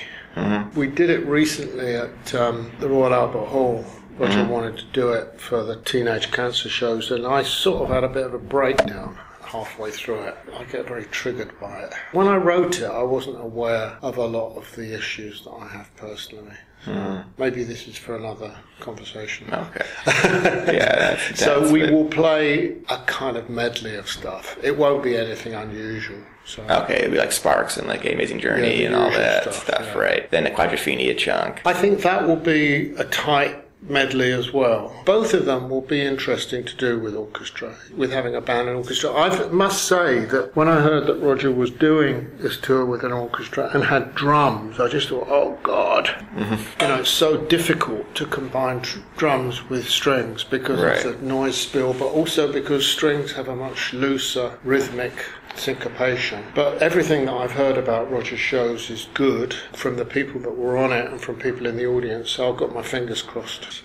We 0.75 0.88
did 0.88 1.10
it 1.10 1.25
recently 1.25 1.96
at 1.96 2.34
um, 2.34 2.72
the 2.79 2.88
Royal 2.88 3.13
Albert 3.13 3.48
Hall. 3.48 3.86
Roger 4.18 4.39
uh-huh. 4.39 4.51
wanted 4.51 4.77
to 4.77 4.86
do 4.94 5.10
it 5.13 5.39
for 5.39 5.63
the 5.63 5.77
teenage 5.77 6.32
cancer 6.32 6.70
shows, 6.70 7.12
and 7.12 7.25
I 7.25 7.44
sort 7.44 7.84
of 7.84 7.89
had 7.89 8.03
a 8.03 8.10
bit 8.10 8.25
of 8.25 8.34
a 8.34 8.39
breakdown 8.39 9.18
halfway 9.51 9.91
through 9.91 10.22
it. 10.22 10.38
I 10.58 10.63
get 10.65 10.88
very 10.88 11.06
triggered 11.06 11.60
by 11.60 11.82
it. 11.82 11.94
When 12.13 12.27
I 12.27 12.38
wrote 12.38 12.80
it, 12.80 12.89
I 12.89 13.03
wasn't 13.03 13.39
aware 13.39 13.98
of 14.01 14.18
a 14.18 14.25
lot 14.25 14.56
of 14.56 14.74
the 14.75 14.94
issues 14.94 15.44
that 15.44 15.51
I 15.51 15.68
have 15.68 15.96
personally. 15.98 16.56
So 16.86 16.94
hmm. 16.94 17.30
Maybe 17.38 17.63
this 17.63 17.88
is 17.88 17.98
for 17.98 18.15
another 18.15 18.56
conversation. 18.80 19.48
Okay. 19.53 19.86
yeah, 20.08 21.15
that's, 21.15 21.39
So 21.39 21.72
we 21.72 21.91
will 21.91 22.06
play 22.06 22.77
a 22.89 22.98
kind 23.06 23.38
of 23.38 23.50
medley 23.50 23.96
of 23.96 24.08
stuff. 24.08 24.58
It 24.63 24.77
won't 24.77 25.03
be 25.03 25.15
anything 25.15 25.53
unusual. 25.53 26.22
So 26.46 26.63
Okay, 26.63 26.96
it'll 26.96 27.12
be 27.12 27.18
like 27.18 27.32
Sparks 27.32 27.77
and 27.77 27.88
like 27.88 28.03
Amazing 28.06 28.39
Journey 28.39 28.82
Yeah, 28.82 28.88
and 28.88 28.96
all 28.96 29.12
that 29.12 29.44
stuff, 29.44 29.63
stuff, 29.63 29.86
yeah. 29.88 29.98
right? 29.98 30.32
Then 30.32 30.44
the 30.46 30.50
Quadrophenia 30.50 31.15
chunk. 31.15 31.62
I 31.65 31.74
think 31.74 32.01
that 32.01 32.27
will 32.27 32.36
be 32.36 32.94
a 32.96 33.03
tight 33.06 33.63
medley 33.82 34.32
as 34.32 34.54
well. 34.54 34.94
Both 35.06 35.34
of 35.34 35.46
them 35.46 35.70
will 35.70 35.82
be 35.82 36.02
interesting 36.02 36.64
to 36.66 36.76
do 36.76 37.00
with 37.00 37.16
orchestra, 37.16 37.76
with 37.96 38.12
having 38.12 38.36
a 38.36 38.42
band 38.42 38.68
and 38.68 38.78
orchestra. 38.78 39.12
I 39.14 39.48
must 39.50 39.86
say 39.88 40.26
that 40.26 40.56
when 40.56 40.68
I 40.68 40.82
heard 40.82 41.08
that 41.08 41.16
Roger 41.16 41.52
was 41.52 41.72
doing 41.72 42.30
this 42.38 42.58
tour 42.60 42.86
with 42.86 43.04
an 43.04 43.12
orchestra 43.12 43.70
and 43.74 43.84
had 43.84 44.14
drums, 44.16 44.80
I 44.80 44.88
just 44.88 45.10
thought, 45.10 45.28
oh 45.30 45.58
God, 45.64 46.06
mm-hmm. 46.06 46.82
you 46.82 46.88
know, 46.88 47.00
it's 47.02 47.10
so 47.10 47.38
difficult 47.38 48.14
to 48.16 48.26
combine 48.26 48.82
tr- 48.82 49.00
drums 49.18 49.68
with 49.70 49.88
strings 49.90 50.44
because 50.44 50.80
it's 50.82 51.06
Right. 51.06 51.16
a 51.16 51.26
noise 51.26 51.58
spill, 51.58 51.94
but 51.94 52.06
also 52.08 52.52
because 52.52 52.86
strings 52.86 53.32
have 53.34 53.48
a 53.48 53.56
much 53.56 53.94
looser 53.94 54.58
rhythmic 54.64 55.14
syncopation. 55.55 56.43
But 56.55 56.81
everything 56.81 57.25
that 57.25 57.34
I've 57.34 57.51
heard 57.51 57.77
about 57.77 58.12
Roger's 58.12 58.39
shows 58.39 58.89
is 58.89 59.08
good 59.13 59.53
from 59.74 59.98
the 59.98 60.05
people 60.05 60.41
that 60.41 60.58
were 60.58 60.77
on 60.77 60.91
it 60.91 61.12
and 61.12 61.22
from 61.22 61.36
people 61.36 61.65
in 61.67 61.77
the 61.77 61.86
audience. 61.86 62.31
So 62.31 62.51
I've 62.51 62.58
got 62.58 62.74
my 62.74 62.81
fingers 62.81 63.22
crossed. 63.22 63.81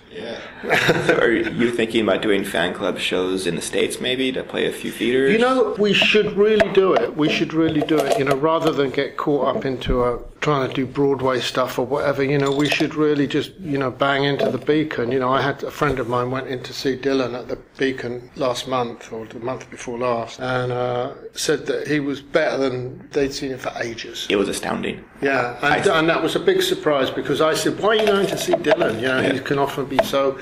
so 1.05 1.17
are 1.19 1.31
you 1.31 1.71
thinking 1.71 2.01
about 2.03 2.21
doing 2.21 2.43
fan 2.43 2.73
club 2.73 2.97
shows 2.97 3.45
in 3.45 3.55
the 3.55 3.61
States 3.61 4.01
maybe 4.01 4.31
to 4.31 4.43
play 4.43 4.65
a 4.65 4.71
few 4.71 4.91
theaters? 4.91 5.31
You 5.31 5.39
know, 5.39 5.75
we 5.77 5.93
should 5.93 6.35
really 6.37 6.71
do 6.73 6.93
it. 6.93 7.15
We 7.15 7.29
should 7.29 7.53
really 7.53 7.81
do 7.81 7.97
it. 7.97 8.17
You 8.17 8.25
know, 8.25 8.35
rather 8.35 8.71
than 8.71 8.89
get 8.89 9.17
caught 9.17 9.55
up 9.55 9.65
into 9.65 10.03
a 10.03 10.19
trying 10.41 10.67
to 10.67 10.73
do 10.73 10.85
Broadway 10.85 11.39
stuff 11.39 11.79
or 11.79 11.85
whatever. 11.85 12.23
You 12.23 12.37
know, 12.37 12.51
we 12.51 12.69
should 12.69 12.95
really 12.95 13.27
just 13.27 13.53
you 13.55 13.77
know 13.77 13.91
bang 13.91 14.23
into 14.23 14.49
the 14.49 14.57
Beacon. 14.57 15.11
You 15.11 15.19
know, 15.19 15.29
I 15.29 15.41
had 15.41 15.63
a 15.63 15.71
friend 15.71 15.99
of 15.99 16.07
mine 16.07 16.31
went 16.31 16.47
in 16.47 16.61
to 16.63 16.73
see 16.73 16.95
Dylan 16.97 17.37
at 17.37 17.47
the 17.47 17.57
Beacon 17.77 18.29
last 18.35 18.67
month 18.67 19.11
or 19.11 19.25
the 19.25 19.39
month 19.39 19.69
before 19.69 19.97
last, 19.97 20.39
and 20.39 20.71
uh, 20.71 21.13
said 21.33 21.65
that 21.67 21.87
he 21.87 21.99
was 21.99 22.21
better 22.21 22.57
than 22.57 23.07
they'd 23.11 23.33
seen 23.33 23.51
him 23.51 23.59
for 23.59 23.71
ages. 23.81 24.27
It 24.29 24.35
was 24.35 24.47
astounding. 24.49 25.03
Yeah, 25.21 25.57
and, 25.63 25.87
and 25.87 26.09
that 26.09 26.21
was 26.21 26.35
a 26.35 26.39
big 26.39 26.61
surprise 26.61 27.09
because 27.09 27.41
I 27.41 27.55
said, 27.55 27.79
"Why 27.79 27.89
are 27.89 27.95
you 27.95 28.05
going 28.05 28.27
to 28.27 28.37
see 28.37 28.53
Dylan? 28.53 28.95
You 29.01 29.07
know, 29.07 29.21
he 29.23 29.39
can 29.39 29.57
often 29.57 29.85
be 29.85 29.97
so 30.03 30.37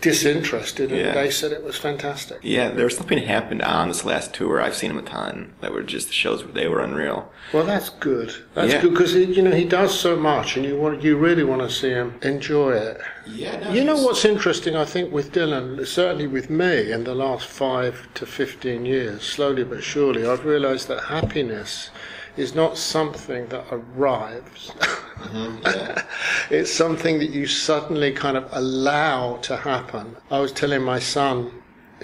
disinterested." 0.00 0.90
And 0.92 1.00
Yeah. 1.00 1.14
they 1.14 1.30
said 1.30 1.52
it 1.52 1.64
was 1.64 1.76
fantastic. 1.76 2.38
Yeah, 2.42 2.70
there 2.70 2.84
was 2.84 2.96
something 2.96 3.18
happened 3.18 3.62
on 3.62 3.88
this 3.88 4.04
last 4.04 4.32
tour. 4.34 4.60
I've 4.60 4.74
seen 4.76 4.90
him 4.90 4.98
a 4.98 5.02
ton 5.02 5.52
that 5.60 5.72
were 5.72 5.82
just 5.82 6.08
the 6.08 6.12
shows 6.14 6.44
where 6.44 6.52
they 6.52 6.68
were 6.68 6.80
unreal. 6.80 7.32
Well, 7.52 7.64
that's 7.64 7.88
good. 7.90 8.32
That's 8.54 8.72
Yeah. 8.72 8.80
good 8.82 8.90
because 8.92 9.14
you 9.34 9.42
know 9.42 9.50
he 9.50 9.64
does 9.64 9.98
so 9.98 10.16
much, 10.16 10.56
and 10.56 10.64
you 10.64 10.76
want 10.76 11.02
you 11.02 11.16
really 11.16 11.44
want 11.44 11.62
to 11.62 11.70
see 11.70 11.90
him 11.90 12.18
enjoy 12.22 12.72
it. 12.72 13.00
Yeah, 13.26 13.72
You 13.72 13.84
know 13.84 14.00
what's 14.00 14.24
interesting? 14.24 14.76
I 14.76 14.84
think 14.84 15.12
with 15.12 15.32
Dylan, 15.32 15.84
certainly 15.86 16.26
with 16.26 16.50
me, 16.50 16.92
in 16.92 17.04
the 17.04 17.14
last 17.14 17.46
five 17.46 18.08
to 18.14 18.26
fifteen 18.26 18.86
years, 18.86 19.22
slowly 19.22 19.64
but 19.64 19.82
surely, 19.82 20.26
I've 20.26 20.44
realised 20.44 20.88
that 20.88 21.04
happiness 21.04 21.90
is 22.36 22.54
not 22.54 22.76
something 22.78 23.46
that 23.48 23.64
arrives. 23.70 24.72
Mm-hmm, 25.16 25.98
it's 26.54 26.72
something 26.72 27.18
that 27.18 27.30
you 27.30 27.46
suddenly 27.46 28.12
kind 28.12 28.36
of 28.36 28.48
allow 28.52 29.36
to 29.38 29.56
happen. 29.56 30.16
I 30.30 30.40
was 30.40 30.52
telling 30.52 30.82
my 30.82 30.98
son 30.98 31.50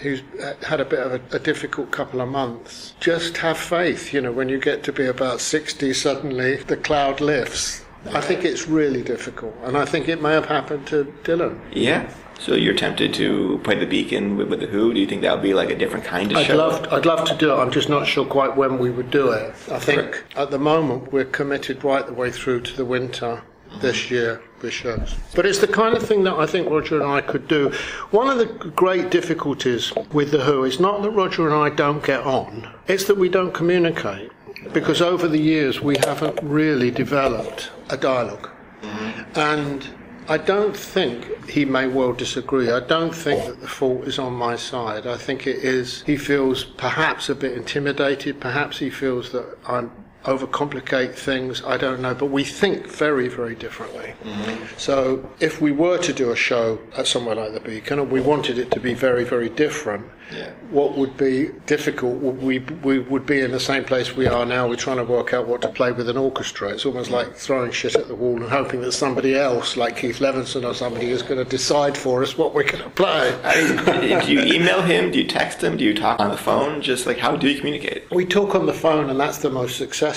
who's 0.00 0.22
uh, 0.42 0.54
had 0.66 0.80
a 0.80 0.84
bit 0.84 0.98
of 1.00 1.12
a, 1.12 1.36
a 1.36 1.38
difficult 1.38 1.90
couple 1.90 2.20
of 2.20 2.28
months. 2.28 2.94
Just 3.00 3.36
have 3.38 3.58
faith, 3.58 4.12
you 4.12 4.20
know, 4.20 4.32
when 4.32 4.48
you 4.48 4.58
get 4.58 4.82
to 4.84 4.92
be 4.92 5.06
about 5.06 5.40
60, 5.40 5.92
suddenly 5.92 6.56
the 6.56 6.76
cloud 6.76 7.20
lifts. 7.20 7.84
I 8.12 8.20
think 8.22 8.44
it's 8.44 8.66
really 8.66 9.02
difficult, 9.02 9.54
and 9.62 9.76
I 9.76 9.84
think 9.84 10.08
it 10.08 10.22
may 10.22 10.32
have 10.32 10.46
happened 10.46 10.86
to 10.86 11.12
Dylan. 11.22 11.60
Yeah. 11.72 12.10
So 12.38 12.54
you're 12.54 12.74
tempted 12.74 13.12
to 13.14 13.60
play 13.64 13.78
the 13.78 13.84
Beacon 13.84 14.38
with, 14.38 14.48
with 14.48 14.60
the 14.60 14.66
Who? 14.66 14.94
Do 14.94 15.00
you 15.00 15.06
think 15.06 15.20
that 15.20 15.34
would 15.34 15.42
be 15.42 15.52
like 15.52 15.68
a 15.68 15.76
different 15.76 16.06
kind 16.06 16.32
of 16.32 16.38
I'd 16.38 16.46
show? 16.46 16.56
love, 16.56 16.90
I'd 16.90 17.04
love 17.04 17.28
to 17.28 17.36
do 17.36 17.52
it. 17.52 17.56
I'm 17.56 17.70
just 17.70 17.90
not 17.90 18.06
sure 18.06 18.24
quite 18.24 18.56
when 18.56 18.78
we 18.78 18.88
would 18.88 19.10
do 19.10 19.30
it. 19.30 19.54
I 19.70 19.78
think 19.78 20.24
at 20.36 20.50
the 20.50 20.58
moment 20.58 21.12
we're 21.12 21.26
committed 21.26 21.84
right 21.84 22.06
the 22.06 22.14
way 22.14 22.30
through 22.30 22.62
to 22.62 22.74
the 22.74 22.86
winter, 22.86 23.42
this 23.80 24.10
year 24.10 24.42
shows. 24.68 25.14
But 25.34 25.46
it's 25.46 25.60
the 25.60 25.68
kind 25.68 25.96
of 25.96 26.02
thing 26.02 26.24
that 26.24 26.34
I 26.34 26.44
think 26.44 26.68
Roger 26.68 27.00
and 27.00 27.10
I 27.10 27.22
could 27.22 27.48
do. 27.48 27.72
One 28.10 28.28
of 28.28 28.36
the 28.36 28.70
great 28.70 29.10
difficulties 29.10 29.92
with 30.12 30.32
The 30.32 30.42
Who 30.44 30.64
is 30.64 30.78
not 30.78 31.00
that 31.02 31.10
Roger 31.10 31.46
and 31.46 31.54
I 31.54 31.74
don't 31.74 32.04
get 32.04 32.20
on, 32.20 32.68
it's 32.86 33.04
that 33.04 33.16
we 33.16 33.30
don't 33.30 33.54
communicate. 33.54 34.30
Because 34.74 35.00
over 35.00 35.26
the 35.26 35.38
years 35.38 35.80
we 35.80 35.96
haven't 36.04 36.38
really 36.42 36.90
developed 36.90 37.70
a 37.88 37.96
dialog 37.96 38.48
And 39.34 39.88
I 40.28 40.36
don't 40.36 40.76
think 40.76 41.48
he 41.48 41.64
may 41.64 41.86
well 41.86 42.12
disagree. 42.12 42.70
I 42.70 42.80
don't 42.80 43.14
think 43.14 43.46
that 43.46 43.60
the 43.60 43.68
fault 43.68 44.04
is 44.04 44.18
on 44.18 44.34
my 44.34 44.56
side. 44.56 45.06
I 45.06 45.16
think 45.16 45.46
it 45.46 45.56
is, 45.56 46.02
he 46.02 46.16
feels 46.16 46.64
perhaps 46.64 47.28
a 47.28 47.34
bit 47.34 47.52
intimidated. 47.52 48.40
Perhaps 48.40 48.78
he 48.78 48.90
feels 48.90 49.32
that 49.32 49.56
I'm 49.66 49.90
overcomplicate 50.24 51.14
things. 51.14 51.62
I 51.64 51.76
don't 51.76 52.00
know. 52.00 52.14
But 52.14 52.26
we 52.26 52.44
think 52.44 52.86
very, 52.86 53.28
very 53.28 53.54
differently. 53.54 54.14
Mm-hmm. 54.24 54.64
So 54.76 55.28
if 55.40 55.60
we 55.60 55.72
were 55.72 55.98
to 55.98 56.12
do 56.12 56.30
a 56.30 56.36
show 56.36 56.78
at 56.96 57.06
somewhere 57.06 57.34
like 57.34 57.52
the 57.54 57.60
Beacon 57.60 57.98
and 57.98 58.10
we 58.10 58.20
wanted 58.20 58.58
it 58.58 58.70
to 58.72 58.80
be 58.80 58.94
very, 58.94 59.24
very 59.24 59.48
different, 59.48 60.04
Yeah. 60.30 60.50
what 60.70 60.96
would 60.96 61.16
be 61.16 61.50
difficult 61.66 62.14
would 62.22 62.40
we 62.40 62.60
we 62.88 63.00
would 63.10 63.26
be 63.26 63.40
in 63.40 63.50
the 63.50 63.58
same 63.58 63.82
place 63.84 64.14
we 64.16 64.26
are 64.28 64.46
now. 64.46 64.68
We're 64.68 64.76
trying 64.88 64.98
to 65.04 65.08
work 65.16 65.32
out 65.34 65.48
what 65.48 65.60
to 65.62 65.68
play 65.68 65.90
with 65.90 66.08
an 66.08 66.16
orchestra. 66.16 66.68
It's 66.68 66.86
almost 66.86 67.10
like 67.10 67.34
throwing 67.34 67.72
shit 67.72 67.96
at 67.96 68.06
the 68.06 68.14
wall 68.14 68.36
and 68.42 68.48
hoping 68.48 68.80
that 68.82 68.92
somebody 68.92 69.34
else, 69.34 69.76
like 69.76 69.96
Keith 69.96 70.20
Levenson 70.20 70.62
or 70.64 70.74
somebody, 70.74 71.10
is 71.10 71.22
going 71.22 71.42
to 71.44 71.50
decide 71.58 71.96
for 71.98 72.22
us 72.22 72.38
what 72.38 72.54
we're 72.54 72.70
going 72.74 72.84
to 72.84 72.90
play. 72.90 73.24
I 73.42 74.00
mean, 74.00 74.18
do 74.26 74.32
you 74.32 74.40
email 74.54 74.82
him? 74.82 75.10
Do 75.10 75.18
you 75.18 75.26
text 75.26 75.64
him? 75.64 75.76
Do 75.76 75.84
you 75.84 75.94
talk 75.94 76.20
on 76.20 76.30
the 76.30 76.36
phone? 76.36 76.80
Just 76.80 77.06
like 77.06 77.18
how 77.18 77.34
do 77.36 77.48
you 77.48 77.58
communicate? 77.58 78.08
We 78.12 78.24
talk 78.24 78.54
on 78.54 78.66
the 78.66 78.78
phone, 78.84 79.10
and 79.10 79.18
that's 79.18 79.38
the 79.38 79.50
most 79.50 79.76
successful. 79.78 80.09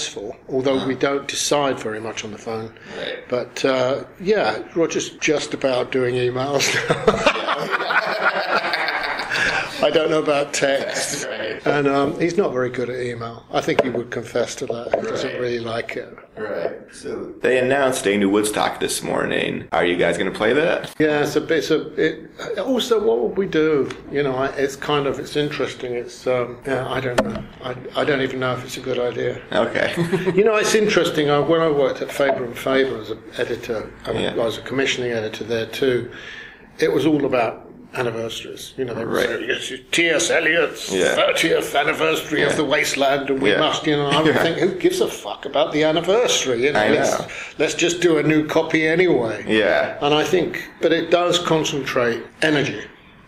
Although 0.49 0.85
we 0.85 0.95
don't 0.95 1.27
decide 1.27 1.79
very 1.79 1.99
much 1.99 2.23
on 2.23 2.31
the 2.31 2.37
phone. 2.37 2.73
Right. 2.97 3.23
But 3.29 3.63
uh, 3.65 4.03
yeah, 4.19 4.63
Roger's 4.75 5.09
just 5.09 5.53
about 5.53 5.91
doing 5.91 6.15
emails 6.15 6.73
now. 7.07 7.39
I 9.83 9.89
don't 9.89 10.09
know 10.09 10.21
about 10.23 10.53
text. 10.53 11.27
Right. 11.33 11.65
And 11.65 11.87
um, 11.87 12.19
he's 12.19 12.37
not 12.37 12.51
very 12.53 12.69
good 12.69 12.89
at 12.89 12.99
email. 13.01 13.45
I 13.51 13.59
think 13.59 13.83
he 13.83 13.89
would 13.89 14.11
confess 14.11 14.55
to 14.55 14.65
that. 14.67 14.95
He 14.95 15.01
doesn't 15.01 15.33
really 15.39 15.59
like 15.59 15.95
it. 15.97 16.15
Right. 16.37 16.73
So 16.93 17.33
they 17.41 17.59
announced 17.59 18.05
a 18.07 18.17
new 18.17 18.29
Woodstock 18.29 18.79
this 18.79 19.01
morning. 19.01 19.67
Are 19.71 19.85
you 19.85 19.95
guys 19.97 20.17
going 20.17 20.31
to 20.31 20.37
play 20.37 20.53
that? 20.53 20.93
Yeah, 20.99 21.23
it's 21.23 21.35
a 21.35 21.41
bit. 21.41 21.59
It's 21.59 21.71
a, 21.71 21.87
it, 21.95 22.59
also, 22.59 23.03
what 23.03 23.19
would 23.21 23.37
we 23.37 23.47
do? 23.47 23.89
You 24.11 24.23
know, 24.23 24.43
it's 24.43 24.75
kind 24.75 25.07
of 25.07 25.19
it's 25.19 25.35
interesting. 25.35 25.93
It's 25.93 26.27
um, 26.27 26.59
yeah, 26.67 26.87
I 26.87 26.99
don't 26.99 27.23
know. 27.23 27.43
I, 27.63 27.75
I 27.95 28.03
don't 28.05 28.21
even 28.21 28.39
know 28.39 28.53
if 28.53 28.63
it's 28.63 28.77
a 28.77 28.81
good 28.81 28.99
idea. 28.99 29.41
Okay. 29.51 29.93
You 30.33 30.43
know, 30.43 30.55
it's 30.55 30.75
interesting. 30.75 31.29
I, 31.29 31.39
when 31.39 31.61
I 31.61 31.69
worked 31.69 32.01
at 32.01 32.11
Faber 32.11 32.43
and 32.43 32.57
Faber 32.57 32.97
as 32.99 33.11
an 33.11 33.21
editor, 33.37 33.91
and 34.05 34.19
Yeah. 34.19 34.31
I 34.33 34.45
was 34.45 34.57
a 34.57 34.61
commissioning 34.61 35.11
editor 35.11 35.43
there 35.43 35.67
too. 35.67 36.11
It 36.79 36.91
was 36.91 37.05
all 37.05 37.25
about 37.25 37.62
anniversaries. 37.95 38.73
You 38.77 38.85
know, 38.85 38.93
they 38.93 39.05
would 39.05 39.13
Right. 39.13 39.27
say, 39.27 39.45
yes, 39.47 39.79
T.S. 39.91 40.29
Eliot's 40.29 40.91
Yeah. 40.91 41.15
30th 41.15 41.75
anniversary 41.75 42.41
Yeah. 42.41 42.47
of 42.47 42.57
the 42.57 42.63
Wasteland, 42.65 43.29
and 43.29 43.41
we 43.41 43.51
Yeah. 43.51 43.59
must. 43.59 43.85
You 43.85 43.95
know, 43.97 44.07
I 44.07 44.21
would 44.21 44.35
think, 44.39 44.57
who 44.57 44.69
gives 44.75 45.01
a 45.01 45.07
fuck 45.07 45.45
about 45.45 45.71
the 45.71 45.83
anniversary? 45.83 46.65
You 46.65 46.73
know, 46.73 46.87
let's, 46.89 47.21
let's 47.59 47.73
just 47.73 48.01
do 48.01 48.17
a 48.17 48.23
new 48.23 48.45
copy 48.47 48.87
anyway. 48.87 49.43
Yeah. 49.47 49.95
And 50.01 50.13
I 50.13 50.23
think, 50.23 50.63
but 50.81 50.91
it 50.91 51.11
does 51.11 51.39
concentrate 51.39 52.23
energy. 52.41 52.81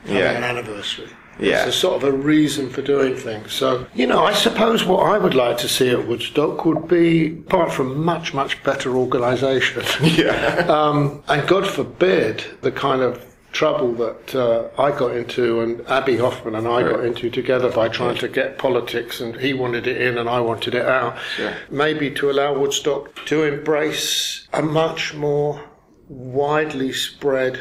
having 0.05 0.22
Yeah. 0.22 0.31
An 0.34 0.43
anniversary. 0.43 1.07
Yeah. 1.39 1.65
It's 1.65 1.75
a 1.75 1.79
sort 1.79 1.95
of 2.01 2.03
a 2.07 2.12
reason 2.12 2.69
for 2.69 2.81
doing 2.81 3.15
things. 3.15 3.51
So, 3.53 3.88
you 3.95 4.05
know, 4.07 4.24
I 4.24 4.34
suppose 4.34 4.86
what 4.86 5.00
I 5.05 5.17
would 5.17 5.34
like 5.34 5.57
to 5.57 5.67
see 5.67 5.89
at 5.89 6.07
Woodstock 6.07 6.63
would 6.63 6.88
be, 6.88 7.27
apart 7.48 7.74
from 7.74 8.05
much, 8.05 8.34
much 8.34 8.62
better 8.63 8.95
organisation, 8.95 9.84
Yeah. 10.01 10.63
um, 10.69 11.24
and 11.27 11.45
God 11.48 11.67
forbid 11.67 12.43
the 12.62 12.72
kind 12.72 13.01
of 13.01 13.19
trouble 13.56 13.94
that 13.94 14.36
uh, 14.36 14.68
I 14.78 14.92
got 14.92 15.16
into 15.16 15.62
and 15.62 15.82
Abbie 15.88 16.18
Hoffman 16.18 16.56
and 16.56 16.68
I 16.68 16.84
got 16.84 17.06
into 17.06 17.30
together 17.30 17.72
by 17.72 17.88
trying 17.88 18.18
to 18.18 18.28
get 18.28 18.58
politics 18.58 19.22
and 19.22 19.34
he 19.38 19.54
wanted 19.54 19.88
it 19.88 20.00
in 20.02 20.18
and 20.18 20.28
I 20.30 20.42
wanted 20.42 20.76
it 20.76 20.86
out. 20.86 21.18
Sure. 21.38 21.54
Maybe 21.72 22.12
to 22.12 22.30
allow 22.30 22.60
Woodstock 22.60 23.16
to 23.28 23.44
embrace 23.44 24.48
a 24.52 24.62
much 24.62 25.14
more 25.14 25.64
widely 26.10 26.92
spread 26.92 27.58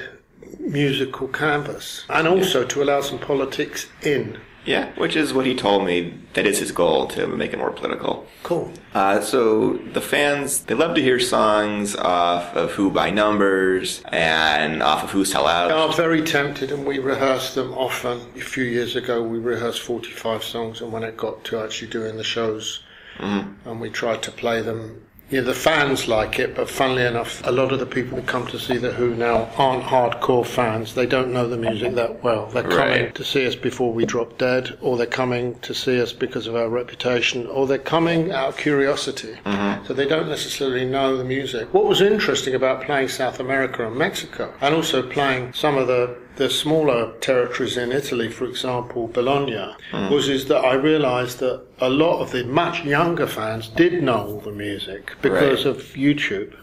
musical 0.59 1.29
canvas 1.29 2.05
and 2.11 2.27
also 2.27 2.65
to 2.65 2.83
allow 2.83 3.01
some 3.01 3.21
politics 3.21 3.87
in. 4.03 4.41
Yeah. 4.65 4.93
Which 4.97 5.17
is 5.17 5.33
what 5.35 5.47
he 5.47 5.55
told 5.55 5.85
me. 5.85 6.15
That 6.35 6.47
is 6.47 6.59
his 6.59 6.73
goal 6.73 7.07
to 7.09 7.27
make 7.27 7.53
it 7.53 7.59
more 7.59 7.71
political. 7.71 8.27
Cool. 8.43 8.73
Uh, 8.93 9.21
so 9.21 9.75
the 9.75 10.01
fans, 10.01 10.61
they 10.65 10.75
love 10.75 10.95
to 10.97 11.03
hear 11.03 11.21
songs 11.21 11.95
off 11.95 12.55
of 12.57 12.73
Who 12.73 12.91
by 12.91 13.11
Numbers 13.11 14.03
and 14.09 14.83
off 14.83 15.05
of 15.05 15.11
Who 15.11 15.25
Sell 15.25 15.47
Out. 15.47 15.69
We 15.69 15.75
are 15.75 15.93
very 15.93 16.23
tempted 16.23 16.73
and 16.73 16.85
we 16.85 16.99
rehearse 16.99 17.55
them 17.55 17.73
often. 17.75 18.21
A 18.37 18.41
few 18.41 18.65
years 18.65 18.97
ago 18.97 19.23
we 19.23 19.39
rehearsed 19.39 19.83
45 19.83 20.43
songs 20.43 20.81
and 20.81 20.93
when 20.93 21.05
it 21.05 21.17
got 21.17 21.45
to 21.45 21.59
actually 21.59 21.89
doing 21.91 22.17
the 22.17 22.25
shows 22.25 22.83
and 23.19 23.81
we 23.81 23.91
tried 23.91 24.23
to 24.25 24.31
play 24.33 24.61
them. 24.61 25.07
Yeah, 25.35 25.41
the 25.41 25.53
fans 25.53 26.07
like 26.07 26.39
it, 26.39 26.55
but 26.55 26.71
funnily 26.71 27.03
enough, 27.03 27.45
a 27.45 27.51
lot 27.51 27.73
of 27.73 27.81
the 27.81 27.87
people 27.87 28.19
that 28.19 28.29
come 28.29 28.47
to 28.47 28.57
see 28.57 28.77
The 28.77 28.93
Who 28.93 29.17
now 29.17 29.51
aren't 29.57 29.83
hardcore 29.83 30.47
fans. 30.47 30.95
They 30.95 31.07
don't 31.07 31.33
know 31.33 31.49
the 31.49 31.57
music 31.57 31.97
that 31.97 32.23
well. 32.23 32.47
They're 32.47 32.63
coming 32.63 33.11
to 33.11 33.25
see 33.25 33.45
us 33.45 33.57
before 33.57 33.93
we 33.93 34.05
drop 34.05 34.39
dead, 34.39 34.79
or 34.81 34.97
they're 34.97 35.07
coming 35.07 35.59
to 35.59 35.75
see 35.75 36.01
us 36.01 36.13
because 36.13 36.47
of 36.47 36.55
our 36.55 36.69
reputation, 36.69 37.49
or 37.49 37.67
they're 37.67 37.79
coming 37.79 38.31
out 38.31 38.51
of 38.51 38.57
curiosity. 38.57 39.37
Mm-hmm. 39.45 39.85
So 39.85 39.93
they 39.93 40.07
don't 40.07 40.29
necessarily 40.29 40.85
know 40.85 41.17
the 41.17 41.25
music. 41.25 41.75
What 41.75 41.87
was 41.87 42.01
interesting 42.01 42.55
about 42.55 42.85
playing 42.85 43.09
South 43.09 43.41
America 43.41 43.85
and 43.85 43.97
Mexico, 43.97 44.55
and 44.61 44.73
also 44.73 45.03
playing 45.03 45.53
some 45.53 45.77
of 45.77 45.89
the 45.89 46.17
the 46.37 46.51
smaller 46.51 47.13
territories 47.21 47.77
in 47.77 47.93
Italy, 47.93 48.29
for 48.29 48.45
example, 48.45 49.09
Bologna, 49.09 49.75
hmm. 49.91 50.11
was 50.11 50.29
is 50.29 50.47
that 50.47 50.59
I 50.59 50.75
realised 50.75 51.39
that 51.41 51.63
a 51.81 51.89
lot 51.89 52.21
of 52.21 52.33
the 52.33 52.45
much 52.45 52.85
younger 52.85 53.27
fans 53.27 53.69
did 53.69 54.03
know 54.03 54.27
all 54.27 54.41
the 54.41 54.53
music 54.53 55.13
because 55.23 55.65
Right. 55.65 55.77
of 55.77 55.77
YouTube. 55.95 56.55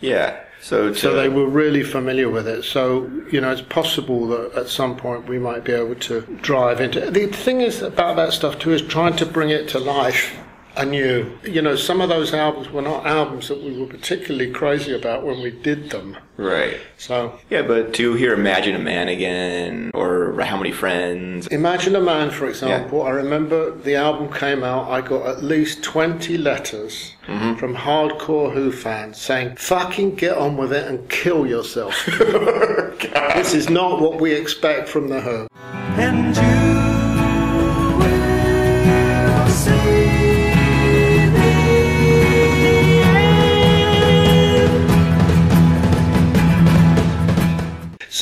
Yeah. 0.00 0.40
So 0.60 0.88
to, 0.88 0.94
So 0.94 1.14
they 1.14 1.28
were 1.28 1.46
really 1.46 1.82
familiar 1.82 2.28
with 2.28 2.46
it. 2.48 2.64
So, 2.64 3.10
you 3.30 3.40
know, 3.40 3.50
it's 3.50 3.60
possible 3.60 4.26
that 4.28 4.54
at 4.54 4.68
some 4.68 4.96
point 4.96 5.28
we 5.28 5.38
might 5.38 5.64
be 5.64 5.72
able 5.72 5.94
to 5.96 6.22
drive 6.40 6.80
into 6.80 7.10
The 7.10 7.26
thing 7.26 7.60
is 7.60 7.82
about 7.82 8.16
that 8.16 8.32
stuff 8.32 8.58
too 8.58 8.72
is 8.72 8.82
trying 8.82 9.16
to 9.16 9.26
bring 9.26 9.50
it 9.50 9.68
to 9.70 9.78
life 9.78 10.36
anew. 10.76 11.38
You 11.44 11.62
know, 11.62 11.76
some 11.76 12.00
of 12.00 12.08
those 12.08 12.34
albums 12.34 12.70
were 12.70 12.82
not 12.82 13.06
albums 13.06 13.48
that 13.48 13.62
we 13.62 13.78
were 13.78 13.86
particularly 13.86 14.50
crazy 14.50 14.94
about 14.94 15.24
when 15.24 15.40
we 15.42 15.50
did 15.50 15.90
them. 15.90 16.16
right. 16.36 16.80
So, 16.96 17.38
Yeah, 17.50 17.62
but 17.62 17.94
to 17.94 18.14
hear 18.14 18.34
Imagine 18.34 18.74
a 18.74 18.78
Man 18.78 19.08
again 19.08 19.90
or 19.94 20.40
How 20.40 20.56
Many 20.56 20.72
Friends. 20.72 21.46
Imagine 21.48 21.96
a 21.96 22.00
Man, 22.00 22.30
for 22.30 22.48
example. 22.48 22.98
yeah. 23.00 23.04
I 23.04 23.10
remember 23.10 23.70
the 23.70 23.94
album 23.96 24.32
came 24.32 24.62
out, 24.62 24.90
I 24.90 25.00
got 25.00 25.26
at 25.26 25.44
least 25.44 25.82
20 25.82 26.38
letters 26.38 27.12
mm-hmm. 27.26 27.54
from 27.54 27.74
hardcore 27.74 28.52
Who 28.52 28.72
fans 28.72 29.20
saying, 29.20 29.56
fucking 29.56 30.16
get 30.16 30.36
on 30.36 30.56
with 30.56 30.72
it 30.72 30.86
and 30.86 31.08
kill 31.08 31.46
yourself. 31.46 31.94
this 32.06 33.54
is 33.54 33.70
not 33.70 34.00
what 34.00 34.20
we 34.20 34.32
expect 34.32 34.88
from 34.88 35.08
The 35.08 35.20
Who. 35.20 35.46
and 35.96 36.36
you 36.36 36.83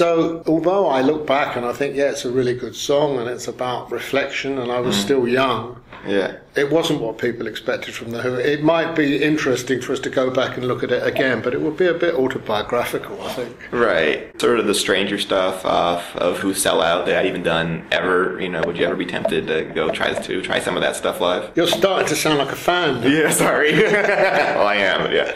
So, 0.02 0.42
although 0.48 0.88
I 0.88 1.00
look 1.00 1.28
back 1.28 1.54
and 1.54 1.64
I 1.64 1.72
think, 1.72 1.94
yeah, 1.94 2.10
it's 2.10 2.24
a 2.24 2.32
really 2.32 2.54
good 2.54 2.74
song 2.74 3.18
and 3.18 3.28
it's 3.28 3.46
about 3.46 3.92
reflection 3.92 4.58
and 4.58 4.72
I 4.72 4.80
was 4.80 4.96
mm. 4.96 5.00
still 5.00 5.28
young, 5.28 5.80
Yeah. 6.04 6.38
it 6.56 6.72
wasn't 6.72 7.00
what 7.00 7.18
people 7.18 7.46
expected 7.46 7.94
from 7.94 8.10
The 8.10 8.20
Who. 8.20 8.34
It 8.34 8.64
might 8.64 8.96
be 8.96 9.22
interesting 9.22 9.80
for 9.80 9.92
us 9.92 10.00
to 10.00 10.10
go 10.10 10.28
back 10.28 10.56
and 10.56 10.66
look 10.66 10.82
at 10.82 10.90
it 10.90 11.06
again, 11.06 11.40
but 11.40 11.54
it 11.54 11.60
would 11.60 11.76
be 11.76 11.86
a 11.86 11.94
bit 11.94 12.16
autobiographical, 12.16 13.22
I 13.22 13.32
think. 13.32 13.56
Right. 13.70 14.40
Sort 14.40 14.58
of 14.58 14.66
the 14.66 14.74
stranger 14.74 15.18
stuff 15.20 15.64
off 15.64 16.16
of 16.16 16.40
Who 16.40 16.52
Sell 16.52 16.82
Out 16.82 17.06
that 17.06 17.18
I'd 17.18 17.26
even 17.26 17.44
done 17.44 17.86
ever. 17.92 18.40
You 18.40 18.48
know, 18.48 18.62
would 18.66 18.76
you 18.76 18.84
ever 18.84 18.96
be 18.96 19.06
tempted 19.06 19.46
to 19.46 19.66
go 19.72 19.88
try 19.92 20.14
to 20.14 20.42
try 20.42 20.58
some 20.58 20.74
of 20.74 20.82
that 20.82 20.96
stuff 20.96 21.20
live? 21.20 21.52
You're 21.54 21.68
starting 21.68 22.08
to 22.08 22.16
sound 22.16 22.38
like 22.38 22.50
a 22.50 22.56
fan. 22.56 23.08
Yeah, 23.08 23.30
sorry. 23.30 23.72
well, 23.80 24.66
I 24.66 24.74
am, 24.78 25.12
yeah. 25.12 25.32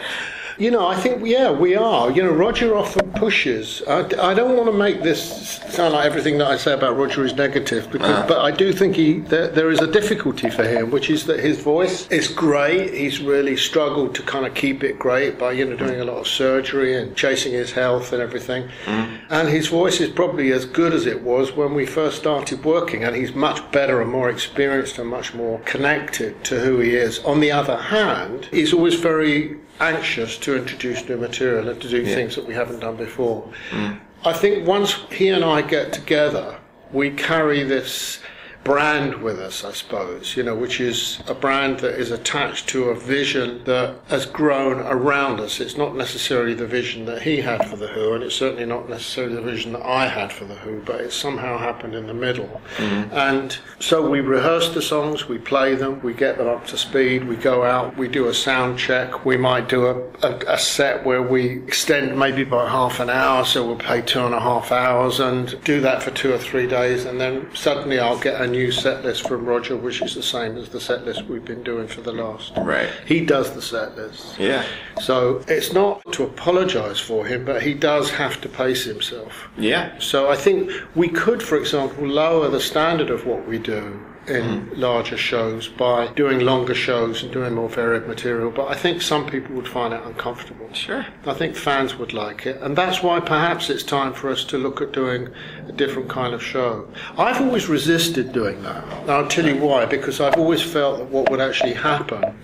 You 0.59 0.71
know, 0.71 0.87
I 0.87 0.95
think, 0.95 1.23
yeah, 1.23 1.51
we 1.51 1.75
are. 1.75 2.09
You 2.09 2.23
know, 2.23 2.31
Roger 2.31 2.75
often 2.75 3.11
pushes. 3.13 3.83
I, 3.87 3.99
I 3.99 4.33
don't 4.33 4.57
want 4.57 4.65
to 4.71 4.75
make 4.75 5.03
this 5.03 5.59
sound 5.69 5.93
like 5.93 6.05
everything 6.05 6.39
that 6.39 6.47
I 6.47 6.57
say 6.57 6.73
about 6.73 6.97
Roger 6.97 7.23
is 7.23 7.35
negative, 7.35 7.91
because, 7.91 8.27
but 8.27 8.39
I 8.39 8.49
do 8.49 8.73
think 8.73 8.95
he 8.95 9.19
there, 9.19 9.49
there 9.49 9.69
is 9.69 9.79
a 9.81 9.91
difficulty 9.91 10.49
for 10.49 10.63
him, 10.63 10.89
which 10.89 11.11
is 11.11 11.25
that 11.27 11.39
his 11.39 11.59
voice 11.59 12.07
is 12.07 12.27
great. 12.27 12.93
He's 12.93 13.19
really 13.19 13.55
struggled 13.55 14.15
to 14.15 14.23
kind 14.23 14.47
of 14.47 14.55
keep 14.55 14.83
it 14.83 14.97
great 14.97 15.37
by, 15.37 15.51
you 15.51 15.65
know, 15.65 15.77
doing 15.77 16.01
a 16.01 16.05
lot 16.05 16.17
of 16.17 16.27
surgery 16.27 16.97
and 16.99 17.15
chasing 17.15 17.53
his 17.53 17.71
health 17.71 18.11
and 18.11 18.21
everything. 18.21 18.67
Mm. 18.85 19.19
And 19.29 19.47
his 19.47 19.67
voice 19.67 19.99
is 19.99 20.09
probably 20.09 20.51
as 20.53 20.65
good 20.65 20.93
as 20.93 21.05
it 21.05 21.21
was 21.21 21.51
when 21.55 21.75
we 21.75 21.85
first 21.85 22.17
started 22.17 22.65
working, 22.65 23.03
and 23.03 23.15
he's 23.15 23.35
much 23.35 23.71
better 23.71 24.01
and 24.01 24.11
more 24.11 24.29
experienced 24.31 24.97
and 24.97 25.07
much 25.07 25.35
more 25.35 25.59
connected 25.65 26.43
to 26.45 26.59
who 26.59 26.79
he 26.79 26.95
is. 26.95 27.19
On 27.25 27.41
the 27.41 27.51
other 27.51 27.77
hand, 27.77 28.47
he's 28.49 28.73
always 28.73 28.95
very 28.95 29.57
anxious 29.79 30.37
to 30.39 30.55
introduce 30.55 31.07
new 31.07 31.17
material 31.17 31.69
and 31.69 31.81
to 31.81 31.89
do 31.89 32.05
things 32.05 32.35
that 32.35 32.45
we 32.45 32.53
haven't 32.53 32.79
done 32.79 32.95
before. 32.95 33.47
Mm. 33.71 33.99
I 34.25 34.33
think 34.33 34.67
once 34.67 34.93
he 35.11 35.29
and 35.29 35.45
I 35.45 35.61
get 35.61 35.93
together, 35.93 36.57
we 36.91 37.11
carry 37.11 37.63
this 37.63 38.19
brand 38.67 39.15
with 39.23 39.39
us, 39.39 39.63
I 39.63 39.71
suppose, 39.71 40.35
you 40.35 40.43
know, 40.43 40.53
which 40.53 40.81
is 40.81 41.21
a 41.25 41.33
brand 41.33 41.79
that 41.79 41.97
is 41.97 42.11
attached 42.11 42.67
to 42.69 42.89
a 42.89 42.95
vision 42.95 43.63
that 43.63 43.95
has 44.09 44.25
grown 44.25 44.81
around 44.81 45.39
us. 45.39 45.61
It's 45.61 45.77
not 45.77 45.95
necessarily 45.95 46.53
the 46.53 46.67
vision 46.67 47.05
that 47.05 47.21
he 47.21 47.39
had 47.39 47.65
for 47.69 47.77
The 47.77 47.87
Who, 47.87 48.13
and 48.13 48.23
it's 48.25 48.35
certainly 48.35 48.65
not 48.65 48.89
necessarily 48.89 49.35
the 49.35 49.41
vision 49.41 49.71
that 49.71 49.85
I 49.85 50.09
had 50.09 50.33
for 50.33 50.43
The 50.43 50.55
Who, 50.55 50.81
but 50.81 50.99
it 50.99 51.13
somehow 51.13 51.57
happened 51.57 51.95
in 51.95 52.07
the 52.07 52.13
middle. 52.13 52.61
Mm-hmm. 52.75 53.15
And 53.15 53.57
so 53.79 54.09
we 54.09 54.19
rehearse 54.19 54.73
the 54.73 54.81
songs, 54.81 55.29
we 55.29 55.37
play 55.37 55.75
them, 55.75 56.01
we 56.01 56.13
get 56.13 56.37
them 56.37 56.49
up 56.49 56.67
to 56.67 56.77
speed, 56.77 57.23
we 57.23 57.37
go 57.37 57.63
out, 57.63 57.95
we 57.95 58.09
do 58.09 58.27
a 58.27 58.33
sound 58.33 58.77
check, 58.77 59.23
we 59.23 59.37
might 59.37 59.69
do 59.69 59.87
a, 59.87 59.95
a, 60.27 60.55
a 60.55 60.57
set 60.57 61.05
where 61.05 61.21
we 61.21 61.59
extend 61.63 62.19
maybe 62.19 62.43
by 62.43 62.67
half 62.67 62.99
an 62.99 63.09
hour, 63.09 63.45
so 63.45 63.65
we'll 63.65 63.77
play 63.77 64.01
two 64.01 64.25
and 64.25 64.35
a 64.35 64.41
half 64.41 64.73
hours 64.73 65.21
and 65.21 65.63
do 65.63 65.79
that 65.79 66.03
for 66.03 66.11
two 66.11 66.33
or 66.33 66.37
three 66.37 66.67
days, 66.67 67.05
and 67.05 67.21
then 67.21 67.47
suddenly 67.55 67.97
I'll 67.97 68.19
get 68.19 68.41
a 68.41 68.45
new 68.45 68.56
set 68.71 69.03
list 69.03 69.27
from 69.27 69.45
Roger, 69.45 69.75
which 69.75 70.01
is 70.01 70.15
the 70.15 70.23
same 70.23 70.57
as 70.57 70.69
the 70.69 70.79
set 70.79 71.05
list 71.05 71.25
we've 71.25 71.45
been 71.45 71.63
doing 71.63 71.87
for 71.87 72.01
the 72.01 72.11
last. 72.11 72.53
Right. 72.57 72.89
He 73.05 73.25
does 73.25 73.53
the 73.53 73.61
set 73.61 73.95
list. 73.95 74.39
Yeah. 74.39 74.65
So 75.01 75.43
it's 75.47 75.73
not 75.73 76.01
to 76.13 76.23
apologise 76.23 76.99
for 76.99 77.25
him, 77.25 77.45
but 77.45 77.61
he 77.61 77.73
does 77.73 78.09
have 78.11 78.41
to 78.41 78.49
pace 78.49 78.83
himself. 78.85 79.49
Yeah. 79.57 79.97
So 79.99 80.29
I 80.29 80.35
think 80.35 80.71
we 80.95 81.07
could, 81.09 81.41
for 81.41 81.57
example, 81.57 82.07
lower 82.07 82.49
the 82.49 82.61
standard 82.61 83.09
of 83.09 83.25
what 83.25 83.47
we 83.47 83.59
do 83.59 83.99
in 84.27 84.67
mm. 84.67 84.77
larger 84.77 85.17
shows 85.17 85.67
by 85.67 86.07
doing 86.13 86.39
longer 86.39 86.75
shows 86.75 87.23
and 87.23 87.31
doing 87.31 87.53
more 87.53 87.69
varied 87.69 88.07
material. 88.07 88.51
But 88.51 88.67
I 88.69 88.75
think 88.75 89.01
some 89.01 89.25
people 89.25 89.55
would 89.55 89.67
find 89.67 89.93
it 89.93 90.01
uncomfortable. 90.03 90.71
Sure. 90.73 91.05
I 91.25 91.33
think 91.33 91.55
fans 91.55 91.95
would 91.95 92.13
like 92.13 92.45
it, 92.45 92.61
and 92.61 92.77
that's 92.77 93.01
why 93.01 93.19
perhaps 93.19 93.69
it's 93.69 93.83
time 93.83 94.13
for 94.13 94.29
us 94.29 94.43
to 94.45 94.57
look 94.57 94.81
at 94.81 94.91
doing 94.91 95.29
a 95.67 95.71
different 95.71 96.09
kind 96.09 96.33
of 96.33 96.43
show. 96.43 96.87
I've 97.17 97.41
always 97.41 97.67
resisted 97.67 98.33
doing 98.33 98.61
that. 98.63 98.83
And 99.01 99.11
I'll 99.11 99.27
tell 99.27 99.45
you 99.45 99.57
why, 99.57 99.85
because 99.85 100.19
I've 100.19 100.35
always 100.35 100.61
felt 100.61 100.99
that 100.99 101.09
what 101.09 101.29
would 101.29 101.41
actually 101.41 101.73
happen 101.73 102.37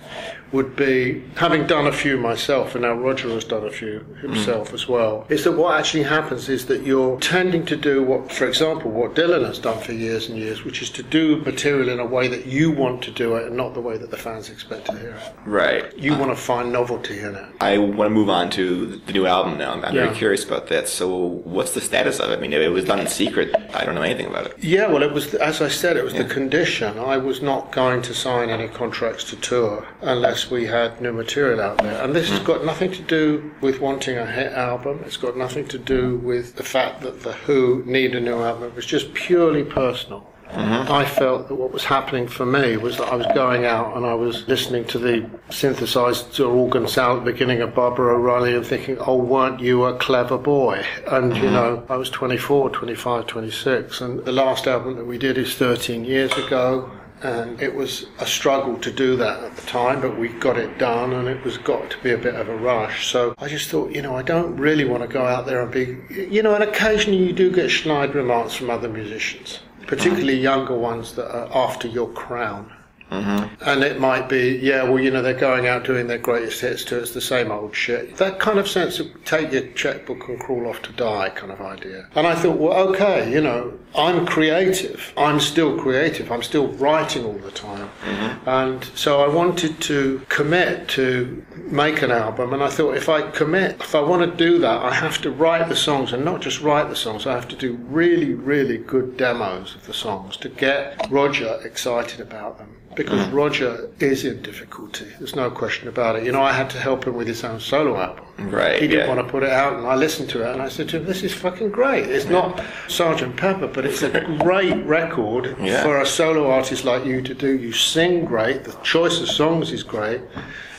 would 0.52 0.76
be, 0.76 1.22
having 1.36 1.66
done 1.66 1.86
a 1.86 1.92
few 1.92 2.16
myself, 2.16 2.74
and 2.74 2.82
now 2.82 2.92
Roger 2.92 3.28
has 3.30 3.44
done 3.44 3.64
a 3.64 3.70
few 3.70 4.00
himself 4.20 4.68
hmm. 4.68 4.74
as 4.74 4.88
well, 4.88 5.26
is 5.28 5.44
that 5.44 5.52
what 5.52 5.78
actually 5.78 6.04
happens 6.04 6.48
is 6.48 6.66
that 6.66 6.82
you're 6.82 7.18
tending 7.20 7.66
to 7.66 7.76
do 7.76 8.02
what, 8.02 8.32
for 8.32 8.46
example, 8.46 8.90
what 8.90 9.14
Dylan 9.14 9.46
has 9.46 9.58
done 9.58 9.80
for 9.80 9.92
years 9.92 10.28
and 10.28 10.38
years, 10.38 10.64
which 10.64 10.82
is 10.82 10.90
to 10.90 11.02
do 11.02 11.36
material 11.38 11.88
in 11.88 12.00
a 12.00 12.06
way 12.06 12.28
that 12.28 12.46
you 12.46 12.70
want 12.70 13.02
to 13.02 13.10
do 13.10 13.36
it 13.36 13.46
and 13.46 13.56
not 13.56 13.74
the 13.74 13.80
way 13.80 13.96
that 13.98 14.10
the 14.10 14.16
fans 14.16 14.48
expect 14.48 14.86
to 14.86 14.98
hear 14.98 15.10
it. 15.10 15.34
Right. 15.46 15.96
You 15.96 16.16
want 16.16 16.30
to 16.30 16.36
find 16.36 16.72
novelty 16.72 17.18
in 17.18 17.34
it. 17.34 17.46
I 17.60 17.78
want 17.78 18.08
to 18.08 18.14
move 18.14 18.30
on 18.30 18.50
to 18.50 19.00
the 19.06 19.12
new 19.12 19.26
album 19.26 19.58
now. 19.58 19.72
I'm 19.72 19.94
Yeah. 19.94 20.04
very 20.04 20.14
curious 20.14 20.44
about 20.44 20.68
that. 20.68 20.88
So, 20.88 21.08
what's 21.44 21.72
the 21.72 21.80
status 21.80 22.20
of 22.20 22.30
it? 22.30 22.38
I 22.38 22.40
mean, 22.40 22.52
it 22.52 22.72
was 22.72 22.84
done 22.84 23.00
in 23.00 23.06
secret. 23.06 23.54
I 23.74 23.84
don't 23.84 23.94
know 23.94 24.02
anything 24.02 24.26
about 24.26 24.46
it. 24.46 24.56
Yeah, 24.60 24.86
well, 24.86 25.02
it 25.02 25.12
was 25.12 25.34
as 25.34 25.60
I 25.60 25.68
said, 25.68 25.96
it 25.96 26.04
was 26.04 26.14
the 26.14 26.24
condition. 26.24 26.98
I 26.98 27.16
was 27.16 27.42
not 27.42 27.72
going 27.72 28.02
to 28.02 28.14
sign 28.14 28.50
any 28.50 28.68
contracts 28.68 29.24
to 29.24 29.36
tour 29.36 29.86
unless 30.00 30.33
we 30.50 30.66
had 30.66 31.00
new 31.00 31.12
material 31.12 31.60
out 31.60 31.78
there. 31.78 32.02
And 32.02 32.14
this 32.14 32.28
has 32.30 32.38
hmm. 32.38 32.46
got 32.46 32.64
nothing 32.64 32.92
to 32.92 33.02
do 33.02 33.52
with 33.60 33.80
wanting 33.80 34.18
a 34.18 34.26
hit 34.26 34.52
album. 34.52 35.02
It's 35.06 35.16
got 35.16 35.36
nothing 35.36 35.66
to 35.68 35.78
do 35.78 36.16
with 36.18 36.56
the 36.56 36.62
fact 36.62 37.00
that 37.02 37.22
the 37.22 37.32
Who 37.32 37.82
need 37.86 38.14
a 38.14 38.20
new 38.20 38.42
album. 38.42 38.64
It 38.64 38.74
was 38.74 38.86
just 38.86 39.14
purely 39.14 39.64
personal. 39.64 40.26
Mm-hmm. 40.54 40.92
I 40.92 41.04
felt 41.04 41.48
that 41.48 41.54
what 41.54 41.72
was 41.72 41.84
happening 41.84 42.28
for 42.28 42.46
me 42.46 42.76
was 42.76 42.98
that 42.98 43.08
I 43.08 43.16
was 43.16 43.26
going 43.34 43.64
out 43.64 43.96
and 43.96 44.06
I 44.06 44.14
was 44.14 44.46
listening 44.46 44.84
to 44.86 44.98
the 44.98 45.28
synthesized 45.50 46.38
organ 46.38 46.86
sound 46.86 47.18
at 47.18 47.24
the 47.24 47.32
beginning 47.32 47.60
of 47.60 47.74
Baba 47.74 48.02
O'Riley 48.02 48.54
and 48.54 48.64
thinking, 48.64 48.96
oh, 49.00 49.16
weren't 49.16 49.58
you 49.58 49.84
a 49.84 49.96
clever 49.98 50.38
boy? 50.38 50.84
And, 51.08 51.34
you 51.36 51.44
mm-hmm. 51.44 51.54
know, 51.54 51.86
I 51.88 51.96
was 51.96 52.08
24, 52.10 52.70
25, 52.70 53.26
26. 53.26 54.00
And 54.00 54.24
the 54.24 54.32
last 54.32 54.68
album 54.68 54.96
that 54.96 55.06
we 55.06 55.18
did 55.18 55.38
is 55.38 55.56
13 55.56 56.04
years 56.04 56.32
ago. 56.34 56.90
And 57.22 57.60
it 57.60 57.74
was 57.74 58.06
a 58.18 58.26
struggle 58.26 58.76
to 58.78 58.92
do 58.92 59.16
that 59.16 59.42
at 59.42 59.56
the 59.56 59.62
time, 59.62 60.02
but 60.02 60.18
we 60.18 60.28
got 60.28 60.58
it 60.58 60.78
done 60.78 61.14
and 61.14 61.26
it 61.26 61.42
was 61.42 61.56
got 61.56 61.90
to 61.90 61.98
be 62.02 62.10
a 62.10 62.18
bit 62.18 62.34
of 62.34 62.48
a 62.48 62.56
rush. 62.56 63.06
So 63.06 63.34
I 63.38 63.48
just 63.48 63.70
thought, 63.70 63.92
you 63.92 64.02
know, 64.02 64.14
I 64.14 64.22
don't 64.22 64.56
really 64.56 64.84
want 64.84 65.02
to 65.02 65.08
go 65.08 65.24
out 65.24 65.46
there 65.46 65.62
and 65.62 65.72
be, 65.72 65.98
you 66.10 66.42
know, 66.42 66.54
and 66.54 66.62
occasionally 66.62 67.24
you 67.24 67.32
do 67.32 67.50
get 67.50 67.70
snide 67.70 68.14
remarks 68.14 68.54
from 68.54 68.68
other 68.68 68.88
musicians, 68.88 69.60
particularly 69.86 70.38
younger 70.38 70.76
ones 70.76 71.14
that 71.14 71.34
are 71.34 71.48
after 71.56 71.88
your 71.88 72.10
crown. 72.10 72.70
Mm-hmm. 73.14 73.68
And 73.68 73.84
it 73.84 74.00
might 74.00 74.28
be, 74.28 74.58
yeah, 74.62 74.82
well, 74.82 75.00
you 75.00 75.10
know, 75.10 75.22
they're 75.22 75.34
going 75.34 75.66
out 75.66 75.84
doing 75.84 76.06
their 76.06 76.18
greatest 76.18 76.60
hits 76.60 76.84
too. 76.84 76.98
It's 76.98 77.12
the 77.12 77.20
same 77.20 77.50
old 77.50 77.74
shit. 77.74 78.16
That 78.16 78.38
kind 78.38 78.58
of 78.58 78.68
sense 78.68 78.98
of 78.98 79.06
take 79.24 79.52
your 79.52 79.66
checkbook 79.72 80.28
and 80.28 80.38
crawl 80.40 80.66
off 80.66 80.82
to 80.82 80.92
die 80.92 81.30
kind 81.30 81.52
of 81.52 81.60
idea. 81.60 82.08
And 82.14 82.26
I 82.26 82.34
thought, 82.34 82.58
well, 82.58 82.72
okay, 82.88 83.30
you 83.32 83.40
know, 83.40 83.78
I'm 83.94 84.26
creative. 84.26 85.12
I'm 85.16 85.38
still 85.40 85.78
creative. 85.78 86.32
I'm 86.32 86.42
still 86.42 86.68
writing 86.68 87.24
all 87.24 87.38
the 87.38 87.50
time. 87.50 87.88
Mm-hmm. 88.04 88.48
And 88.48 88.84
so 88.94 89.22
I 89.22 89.28
wanted 89.28 89.80
to 89.82 90.20
commit 90.28 90.88
to 90.88 91.44
make 91.56 92.02
an 92.02 92.10
album. 92.10 92.52
And 92.52 92.62
I 92.62 92.68
thought, 92.68 92.96
if 92.96 93.08
I 93.08 93.30
commit, 93.30 93.80
if 93.80 93.94
I 93.94 94.00
want 94.00 94.28
to 94.28 94.36
do 94.36 94.58
that, 94.58 94.82
I 94.82 94.92
have 94.92 95.20
to 95.22 95.30
write 95.30 95.68
the 95.68 95.76
songs 95.76 96.12
and 96.12 96.24
not 96.24 96.40
just 96.40 96.60
write 96.60 96.88
the 96.88 96.96
songs. 96.96 97.26
I 97.26 97.34
have 97.34 97.48
to 97.48 97.56
do 97.56 97.74
really, 97.74 98.34
really 98.34 98.78
good 98.78 99.16
demos 99.16 99.74
of 99.74 99.86
the 99.86 99.94
songs 99.94 100.36
to 100.38 100.48
get 100.48 101.08
Roger 101.10 101.60
excited 101.64 102.20
about 102.20 102.58
them 102.58 102.76
because 102.96 103.26
mm. 103.26 103.32
Roger 103.32 103.90
is 104.00 104.24
in 104.24 104.42
difficulty. 104.42 105.06
There's 105.18 105.34
no 105.36 105.50
question 105.50 105.88
about 105.88 106.16
it. 106.16 106.24
You 106.24 106.32
know, 106.32 106.42
I 106.42 106.52
had 106.52 106.70
to 106.70 106.78
help 106.78 107.06
him 107.06 107.14
with 107.14 107.26
his 107.26 107.42
own 107.44 107.60
solo 107.60 107.96
album. 107.96 108.24
Right, 108.38 108.80
He 108.80 108.88
didn't 108.88 109.06
yeah. 109.08 109.14
want 109.14 109.26
to 109.26 109.30
put 109.30 109.42
it 109.42 109.50
out, 109.50 109.74
and 109.78 109.86
I 109.86 109.94
listened 109.94 110.28
to 110.30 110.42
it, 110.42 110.52
and 110.52 110.60
I 110.60 110.68
said 110.68 110.88
to 110.90 110.96
him, 110.98 111.04
"This 111.04 111.22
is 111.22 111.32
fucking 111.32 111.70
great. 111.70 112.06
It's 112.10 112.26
not 112.26 112.62
Sergeant 112.88 113.36
Pepper, 113.36 113.68
but 113.68 113.84
it's 113.84 114.02
a 114.02 114.10
great 114.40 114.84
record 114.86 115.56
Yeah. 115.60 115.82
for 115.82 116.00
a 116.00 116.06
solo 116.06 116.50
artist 116.50 116.84
like 116.84 117.04
you 117.04 117.22
to 117.22 117.34
do. 117.34 117.56
You 117.56 117.72
sing 117.72 118.24
great. 118.24 118.64
The 118.64 118.72
choice 118.82 119.20
of 119.20 119.28
songs 119.28 119.70
is 119.72 119.82
great. 119.82 120.20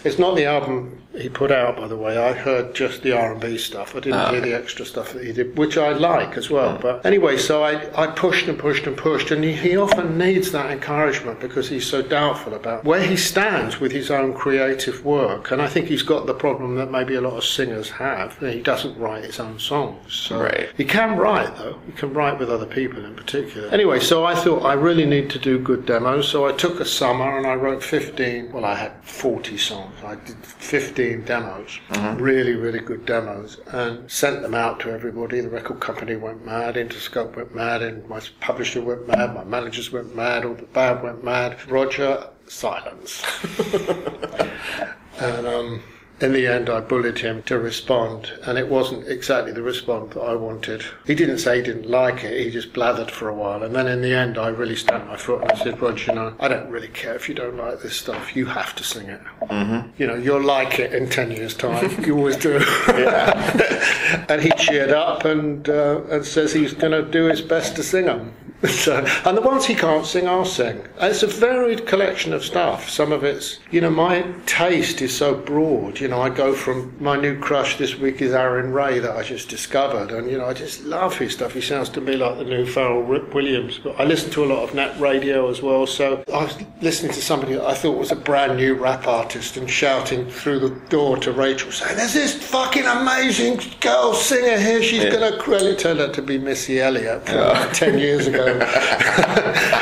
It's 0.06 0.20
not 0.20 0.36
the 0.36 0.46
album 0.46 1.02
he 1.18 1.30
put 1.30 1.50
out, 1.52 1.78
by 1.78 1.88
the 1.88 1.96
way. 1.96 2.18
I 2.18 2.34
heard 2.34 2.76
just 2.76 3.02
the 3.02 3.14
R&B 3.14 3.58
stuff. 3.58 3.96
I 3.96 4.02
didn't 4.02 4.20
Ah. 4.20 4.32
hear 4.32 4.42
the 4.42 4.54
extra 4.54 4.86
stuff 4.86 5.14
that 5.14 5.24
he 5.24 5.32
did, 5.32 5.58
which 5.58 5.78
I 5.78 5.94
like 5.94 6.38
as 6.38 6.50
well. 6.50 6.78
But 6.80 7.06
anyway, 7.06 7.38
so 7.38 7.64
I, 7.64 7.88
I 7.96 8.08
pushed 8.08 8.48
and 8.50 8.60
pushed 8.60 8.86
and 8.86 8.96
pushed, 8.98 9.32
and 9.32 9.44
he, 9.44 9.54
he 9.54 9.78
often 9.78 10.18
needs 10.18 10.52
that 10.52 10.70
encouragement 10.72 11.40
because 11.40 11.70
he's 11.70 11.88
so 11.88 12.02
doubtful 12.02 12.54
about 12.54 12.84
where 12.84 13.02
he 13.02 13.16
stands 13.16 13.80
with 13.80 13.94
his 13.94 14.12
own 14.12 14.34
creative 14.34 15.04
work. 15.06 15.52
And 15.52 15.62
I 15.62 15.68
think 15.68 15.88
he's 15.88 16.04
got 16.04 16.26
the 16.28 16.34
problem 16.34 16.76
that 16.76 16.92
maybe 16.92 17.16
a 17.16 17.22
lot 17.22 17.34
of 17.38 17.44
singers 17.46 17.90
have. 17.92 18.38
He 18.40 18.62
doesn't 18.62 18.98
write 19.00 19.24
his 19.24 19.40
own 19.40 19.58
songs. 19.58 20.14
So 20.14 20.42
Right. 20.42 20.70
he 20.78 20.84
can 20.86 21.18
write 21.18 21.56
though. 21.58 21.78
He 21.88 21.94
can 21.94 22.14
write 22.14 22.38
with 22.40 22.52
other 22.52 22.66
people 22.68 23.04
in 23.06 23.16
particular. 23.16 23.70
Anyway, 23.70 24.02
so 24.02 24.26
I 24.26 24.36
thought 24.36 24.64
I 24.66 24.74
really 24.74 25.06
need 25.06 25.30
to 25.32 25.40
do 25.40 25.58
good 25.58 25.86
demos. 25.86 26.28
So 26.28 26.46
I 26.46 26.52
took 26.52 26.80
a 26.82 26.86
summer 26.86 27.38
and 27.38 27.48
I 27.48 27.56
wrote 27.56 27.82
15. 27.82 28.52
Well, 28.52 28.66
I 28.66 28.76
had 28.76 28.92
40 29.04 29.58
songs. 29.58 29.94
I 30.04 30.16
did 30.16 30.38
15 30.46 31.26
demos, 31.26 31.80
really, 32.16 32.54
really 32.54 32.80
good 32.80 33.06
demos, 33.06 33.60
and 33.68 34.10
sent 34.10 34.42
them 34.42 34.54
out 34.54 34.80
to 34.82 34.92
everybody. 34.92 35.42
The 35.42 35.50
record 35.50 35.80
company 35.80 36.16
went 36.16 36.46
mad. 36.46 36.76
Interscope 36.76 37.36
went 37.36 37.56
mad, 37.56 37.82
and 37.82 38.08
my 38.08 38.22
publisher 38.40 38.82
went 38.82 39.08
mad. 39.08 39.34
My 39.34 39.44
managers 39.44 39.92
went 39.92 40.16
mad. 40.16 40.46
All 40.46 40.54
the 40.54 40.64
band 40.64 41.04
went 41.04 41.24
mad. 41.24 41.58
Roger, 41.70 42.30
silence. 42.48 43.24
and 45.20 45.48
um, 45.48 45.82
in 46.22 46.32
the 46.32 46.48
end, 46.48 46.70
I 46.70 46.80
bullied 46.80 47.20
him 47.20 47.44
to 47.44 47.60
respond, 47.60 48.32
and 48.44 48.58
it 48.58 48.70
wasn't 48.70 49.08
exactly 49.08 49.52
the 49.52 49.62
response 49.62 50.14
that 50.14 50.22
I 50.22 50.36
wanted. 50.36 50.84
He 51.06 51.14
didn't 51.14 51.40
say 51.40 51.58
he 51.58 51.64
didn't 51.64 51.90
like 51.90 52.24
it, 52.24 52.42
he 52.42 52.52
just 52.52 52.72
blathered 52.74 53.12
for 53.12 53.28
a 53.28 53.34
while. 53.34 53.64
And 53.64 53.76
then 53.76 53.88
in 53.88 54.02
the 54.02 54.14
end, 54.14 54.38
I 54.38 54.48
really 54.48 54.78
stamped 54.78 55.08
my 55.08 55.18
foot 55.18 55.42
and 55.42 55.52
I 55.52 55.56
said, 55.56 55.82
Roger, 55.82 56.12
you 56.12 56.16
know, 56.16 56.34
I 56.40 56.48
don't 56.48 56.70
really 56.70 56.88
care 56.88 57.16
if 57.16 57.28
you 57.28 57.36
don't 57.36 57.58
like 57.58 57.82
this 57.82 57.98
stuff. 57.98 58.36
You 58.36 58.46
have 58.46 58.76
to 58.76 58.84
sing 58.84 59.08
it. 59.08 59.22
Mm-hmm. 59.44 59.90
You 59.98 60.08
know, 60.08 60.16
you'll 60.16 60.44
like 60.44 60.80
it 60.80 60.94
in 60.94 61.10
10 61.10 61.32
years' 61.32 61.54
time. 61.54 62.04
you 62.06 62.18
always 62.18 62.38
do. 62.38 62.56
and 62.88 64.42
he 64.42 64.52
cheered 64.52 64.92
up 64.92 65.26
and, 65.26 65.68
uh, 65.68 66.02
and 66.10 66.26
says 66.26 66.54
he's 66.54 66.74
going 66.74 66.94
to 66.94 67.04
do 67.12 67.26
his 67.26 67.42
best 67.42 67.76
to 67.76 67.84
sing 67.84 68.06
them. 68.06 68.34
So, 68.64 69.06
and 69.26 69.38
the 69.38 69.42
ones 69.42 69.66
he 69.66 69.76
can't 69.76 70.06
sing, 70.06 70.28
I'll 70.28 70.46
sing. 70.46 70.82
And 71.00 71.12
it's 71.12 71.22
a 71.24 71.28
varied 71.28 71.86
collection 71.86 72.34
of 72.34 72.44
stuff. 72.44 72.90
Some 72.90 73.12
of 73.12 73.24
it's, 73.24 73.60
you 73.70 73.80
know, 73.82 73.90
my 73.92 74.24
taste 74.48 75.02
is 75.02 75.16
so 75.16 75.36
broad. 75.36 76.00
You 76.00 76.08
know, 76.08 76.22
I 76.22 76.30
go 76.30 76.54
from 76.54 76.96
my 77.00 77.16
new 77.16 77.38
crush 77.40 77.78
this 77.78 77.96
week 77.98 78.22
is 78.22 78.34
Aaron 78.34 78.72
Ray 78.72 78.98
that 79.00 79.16
I 79.16 79.24
just 79.24 79.50
discovered, 79.50 80.12
and 80.12 80.30
you 80.32 80.38
know, 80.38 80.46
I 80.46 80.54
just 80.54 80.84
love 80.84 81.18
his 81.18 81.34
stuff. 81.34 81.54
He 81.54 81.62
sounds 81.62 81.90
to 81.90 82.02
me 82.02 82.16
like 82.16 82.38
the 82.38 82.44
new 82.46 82.66
Pharrell 82.66 83.02
Wi- 83.02 83.34
Williams. 83.34 83.78
But 83.78 84.00
I 84.00 84.04
listen 84.06 84.32
to 84.32 84.44
a 84.46 84.48
lot 84.48 84.64
of 84.64 84.74
net 84.74 85.00
radio 85.00 85.50
as 85.50 85.62
well. 85.62 85.86
So 85.86 86.24
I 86.34 86.44
was 86.44 86.58
listening 86.82 87.12
to 87.14 87.22
somebody 87.22 87.54
that 87.56 87.66
I 87.66 87.76
thought 87.76 87.98
was 87.98 88.12
a 88.12 88.16
brand 88.16 88.58
new 88.58 88.74
rap 88.74 89.06
artist 89.06 89.58
and 89.58 89.70
shouting 89.70 90.28
through 90.30 90.60
the 90.60 90.70
door 90.90 91.18
to 91.18 91.32
Rachel, 91.32 91.72
saying, 91.72 91.98
"There's 91.98 92.14
this 92.14 92.34
fucking 92.34 92.86
amazing 92.86 93.60
girl 93.80 94.14
singer 94.14 94.58
here. 94.58 94.82
She's 94.82 95.04
gonna." 95.06 95.38
Well, 95.46 95.66
it 95.68 95.78
turned 95.78 96.00
out 96.00 96.14
to 96.16 96.22
be 96.22 96.38
Missy 96.40 96.80
Elliott 96.82 97.28
from 97.28 97.38
like 97.38 97.74
ten 97.74 98.00
years 98.00 98.26
ago. 98.28 98.45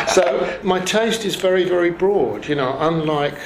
So 0.08 0.60
my 0.63 0.80
taste 0.80 1.26
is 1.26 1.36
very, 1.36 1.63
very 1.63 1.91
broad. 1.91 2.47
You 2.47 2.56
know, 2.56 2.78
unlike 2.80 3.38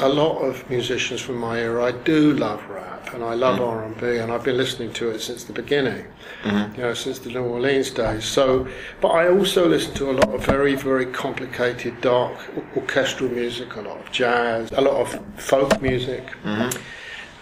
a 0.00 0.08
lot 0.08 0.38
of 0.38 0.68
musicians 0.70 1.20
from 1.20 1.36
my 1.36 1.60
era. 1.60 1.84
I 1.84 1.92
do 1.92 2.32
love 2.32 2.66
rap 2.70 3.12
and 3.12 3.22
I 3.22 3.34
love 3.34 3.58
mm. 3.58 3.68
R 3.68 3.84
and 3.84 4.00
B, 4.00 4.16
and 4.16 4.32
I've 4.32 4.44
been 4.44 4.56
listening 4.56 4.92
to 4.94 5.10
it 5.10 5.20
since 5.20 5.44
the 5.44 5.52
beginning. 5.52 6.06
Mm-hmm. 6.42 6.74
You 6.74 6.82
know, 6.82 6.94
since 6.94 7.18
the 7.18 7.28
New 7.30 7.42
Orleans 7.42 7.90
days. 7.90 8.24
So, 8.24 8.66
but 9.00 9.08
I 9.08 9.28
also 9.28 9.68
listen 9.68 9.92
to 9.94 10.10
a 10.10 10.12
lot 10.12 10.30
of 10.34 10.44
very, 10.44 10.74
very 10.74 11.06
complicated, 11.06 12.00
dark 12.00 12.32
orchestral 12.76 13.30
music, 13.30 13.76
a 13.76 13.82
lot 13.82 13.98
of 13.98 14.10
jazz, 14.10 14.70
a 14.72 14.80
lot 14.80 14.94
of 14.94 15.40
folk 15.40 15.82
music, 15.82 16.26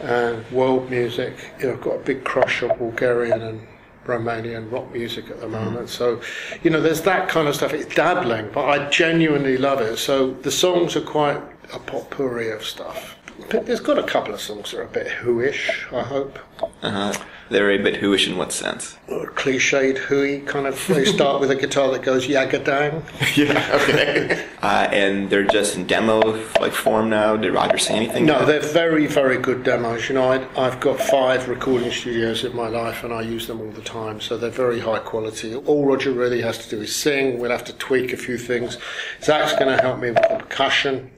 and 0.00 0.50
world 0.50 0.90
music. 0.90 1.52
You 1.60 1.68
know, 1.68 1.72
I've 1.74 1.80
got 1.80 1.94
a 1.96 2.04
big 2.04 2.24
crush 2.24 2.62
on 2.64 2.76
Bulgarian 2.76 3.40
and 3.42 3.66
Romanian 4.06 4.70
rock 4.72 4.90
music 4.92 5.28
at 5.30 5.40
the 5.40 5.48
moment. 5.48 5.90
So, 5.90 6.20
you 6.62 6.70
know, 6.70 6.80
there's 6.80 7.02
that 7.02 7.28
kind 7.28 7.46
of 7.46 7.54
stuff. 7.54 7.74
It's 7.74 7.94
dabbling, 7.94 8.50
but 8.52 8.66
I 8.66 8.88
genuinely 8.88 9.58
love 9.58 9.80
it. 9.80 9.98
So 9.98 10.32
the 10.32 10.50
songs 10.50 10.96
are 10.96 11.02
quite 11.02 11.40
a 11.74 11.78
potpourri 11.78 12.50
of 12.50 12.64
stuff. 12.64 13.17
But 13.50 13.66
there's 13.66 13.80
got 13.80 13.98
a 13.98 14.02
couple 14.02 14.34
of 14.34 14.40
songs 14.40 14.72
that 14.72 14.80
are 14.80 14.82
a 14.82 14.88
bit 14.88 15.06
hooish, 15.06 15.92
I 15.92 16.02
hope. 16.02 16.38
Uh-huh. 16.82 17.12
They're 17.50 17.70
a 17.70 17.78
bit 17.78 18.00
hooish 18.00 18.28
in 18.28 18.36
what 18.36 18.52
sense? 18.52 18.98
Or 19.08 19.30
cliched 19.30 19.96
hooey 19.96 20.40
kind 20.40 20.66
of. 20.66 20.86
They 20.86 21.06
start 21.06 21.40
with 21.40 21.50
a 21.50 21.56
guitar 21.56 21.90
that 21.92 22.02
goes 22.02 22.26
yagadang. 22.26 23.02
Yeah, 23.38 23.80
okay. 23.82 24.46
uh, 24.62 24.88
and 24.90 25.30
they're 25.30 25.44
just 25.46 25.76
in 25.76 25.86
demo 25.86 26.20
like 26.60 26.72
form 26.72 27.08
now. 27.08 27.36
Did 27.36 27.54
Roger 27.54 27.78
say 27.78 27.94
anything? 27.94 28.26
No, 28.26 28.44
they're 28.44 28.60
very, 28.60 29.06
very 29.06 29.38
good 29.38 29.62
demos. 29.62 30.08
You 30.08 30.16
know, 30.16 30.32
I, 30.32 30.46
I've 30.60 30.80
got 30.80 30.98
five 31.00 31.48
recording 31.48 31.92
studios 31.92 32.42
in 32.44 32.56
my 32.56 32.68
life 32.68 33.04
and 33.04 33.14
I 33.14 33.22
use 33.22 33.46
them 33.46 33.60
all 33.60 33.70
the 33.70 33.82
time, 33.82 34.20
so 34.20 34.36
they're 34.36 34.50
very 34.50 34.80
high 34.80 34.98
quality. 34.98 35.54
All 35.54 35.86
Roger 35.86 36.10
really 36.10 36.42
has 36.42 36.58
to 36.58 36.68
do 36.68 36.82
is 36.82 36.94
sing. 36.94 37.38
We'll 37.38 37.52
have 37.52 37.64
to 37.66 37.72
tweak 37.74 38.12
a 38.12 38.16
few 38.16 38.38
things. 38.38 38.76
Zak's 39.22 39.52
going 39.52 39.74
to 39.74 39.80
help 39.80 40.00
me 40.00 40.10
with 40.10 40.22
the 40.28 40.36
percussion. 40.36 41.10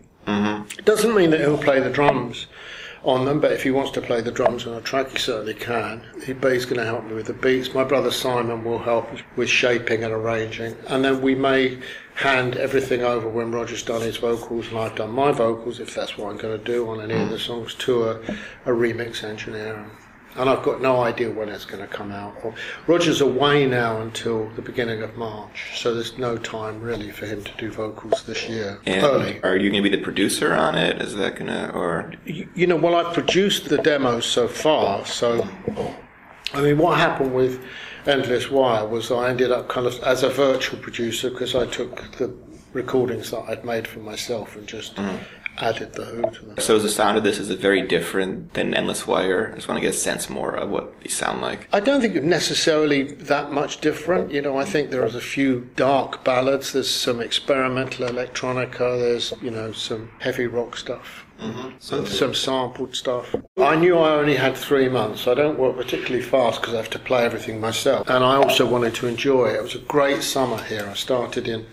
It 0.79 0.85
doesn't 0.85 1.15
mean 1.15 1.31
that 1.31 1.41
he'll 1.41 1.59
play 1.59 1.81
the 1.81 1.91
drums 1.91 2.47
on 3.03 3.25
them, 3.25 3.41
but 3.41 3.53
if 3.53 3.63
he 3.63 3.71
wants 3.71 3.91
to 3.93 4.01
play 4.01 4.21
the 4.21 4.31
drums 4.31 4.67
on 4.67 4.75
a 4.75 4.81
track, 4.81 5.11
he 5.11 5.19
certainly 5.19 5.55
can. 5.55 6.03
He, 6.25 6.33
but 6.33 6.53
he's 6.53 6.67
going 6.67 6.79
to 6.79 6.85
help 6.85 7.05
me 7.05 7.15
with 7.15 7.27
the 7.27 7.33
beats. 7.33 7.73
My 7.75 7.85
brother 7.85 8.11
Simon 8.11 8.63
will 8.63 8.79
help 8.79 9.09
with 9.37 9.49
shaping 9.49 10.05
and 10.05 10.13
arranging, 10.13 10.77
and 10.89 11.05
then 11.05 11.23
we 11.23 11.35
may 11.35 11.79
hand 12.15 12.57
everything 12.57 13.03
over 13.03 13.29
when 13.29 13.51
Roger's 13.51 13.83
done 13.83 14.03
his 14.03 14.19
vocals 14.19 14.69
and 14.69 14.79
I've 14.79 14.95
done 14.95 15.11
my 15.11 15.33
vocals, 15.33 15.81
if 15.81 15.95
that's 15.95 16.19
what 16.19 16.31
I'm 16.31 16.37
going 16.37 16.59
to 16.59 16.65
do 16.65 16.89
on 16.91 17.01
any 17.01 17.15
of 17.15 17.31
the 17.31 17.39
songs, 17.39 17.75
to 17.77 18.05
a, 18.05 18.21
a 18.67 18.71
remix 18.71 19.25
engineer. 19.25 19.87
And 20.41 20.49
I've 20.49 20.63
got 20.63 20.81
no 20.81 21.03
idea 21.03 21.31
when 21.31 21.51
it's 21.51 21.67
going 21.67 21.83
to 21.83 21.87
come 21.87 22.11
out. 22.11 22.35
Roger's 22.87 23.21
away 23.21 23.67
now 23.67 24.01
until 24.01 24.49
the 24.57 24.63
beginning 24.63 25.03
of 25.03 25.15
March, 25.15 25.79
so 25.79 25.93
there's 25.93 26.17
no 26.17 26.39
time 26.39 26.81
really 26.81 27.11
for 27.11 27.27
him 27.27 27.45
to 27.45 27.53
do 27.59 27.71
vocals 27.71 28.25
this 28.25 28.49
year. 28.49 28.81
And 28.87 29.05
Early. 29.05 29.43
are 29.43 29.55
you 29.57 29.71
going 29.71 29.83
to 29.85 29.91
be 29.91 29.95
the 29.95 30.03
producer 30.03 30.55
on 30.55 30.77
it? 30.77 31.03
Is 31.03 31.15
that 31.17 31.37
gonna 31.37 31.71
or? 31.75 32.15
You 32.25 32.49
you 32.55 32.67
know, 32.67 32.77
well, 32.77 32.95
I've 32.95 33.13
produced 33.13 33.69
the 33.69 33.77
demos 33.79 34.25
so 34.25 34.49
far. 34.49 35.05
So, 35.05 35.47
I 36.55 36.63
mean, 36.63 36.79
what 36.79 36.97
happened 36.97 37.35
with 37.35 37.63
Endless 38.07 38.51
Wire 38.51 38.87
was 38.87 39.11
I 39.11 39.29
ended 39.29 39.53
up 39.53 39.69
kind 39.69 39.87
of 39.87 40.03
as 40.05 40.23
a 40.23 40.31
virtual 40.31 40.79
producer 40.79 41.29
because 41.29 41.55
I 41.55 41.67
took 41.67 42.17
the 42.17 42.35
recordings 42.73 43.31
that 43.33 43.43
I'd 43.47 43.65
made 43.67 43.87
for 43.87 43.99
myself 43.99 44.57
and 44.57 44.67
just 44.67 44.97
mm. 44.97 45.21
Added 45.61 45.93
the 45.95 46.05
Who 46.05 46.23
to 46.23 46.45
them. 46.45 46.59
So 46.59 46.77
is 46.77 46.83
the 46.83 46.89
sound 46.89 47.17
of 47.19 47.25
this 47.25 47.39
is 47.39 47.51
it 47.51 47.59
very 47.61 47.83
different 47.83 48.55
than 48.55 48.75
Endless 48.75 49.07
Wire? 49.07 49.51
I 49.53 49.57
just 49.57 49.69
want 49.69 49.79
to 49.79 49.83
get 49.87 49.95
a 49.95 49.99
sense 49.99 50.29
more 50.29 50.55
of 50.55 50.71
what 50.71 51.01
these 51.01 51.17
sound 51.17 51.41
like. 51.41 51.69
I 51.73 51.81
don't 51.81 52.01
think 52.01 52.17
it's 52.17 52.25
necessarily 52.25 53.03
that 53.03 53.53
much 53.53 53.81
different. 53.81 54.33
You 54.33 54.43
know, 54.43 54.57
I 54.57 54.65
think 54.65 54.91
there's 54.91 55.15
a 55.15 55.21
few 55.21 55.71
dark 55.77 56.25
ballads. 56.25 56.73
There's 56.73 56.91
some 56.91 57.21
experimental 57.21 58.09
electronica. 58.09 58.99
There's 58.99 59.33
you 59.43 59.51
know 59.51 59.73
some 59.73 60.11
heavy 60.19 60.47
rock 60.47 60.77
stuff. 60.77 61.27
Mm-hmm. 61.41 61.71
So 61.79 62.05
some 62.05 62.35
sampled 62.35 62.95
stuff. 62.95 63.35
I 63.57 63.75
knew 63.75 63.97
I 63.97 64.11
only 64.11 64.37
had 64.37 64.57
three 64.57 64.89
months. 64.89 65.27
I 65.27 65.35
don't 65.35 65.59
work 65.59 65.77
particularly 65.77 66.23
fast 66.23 66.61
because 66.61 66.75
I 66.75 66.77
have 66.77 66.91
to 66.91 66.99
play 66.99 67.25
everything 67.25 67.61
myself. 67.61 68.09
And 68.09 68.23
I 68.23 68.37
also 68.37 68.67
wanted 68.67 68.95
to 68.97 69.07
enjoy 69.07 69.49
it. 69.49 69.57
It 69.57 69.63
was 69.63 69.75
a 69.75 69.79
great 69.81 70.23
summer 70.23 70.63
here. 70.63 70.87
I 70.87 70.95
started 70.95 71.49
in, 71.49 71.67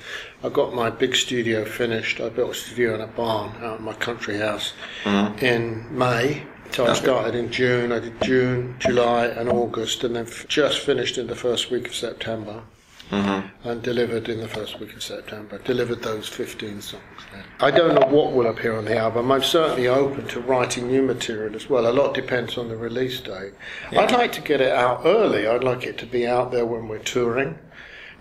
I 0.44 0.50
got 0.50 0.74
my 0.74 0.90
big 0.90 1.16
studio 1.16 1.66
finished. 1.66 2.22
I 2.22 2.30
built 2.30 2.52
a 2.52 2.54
studio 2.54 2.96
in 2.96 3.02
a 3.02 3.08
barn 3.08 3.52
out 3.62 3.80
in 3.80 3.86
my 3.86 3.94
country 3.94 4.38
house 4.38 4.74
mm-hmm. 5.04 5.44
in 5.44 5.98
May. 5.98 6.44
So 6.72 6.86
I 6.86 6.94
started 6.94 7.36
in 7.36 7.52
June. 7.52 7.92
I 7.92 8.00
did 8.00 8.22
June, 8.22 8.76
July, 8.80 9.28
and 9.28 9.50
August, 9.50 10.04
and 10.04 10.16
then 10.16 10.28
f- 10.28 10.48
just 10.48 10.80
finished 10.80 11.18
in 11.18 11.28
the 11.28 11.36
first 11.36 11.72
week 11.72 11.88
of 11.88 11.96
September 11.96 12.62
and 13.12 13.82
delivered 13.82 14.30
in 14.30 14.40
the 14.40 14.48
first 14.48 14.80
week 14.80 14.94
of 14.96 15.04
September. 15.04 15.58
Delivered 15.60 16.02
those 16.04 16.28
15 16.28 16.82
songs. 16.82 17.04
Then. 17.34 17.44
I 17.60 17.72
don't 17.72 17.96
know 17.96 18.08
what 18.08 18.34
will 18.34 18.48
appear 18.48 18.78
on 18.78 18.86
the 18.86 18.98
album. 18.98 19.32
I'm 19.32 19.44
certainly 19.44 19.88
open 19.88 20.28
to 20.30 20.40
writing 20.42 20.88
new 20.88 21.02
material 21.04 21.56
as 21.56 21.70
well. 21.70 21.88
A 21.90 21.94
lot 21.94 22.14
depends 22.14 22.58
on 22.58 22.68
the 22.70 22.76
release 22.78 23.20
date. 23.22 23.54
I'd 23.92 24.12
like 24.12 24.32
to 24.34 24.42
get 24.42 24.62
it 24.62 24.72
out 24.74 25.02
early. 25.06 25.48
I'd 25.48 25.64
like 25.64 25.86
it 25.86 25.98
to 26.00 26.06
be 26.06 26.28
out 26.28 26.52
there 26.52 26.66
when 26.66 26.88
we're 26.88 27.00
touring. 27.00 27.58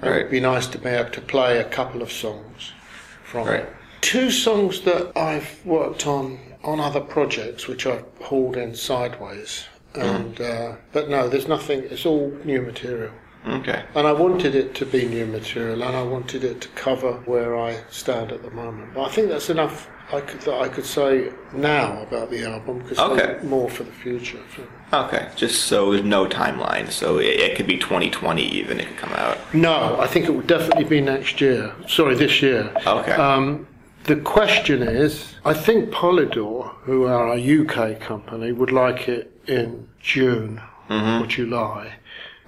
It 0.02 0.08
would 0.10 0.30
be 0.30 0.40
nice 0.40 0.66
to 0.68 0.78
be 0.78 0.90
able 0.90 1.10
to 1.10 1.20
play 1.20 1.58
a 1.58 1.64
couple 1.64 2.02
of 2.02 2.12
songs 2.12 2.72
from 3.24 3.46
Right. 3.48 3.60
it. 3.60 3.72
Two 4.02 4.30
songs 4.30 4.82
that 4.82 5.16
I've 5.16 5.64
worked 5.64 6.06
on 6.06 6.38
on 6.62 6.80
other 6.80 7.00
projects, 7.00 7.66
which 7.68 7.86
I've 7.86 8.04
hauled 8.20 8.56
in 8.56 8.74
sideways. 8.74 9.64
And 9.94 10.38
uh, 10.40 10.72
but 10.92 11.08
no, 11.08 11.28
there's 11.28 11.48
nothing. 11.48 11.84
It's 11.90 12.04
all 12.04 12.30
new 12.44 12.60
material. 12.60 13.12
Okay. 13.46 13.84
And 13.94 14.06
I 14.06 14.12
wanted 14.12 14.54
it 14.54 14.74
to 14.76 14.86
be 14.86 15.06
new 15.06 15.26
material, 15.26 15.82
and 15.82 15.96
I 15.96 16.02
wanted 16.02 16.44
it 16.44 16.60
to 16.62 16.68
cover 16.68 17.12
where 17.26 17.58
I 17.58 17.78
stand 17.90 18.32
at 18.32 18.42
the 18.42 18.50
moment. 18.50 18.94
But 18.94 19.02
I 19.04 19.08
think 19.10 19.28
that's 19.28 19.50
enough 19.50 19.88
I 20.12 20.20
could, 20.20 20.40
that 20.42 20.60
I 20.60 20.68
could 20.68 20.86
say 20.86 21.32
now 21.52 22.00
about 22.02 22.30
the 22.30 22.44
album 22.44 22.78
because 22.78 22.98
Okay. 22.98 23.38
more 23.44 23.68
for 23.68 23.82
the 23.82 23.90
future. 23.90 24.38
Okay, 24.92 25.28
just 25.34 25.64
so 25.64 25.90
there's 25.92 26.04
no 26.04 26.26
timeline. 26.26 26.90
So 26.92 27.18
it, 27.18 27.26
it 27.40 27.56
could 27.56 27.66
be 27.66 27.76
2020 27.76 28.42
even. 28.42 28.78
It 28.78 28.86
could 28.86 28.96
come 28.98 29.12
out. 29.14 29.36
No, 29.52 29.98
I 30.00 30.06
think 30.06 30.26
it 30.26 30.30
would 30.30 30.46
definitely 30.46 30.84
be 30.84 31.00
next 31.00 31.40
year. 31.40 31.74
Sorry, 31.88 32.14
this 32.14 32.40
year. 32.40 32.72
Okay. 32.86 33.12
Um, 33.12 33.66
the 34.04 34.14
question 34.16 34.82
is, 34.84 35.34
I 35.44 35.54
think 35.54 35.90
Polydor, 35.90 36.70
who 36.84 37.06
are 37.06 37.32
a 37.34 37.40
UK 37.60 37.98
company, 37.98 38.52
would 38.52 38.70
like 38.70 39.08
it 39.08 39.32
in 39.48 39.88
June 40.00 40.60
or 40.88 41.26
July. 41.26 41.94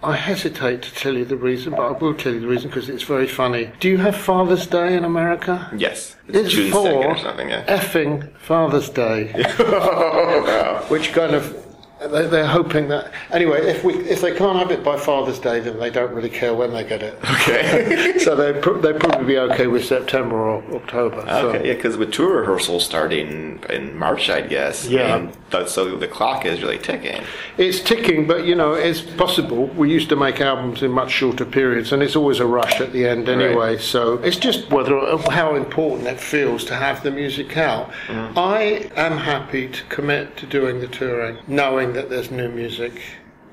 I 0.02 0.14
hesitate 0.14 0.82
to 0.82 0.94
tell 0.94 1.14
you 1.14 1.24
the 1.24 1.36
reason, 1.36 1.72
but 1.72 1.80
I 1.82 1.90
will 1.90 2.14
tell 2.14 2.32
you 2.32 2.38
the 2.40 2.46
reason 2.46 2.70
because 2.70 2.88
it's 2.88 3.02
very 3.02 3.26
funny. 3.26 3.72
Do 3.80 3.88
you 3.88 3.98
have 3.98 4.14
Father's 4.16 4.66
Day 4.66 4.94
in 4.96 5.04
America? 5.04 5.68
yes, 5.76 6.14
It's 6.28 6.50
June 6.52 6.70
for 6.70 6.86
2nd 6.86 7.04
or 7.06 7.18
something. 7.18 7.48
Yeah. 7.50 7.64
effing 7.66 8.30
Father's 8.38 8.90
Day, 8.90 9.32
oh, 9.58 10.84
which 10.88 11.12
kind 11.12 11.34
of 11.34 11.57
they're 12.00 12.46
hoping 12.46 12.88
that 12.88 13.12
anyway. 13.30 13.66
If 13.66 13.82
we 13.82 13.94
if 13.94 14.20
they 14.20 14.34
can't 14.34 14.58
have 14.58 14.70
it 14.70 14.84
by 14.84 14.96
Father's 14.96 15.38
Day, 15.38 15.60
then 15.60 15.78
they 15.78 15.90
don't 15.90 16.12
really 16.12 16.30
care 16.30 16.54
when 16.54 16.72
they 16.72 16.84
get 16.84 17.02
it. 17.02 17.18
Okay. 17.24 18.18
so 18.24 18.36
they 18.36 18.58
pr- 18.60 18.78
they 18.78 18.92
probably 18.92 19.26
be 19.26 19.38
okay 19.38 19.66
with 19.66 19.84
September 19.84 20.36
or 20.36 20.76
October. 20.76 21.24
So. 21.26 21.48
Okay, 21.48 21.68
yeah, 21.68 21.74
because 21.74 21.96
with 21.96 22.12
tour 22.12 22.40
rehearsals 22.40 22.84
starting 22.84 23.60
in 23.68 23.98
March, 23.98 24.30
I 24.30 24.42
guess. 24.42 24.88
Yeah. 24.88 25.14
Um, 25.14 25.32
th- 25.50 25.68
so 25.68 25.96
the 25.96 26.08
clock 26.08 26.46
is 26.46 26.62
really 26.62 26.78
ticking. 26.78 27.22
It's 27.56 27.80
ticking, 27.80 28.26
but 28.26 28.44
you 28.44 28.54
know, 28.54 28.74
it's 28.74 29.00
possible. 29.00 29.66
We 29.66 29.90
used 29.90 30.08
to 30.10 30.16
make 30.16 30.40
albums 30.40 30.82
in 30.82 30.92
much 30.92 31.10
shorter 31.10 31.44
periods, 31.44 31.92
and 31.92 32.02
it's 32.02 32.16
always 32.16 32.38
a 32.38 32.46
rush 32.46 32.80
at 32.80 32.92
the 32.92 33.06
end 33.06 33.28
anyway. 33.28 33.78
So 33.78 34.18
it's 34.18 34.36
just 34.36 34.70
whether 34.70 34.98
how 35.30 35.56
important 35.56 36.06
it 36.06 36.20
feels 36.20 36.64
to 36.66 36.74
have 36.74 37.02
the 37.02 37.10
music 37.10 37.56
out. 37.56 37.90
Mm. 38.06 38.36
I 38.36 38.90
am 38.94 39.18
happy 39.18 39.68
to 39.68 39.84
commit 39.84 40.36
to 40.36 40.46
doing 40.46 40.80
the 40.80 40.88
touring, 40.88 41.38
knowing 41.48 41.87
that 41.94 42.10
there's 42.10 42.30
new 42.30 42.48
music 42.48 43.00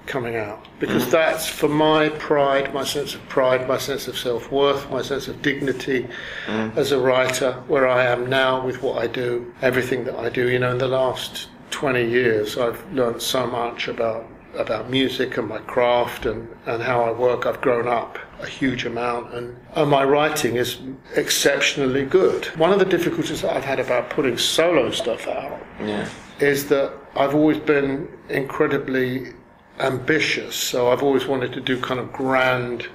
coming 0.05 0.35
out, 0.35 0.67
because 0.79 1.09
that's 1.09 1.47
for 1.47 1.67
my 1.67 2.09
pride, 2.09 2.73
my 2.73 2.83
sense 2.83 3.15
of 3.15 3.27
pride, 3.27 3.67
my 3.67 3.77
sense 3.77 4.07
of 4.07 4.17
self 4.17 4.51
worth, 4.51 4.89
my 4.91 5.01
sense 5.01 5.27
of 5.27 5.41
dignity 5.41 6.07
mm. 6.45 6.77
as 6.77 6.91
a 6.91 6.99
writer, 6.99 7.53
where 7.67 7.87
I 7.87 8.05
am 8.05 8.29
now 8.29 8.63
with 8.63 8.81
what 8.83 9.01
I 9.01 9.07
do, 9.07 9.53
everything 9.61 10.03
that 10.05 10.15
I 10.15 10.29
do. 10.29 10.49
You 10.49 10.59
know, 10.59 10.71
in 10.71 10.77
the 10.77 10.87
last 10.87 11.49
20 11.71 12.07
years, 12.07 12.57
I've 12.57 12.85
learned 12.93 13.21
so 13.21 13.47
much 13.47 13.87
about 13.87 14.27
about 14.57 14.89
music 14.89 15.37
and 15.37 15.47
my 15.47 15.57
craft 15.59 16.25
and, 16.25 16.47
and 16.65 16.81
how 16.81 17.03
I 17.03 17.11
work. 17.11 17.45
I've 17.45 17.61
grown 17.61 17.87
up 17.87 18.17
a 18.39 18.47
huge 18.47 18.85
amount 18.85 19.33
and, 19.33 19.57
and 19.75 19.89
my 19.89 20.03
writing 20.03 20.55
is 20.55 20.79
exceptionally 21.15 22.05
good. 22.05 22.45
One 22.57 22.71
of 22.71 22.79
the 22.79 22.85
difficulties 22.85 23.41
that 23.41 23.55
I've 23.55 23.65
had 23.65 23.79
about 23.79 24.09
putting 24.09 24.37
solo 24.37 24.91
stuff 24.91 25.27
out 25.27 25.61
Yeah. 25.79 26.07
is 26.39 26.67
that 26.69 26.93
I've 27.15 27.33
always 27.35 27.57
been 27.57 28.07
incredibly 28.29 29.33
ambitious. 29.79 30.55
So 30.55 30.91
I've 30.91 31.03
always 31.03 31.25
wanted 31.25 31.53
to 31.53 31.61
do 31.61 31.79
kind 31.79 31.99
of 31.99 32.11
grand 32.13 32.87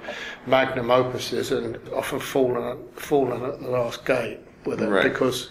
magnum 0.47 0.87
opuses 0.87 1.55
and 1.55 1.77
often 1.93 2.19
fallen, 2.19 2.77
fallen 2.95 3.43
at 3.43 3.61
the 3.61 3.69
last 3.69 4.05
gate 4.05 4.39
with 4.65 4.81
it 4.81 4.89
Right. 4.89 5.03
because 5.03 5.49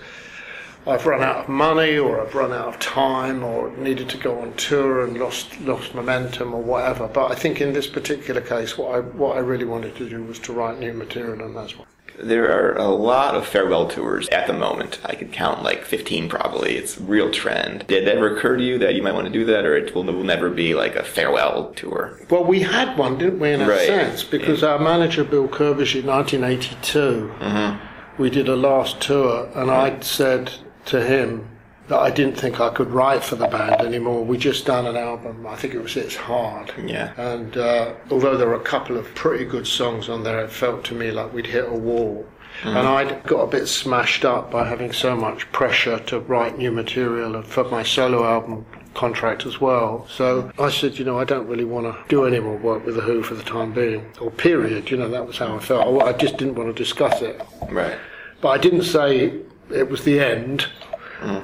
I've 0.86 1.04
run 1.06 1.22
out 1.22 1.36
of 1.44 1.48
money 1.48 1.98
or 1.98 2.20
I've 2.20 2.34
run 2.34 2.52
out 2.52 2.68
of 2.68 2.78
time 2.78 3.42
or 3.44 3.70
needed 3.76 4.08
to 4.10 4.16
go 4.16 4.40
on 4.40 4.54
tour 4.54 5.04
and 5.04 5.18
lost 5.18 5.60
lost 5.60 5.94
momentum 5.94 6.54
or 6.54 6.62
whatever. 6.62 7.06
But 7.06 7.30
I 7.30 7.34
think 7.34 7.60
in 7.60 7.72
this 7.72 7.86
particular 7.86 8.40
case, 8.40 8.78
what 8.78 8.94
I 8.94 9.00
what 9.00 9.36
I 9.36 9.40
really 9.40 9.66
wanted 9.66 9.94
to 9.96 10.08
do 10.08 10.22
was 10.24 10.38
to 10.40 10.52
write 10.52 10.78
new 10.78 10.92
material, 10.92 11.44
and 11.44 11.54
that's 11.56 11.76
what. 11.78 11.86
There 12.22 12.50
are 12.52 12.76
a 12.76 12.88
lot 12.88 13.34
of 13.34 13.46
farewell 13.46 13.88
tours 13.88 14.28
at 14.28 14.46
the 14.46 14.52
moment. 14.52 15.00
I 15.06 15.14
could 15.14 15.32
count 15.32 15.62
like 15.62 15.84
15 15.86 16.28
probably. 16.28 16.76
It's 16.76 16.98
a 16.98 17.02
real 17.02 17.30
trend. 17.30 17.86
Did 17.86 18.02
it 18.06 18.14
ever 18.14 18.36
occur 18.36 18.56
to 18.58 18.62
you 18.62 18.76
that 18.78 18.94
you 18.94 19.02
might 19.02 19.14
want 19.14 19.26
to 19.26 19.32
do 19.32 19.44
that, 19.46 19.64
or 19.64 19.74
it 19.74 19.94
will, 19.94 20.04
will 20.04 20.22
never 20.24 20.50
be 20.50 20.74
like 20.74 20.96
a 20.96 21.02
farewell 21.04 21.72
tour? 21.76 22.18
Well, 22.28 22.44
we 22.44 22.60
had 22.60 22.98
one, 22.98 23.16
didn't 23.16 23.38
we, 23.38 23.52
in 23.52 23.62
a 23.62 23.68
Right. 23.68 23.86
sense, 23.86 24.22
because 24.22 24.62
our 24.62 24.78
manager, 24.78 25.24
Bill 25.24 25.48
Kirbish, 25.48 25.94
in 25.98 26.04
1982, 26.06 27.32
Mm-hmm. 27.40 28.22
we 28.22 28.28
did 28.28 28.48
a 28.48 28.56
last 28.56 29.00
tour, 29.00 29.48
and 29.54 29.70
I'd 29.70 30.04
said 30.04 30.52
to 30.90 31.04
him 31.04 31.48
that 31.88 31.98
I 31.98 32.10
didn't 32.10 32.36
think 32.36 32.60
I 32.60 32.70
could 32.70 32.90
write 32.90 33.24
for 33.24 33.34
the 33.34 33.48
band 33.48 33.80
anymore. 33.80 34.24
We 34.24 34.38
just 34.38 34.64
done 34.64 34.86
an 34.86 34.96
album, 34.96 35.44
I 35.46 35.56
think 35.56 35.74
it 35.74 35.82
was 35.82 35.96
It's 35.96 36.14
Hard. 36.14 36.72
Yeah. 36.84 37.12
And 37.16 37.56
uh, 37.56 37.94
although 38.10 38.36
there 38.36 38.46
were 38.46 38.54
a 38.54 38.60
couple 38.60 38.96
of 38.96 39.12
pretty 39.16 39.44
good 39.44 39.66
songs 39.66 40.08
on 40.08 40.22
there, 40.22 40.44
it 40.44 40.52
felt 40.52 40.84
to 40.84 40.94
me 40.94 41.10
like 41.10 41.32
we'd 41.32 41.46
hit 41.46 41.64
a 41.68 41.74
wall. 41.74 42.26
And 42.62 42.86
I'd 42.86 43.22
got 43.24 43.40
a 43.40 43.46
bit 43.46 43.66
smashed 43.66 44.24
up 44.24 44.50
by 44.50 44.68
having 44.68 44.92
so 44.92 45.16
much 45.16 45.50
pressure 45.50 45.98
to 45.98 46.20
write 46.20 46.58
new 46.58 46.70
material 46.70 47.40
for 47.42 47.64
my 47.64 47.82
solo 47.82 48.24
album 48.24 48.66
contract 48.94 49.46
as 49.46 49.60
well. 49.60 50.06
So 50.08 50.52
I 50.58 50.70
said, 50.70 50.98
you 50.98 51.04
know, 51.04 51.18
I 51.18 51.24
don't 51.24 51.46
really 51.46 51.64
want 51.64 51.86
to 51.86 52.04
do 52.08 52.26
any 52.26 52.38
more 52.38 52.56
work 52.56 52.84
with 52.84 52.96
The 52.96 53.00
Who 53.00 53.22
for 53.22 53.34
the 53.34 53.42
time 53.42 53.72
being, 53.72 54.04
or 54.20 54.30
period. 54.30 54.90
You 54.90 54.98
know, 54.98 55.08
that 55.08 55.26
was 55.26 55.38
how 55.38 55.56
I 55.56 55.58
felt. 55.58 56.02
I 56.02 56.08
I 56.08 56.12
just 56.12 56.36
didn't 56.36 56.56
want 56.56 56.68
to 56.68 56.82
discuss 56.82 57.22
it. 57.22 57.40
Right. 57.70 57.96
But 58.42 58.48
I 58.48 58.58
didn't 58.58 58.82
say 58.82 59.40
it 59.70 59.88
was 59.88 60.04
the 60.04 60.20
end. 60.20 60.66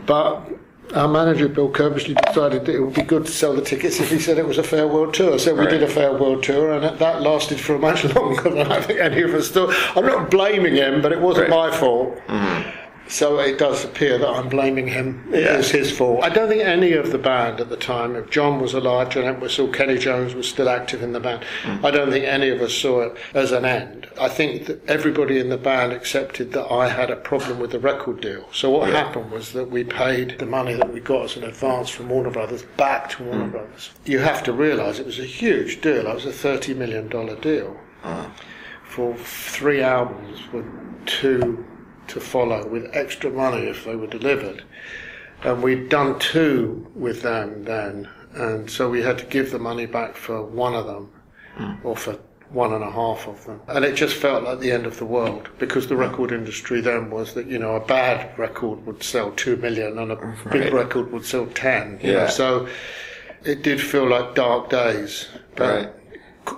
But 0.06 0.42
our 0.94 1.08
manager, 1.08 1.48
Bill 1.48 1.68
Curbishley, 1.70 2.14
decided 2.26 2.64
that 2.66 2.74
it 2.74 2.80
would 2.80 2.94
be 2.94 3.02
good 3.02 3.26
to 3.26 3.32
sell 3.32 3.54
the 3.54 3.62
tickets 3.62 3.98
if 4.00 4.10
he 4.10 4.18
said 4.18 4.38
it 4.38 4.46
was 4.46 4.58
a 4.58 4.62
farewell 4.62 5.10
tour. 5.10 5.38
So 5.38 5.54
we 5.54 5.66
did 5.66 5.82
a 5.82 5.88
farewell 5.88 6.40
tour, 6.40 6.72
and 6.72 6.98
that- 6.98 7.22
lasted 7.22 7.58
for 7.60 7.78
much 7.78 8.04
longer 8.14 8.50
than 8.50 8.70
I 8.70 8.80
think 8.80 9.00
any 9.00 9.22
of 9.22 9.34
us 9.34 9.50
thought. 9.50 9.74
I'm 9.96 10.06
not 10.06 10.30
blaming 10.30 10.74
him, 10.76 11.02
but 11.02 11.12
it 11.12 11.20
wasn't 11.20 11.50
Right. 11.50 11.70
my 11.70 11.76
fault. 11.76 12.16
Mm-hmm. 12.28 12.70
So 13.08 13.38
it 13.38 13.58
does 13.58 13.84
appear 13.84 14.18
that 14.18 14.28
I'm 14.28 14.48
blaming 14.48 14.88
him. 14.88 15.28
It 15.32 15.44
Yeah. 15.44 15.58
is 15.58 15.70
his 15.70 15.90
fault. 15.90 16.24
I 16.24 16.28
don't 16.28 16.48
think 16.48 16.64
any 16.64 16.92
of 16.92 17.12
the 17.12 17.18
band 17.18 17.60
at 17.60 17.68
the 17.68 17.76
time, 17.76 18.16
if 18.16 18.30
John 18.30 18.60
was 18.60 18.74
alive, 18.74 19.10
John 19.10 19.24
Entwistle, 19.24 19.68
Kenny 19.68 19.96
Jones 19.96 20.34
was 20.34 20.48
still 20.48 20.68
active 20.68 21.02
in 21.02 21.12
the 21.12 21.20
band, 21.20 21.44
mm. 21.62 21.84
I 21.84 21.90
don't 21.90 22.10
think 22.10 22.24
any 22.24 22.48
of 22.48 22.60
us 22.60 22.74
saw 22.74 23.02
it 23.02 23.16
as 23.32 23.52
an 23.52 23.64
end. 23.64 24.08
I 24.20 24.28
think 24.28 24.66
that 24.66 24.88
everybody 24.88 25.38
in 25.38 25.50
the 25.50 25.56
band 25.56 25.92
accepted 25.92 26.52
that 26.52 26.70
I 26.72 26.88
had 26.88 27.10
a 27.10 27.16
problem 27.16 27.60
with 27.60 27.70
the 27.70 27.78
record 27.78 28.20
deal. 28.20 28.48
So 28.52 28.70
what 28.70 28.90
happened 28.90 29.30
was 29.30 29.52
that 29.52 29.70
we 29.70 29.84
paid 29.84 30.38
the 30.38 30.46
money 30.46 30.74
that 30.74 30.92
we 30.92 31.00
got 31.00 31.24
as 31.24 31.36
an 31.36 31.44
advance 31.44 31.88
from 31.90 32.08
Warner 32.08 32.30
Brothers 32.30 32.64
back 32.76 33.10
to 33.10 33.22
Warner 33.22 33.46
mm. 33.46 33.52
Brothers. 33.52 33.90
You 34.04 34.18
have 34.18 34.42
to 34.44 34.52
realise 34.52 34.98
it 34.98 35.06
was 35.06 35.20
a 35.20 35.24
huge 35.24 35.80
deal. 35.80 36.06
It 36.06 36.14
was 36.14 36.26
a 36.26 36.30
$30 36.30 36.76
million 36.76 37.08
deal 37.08 37.76
uh. 38.02 38.26
for 38.84 39.14
three 39.16 39.80
albums 39.80 40.40
with 40.52 40.66
two 41.06 41.64
to 42.08 42.20
follow 42.20 42.66
with 42.66 42.94
extra 42.94 43.30
money 43.30 43.66
if 43.66 43.84
they 43.84 43.96
were 43.96 44.06
delivered. 44.06 44.64
And 45.42 45.62
we'd 45.62 45.88
done 45.88 46.18
two 46.18 46.90
with 46.94 47.22
them 47.22 47.64
then, 47.64 48.08
and 48.34 48.70
so 48.70 48.90
we 48.90 49.02
had 49.02 49.18
to 49.18 49.24
give 49.26 49.50
the 49.50 49.58
money 49.58 49.86
back 49.86 50.16
for 50.16 50.42
one 50.42 50.74
of 50.74 50.86
them, 50.86 51.10
hmm. 51.56 51.86
or 51.86 51.96
for 51.96 52.18
one 52.50 52.72
and 52.72 52.84
a 52.84 52.90
half 52.90 53.26
of 53.26 53.44
them. 53.44 53.60
And 53.68 53.84
it 53.84 53.94
just 53.94 54.16
felt 54.16 54.44
like 54.44 54.60
the 54.60 54.70
end 54.72 54.86
of 54.86 54.98
the 54.98 55.04
world 55.04 55.48
because 55.58 55.88
the 55.88 55.96
record 55.96 56.32
industry 56.32 56.80
then 56.80 57.10
was 57.10 57.34
that, 57.34 57.46
you 57.46 57.58
know, 57.58 57.74
a 57.74 57.84
bad 57.84 58.38
record 58.38 58.84
would 58.86 59.02
sell 59.02 59.32
two 59.32 59.56
million 59.56 59.98
and 59.98 60.12
a 60.12 60.36
big 60.50 60.72
record 60.72 61.12
would 61.12 61.24
sell 61.24 61.46
ten. 61.46 61.98
you 62.02 62.12
know. 62.12 62.18
Yeah. 62.20 62.28
So 62.28 62.68
it 63.44 63.62
did 63.62 63.80
feel 63.80 64.08
like 64.08 64.34
dark 64.34 64.70
days. 64.70 65.28
But 65.56 65.84
Right. 65.86 65.92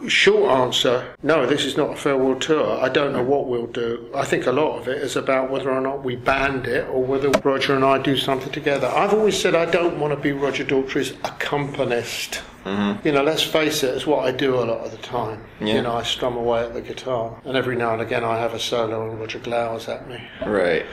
Short 0.09 0.51
answer, 0.51 1.15
no, 1.23 1.47
this 1.47 1.65
is 1.65 1.77
not 1.77 1.93
a 1.93 1.97
farewell 1.97 2.39
tour. 2.39 2.81
I 2.81 2.89
don't 2.89 3.13
know 3.13 3.23
what 3.23 3.49
we'll 3.49 3.67
do. 3.67 4.11
I 4.15 4.25
think 4.25 4.47
a 4.47 4.53
lot 4.53 4.79
of 4.79 4.89
it 4.89 4.99
is 4.99 5.17
about 5.17 5.51
whether 5.51 5.71
or 5.71 5.81
not 5.81 6.05
we 6.05 6.17
band 6.17 6.67
it 6.67 6.89
or 6.89 7.03
whether 7.03 7.31
Roger 7.43 7.75
and 7.75 7.85
I 7.85 7.99
do 7.99 8.17
something 8.17 8.53
together. 8.53 8.87
I've 8.87 9.15
always 9.15 9.39
said 9.39 9.55
I 9.55 9.67
don't 9.67 9.99
want 9.99 10.15
to 10.15 10.21
be 10.21 10.33
Roger 10.33 10.65
Daltrey's 10.65 11.13
accompanist. 11.25 12.43
Mm-hmm. 12.65 13.07
You 13.07 13.15
know, 13.15 13.23
let's 13.23 13.43
face 13.43 13.83
it, 13.83 13.95
it's 13.95 14.07
what 14.07 14.27
I 14.27 14.31
do 14.31 14.57
a 14.57 14.65
lot 14.65 14.85
of 14.85 14.91
the 14.91 14.99
time. 14.99 15.43
Yeah. 15.61 15.75
You 15.75 15.83
know, 15.83 15.95
I 15.95 16.03
strum 16.03 16.37
away 16.37 16.65
at 16.65 16.75
the 16.75 16.83
guitar, 16.83 17.41
and 17.45 17.57
every 17.57 17.77
now 17.77 17.93
and 17.93 18.03
again 18.03 18.25
I 18.25 18.39
have 18.39 18.53
a 18.55 18.59
solo 18.59 19.11
and 19.11 19.19
Roger 19.19 19.39
glowers 19.39 19.89
at 19.89 20.09
me. 20.09 20.23
Right. 20.47 20.85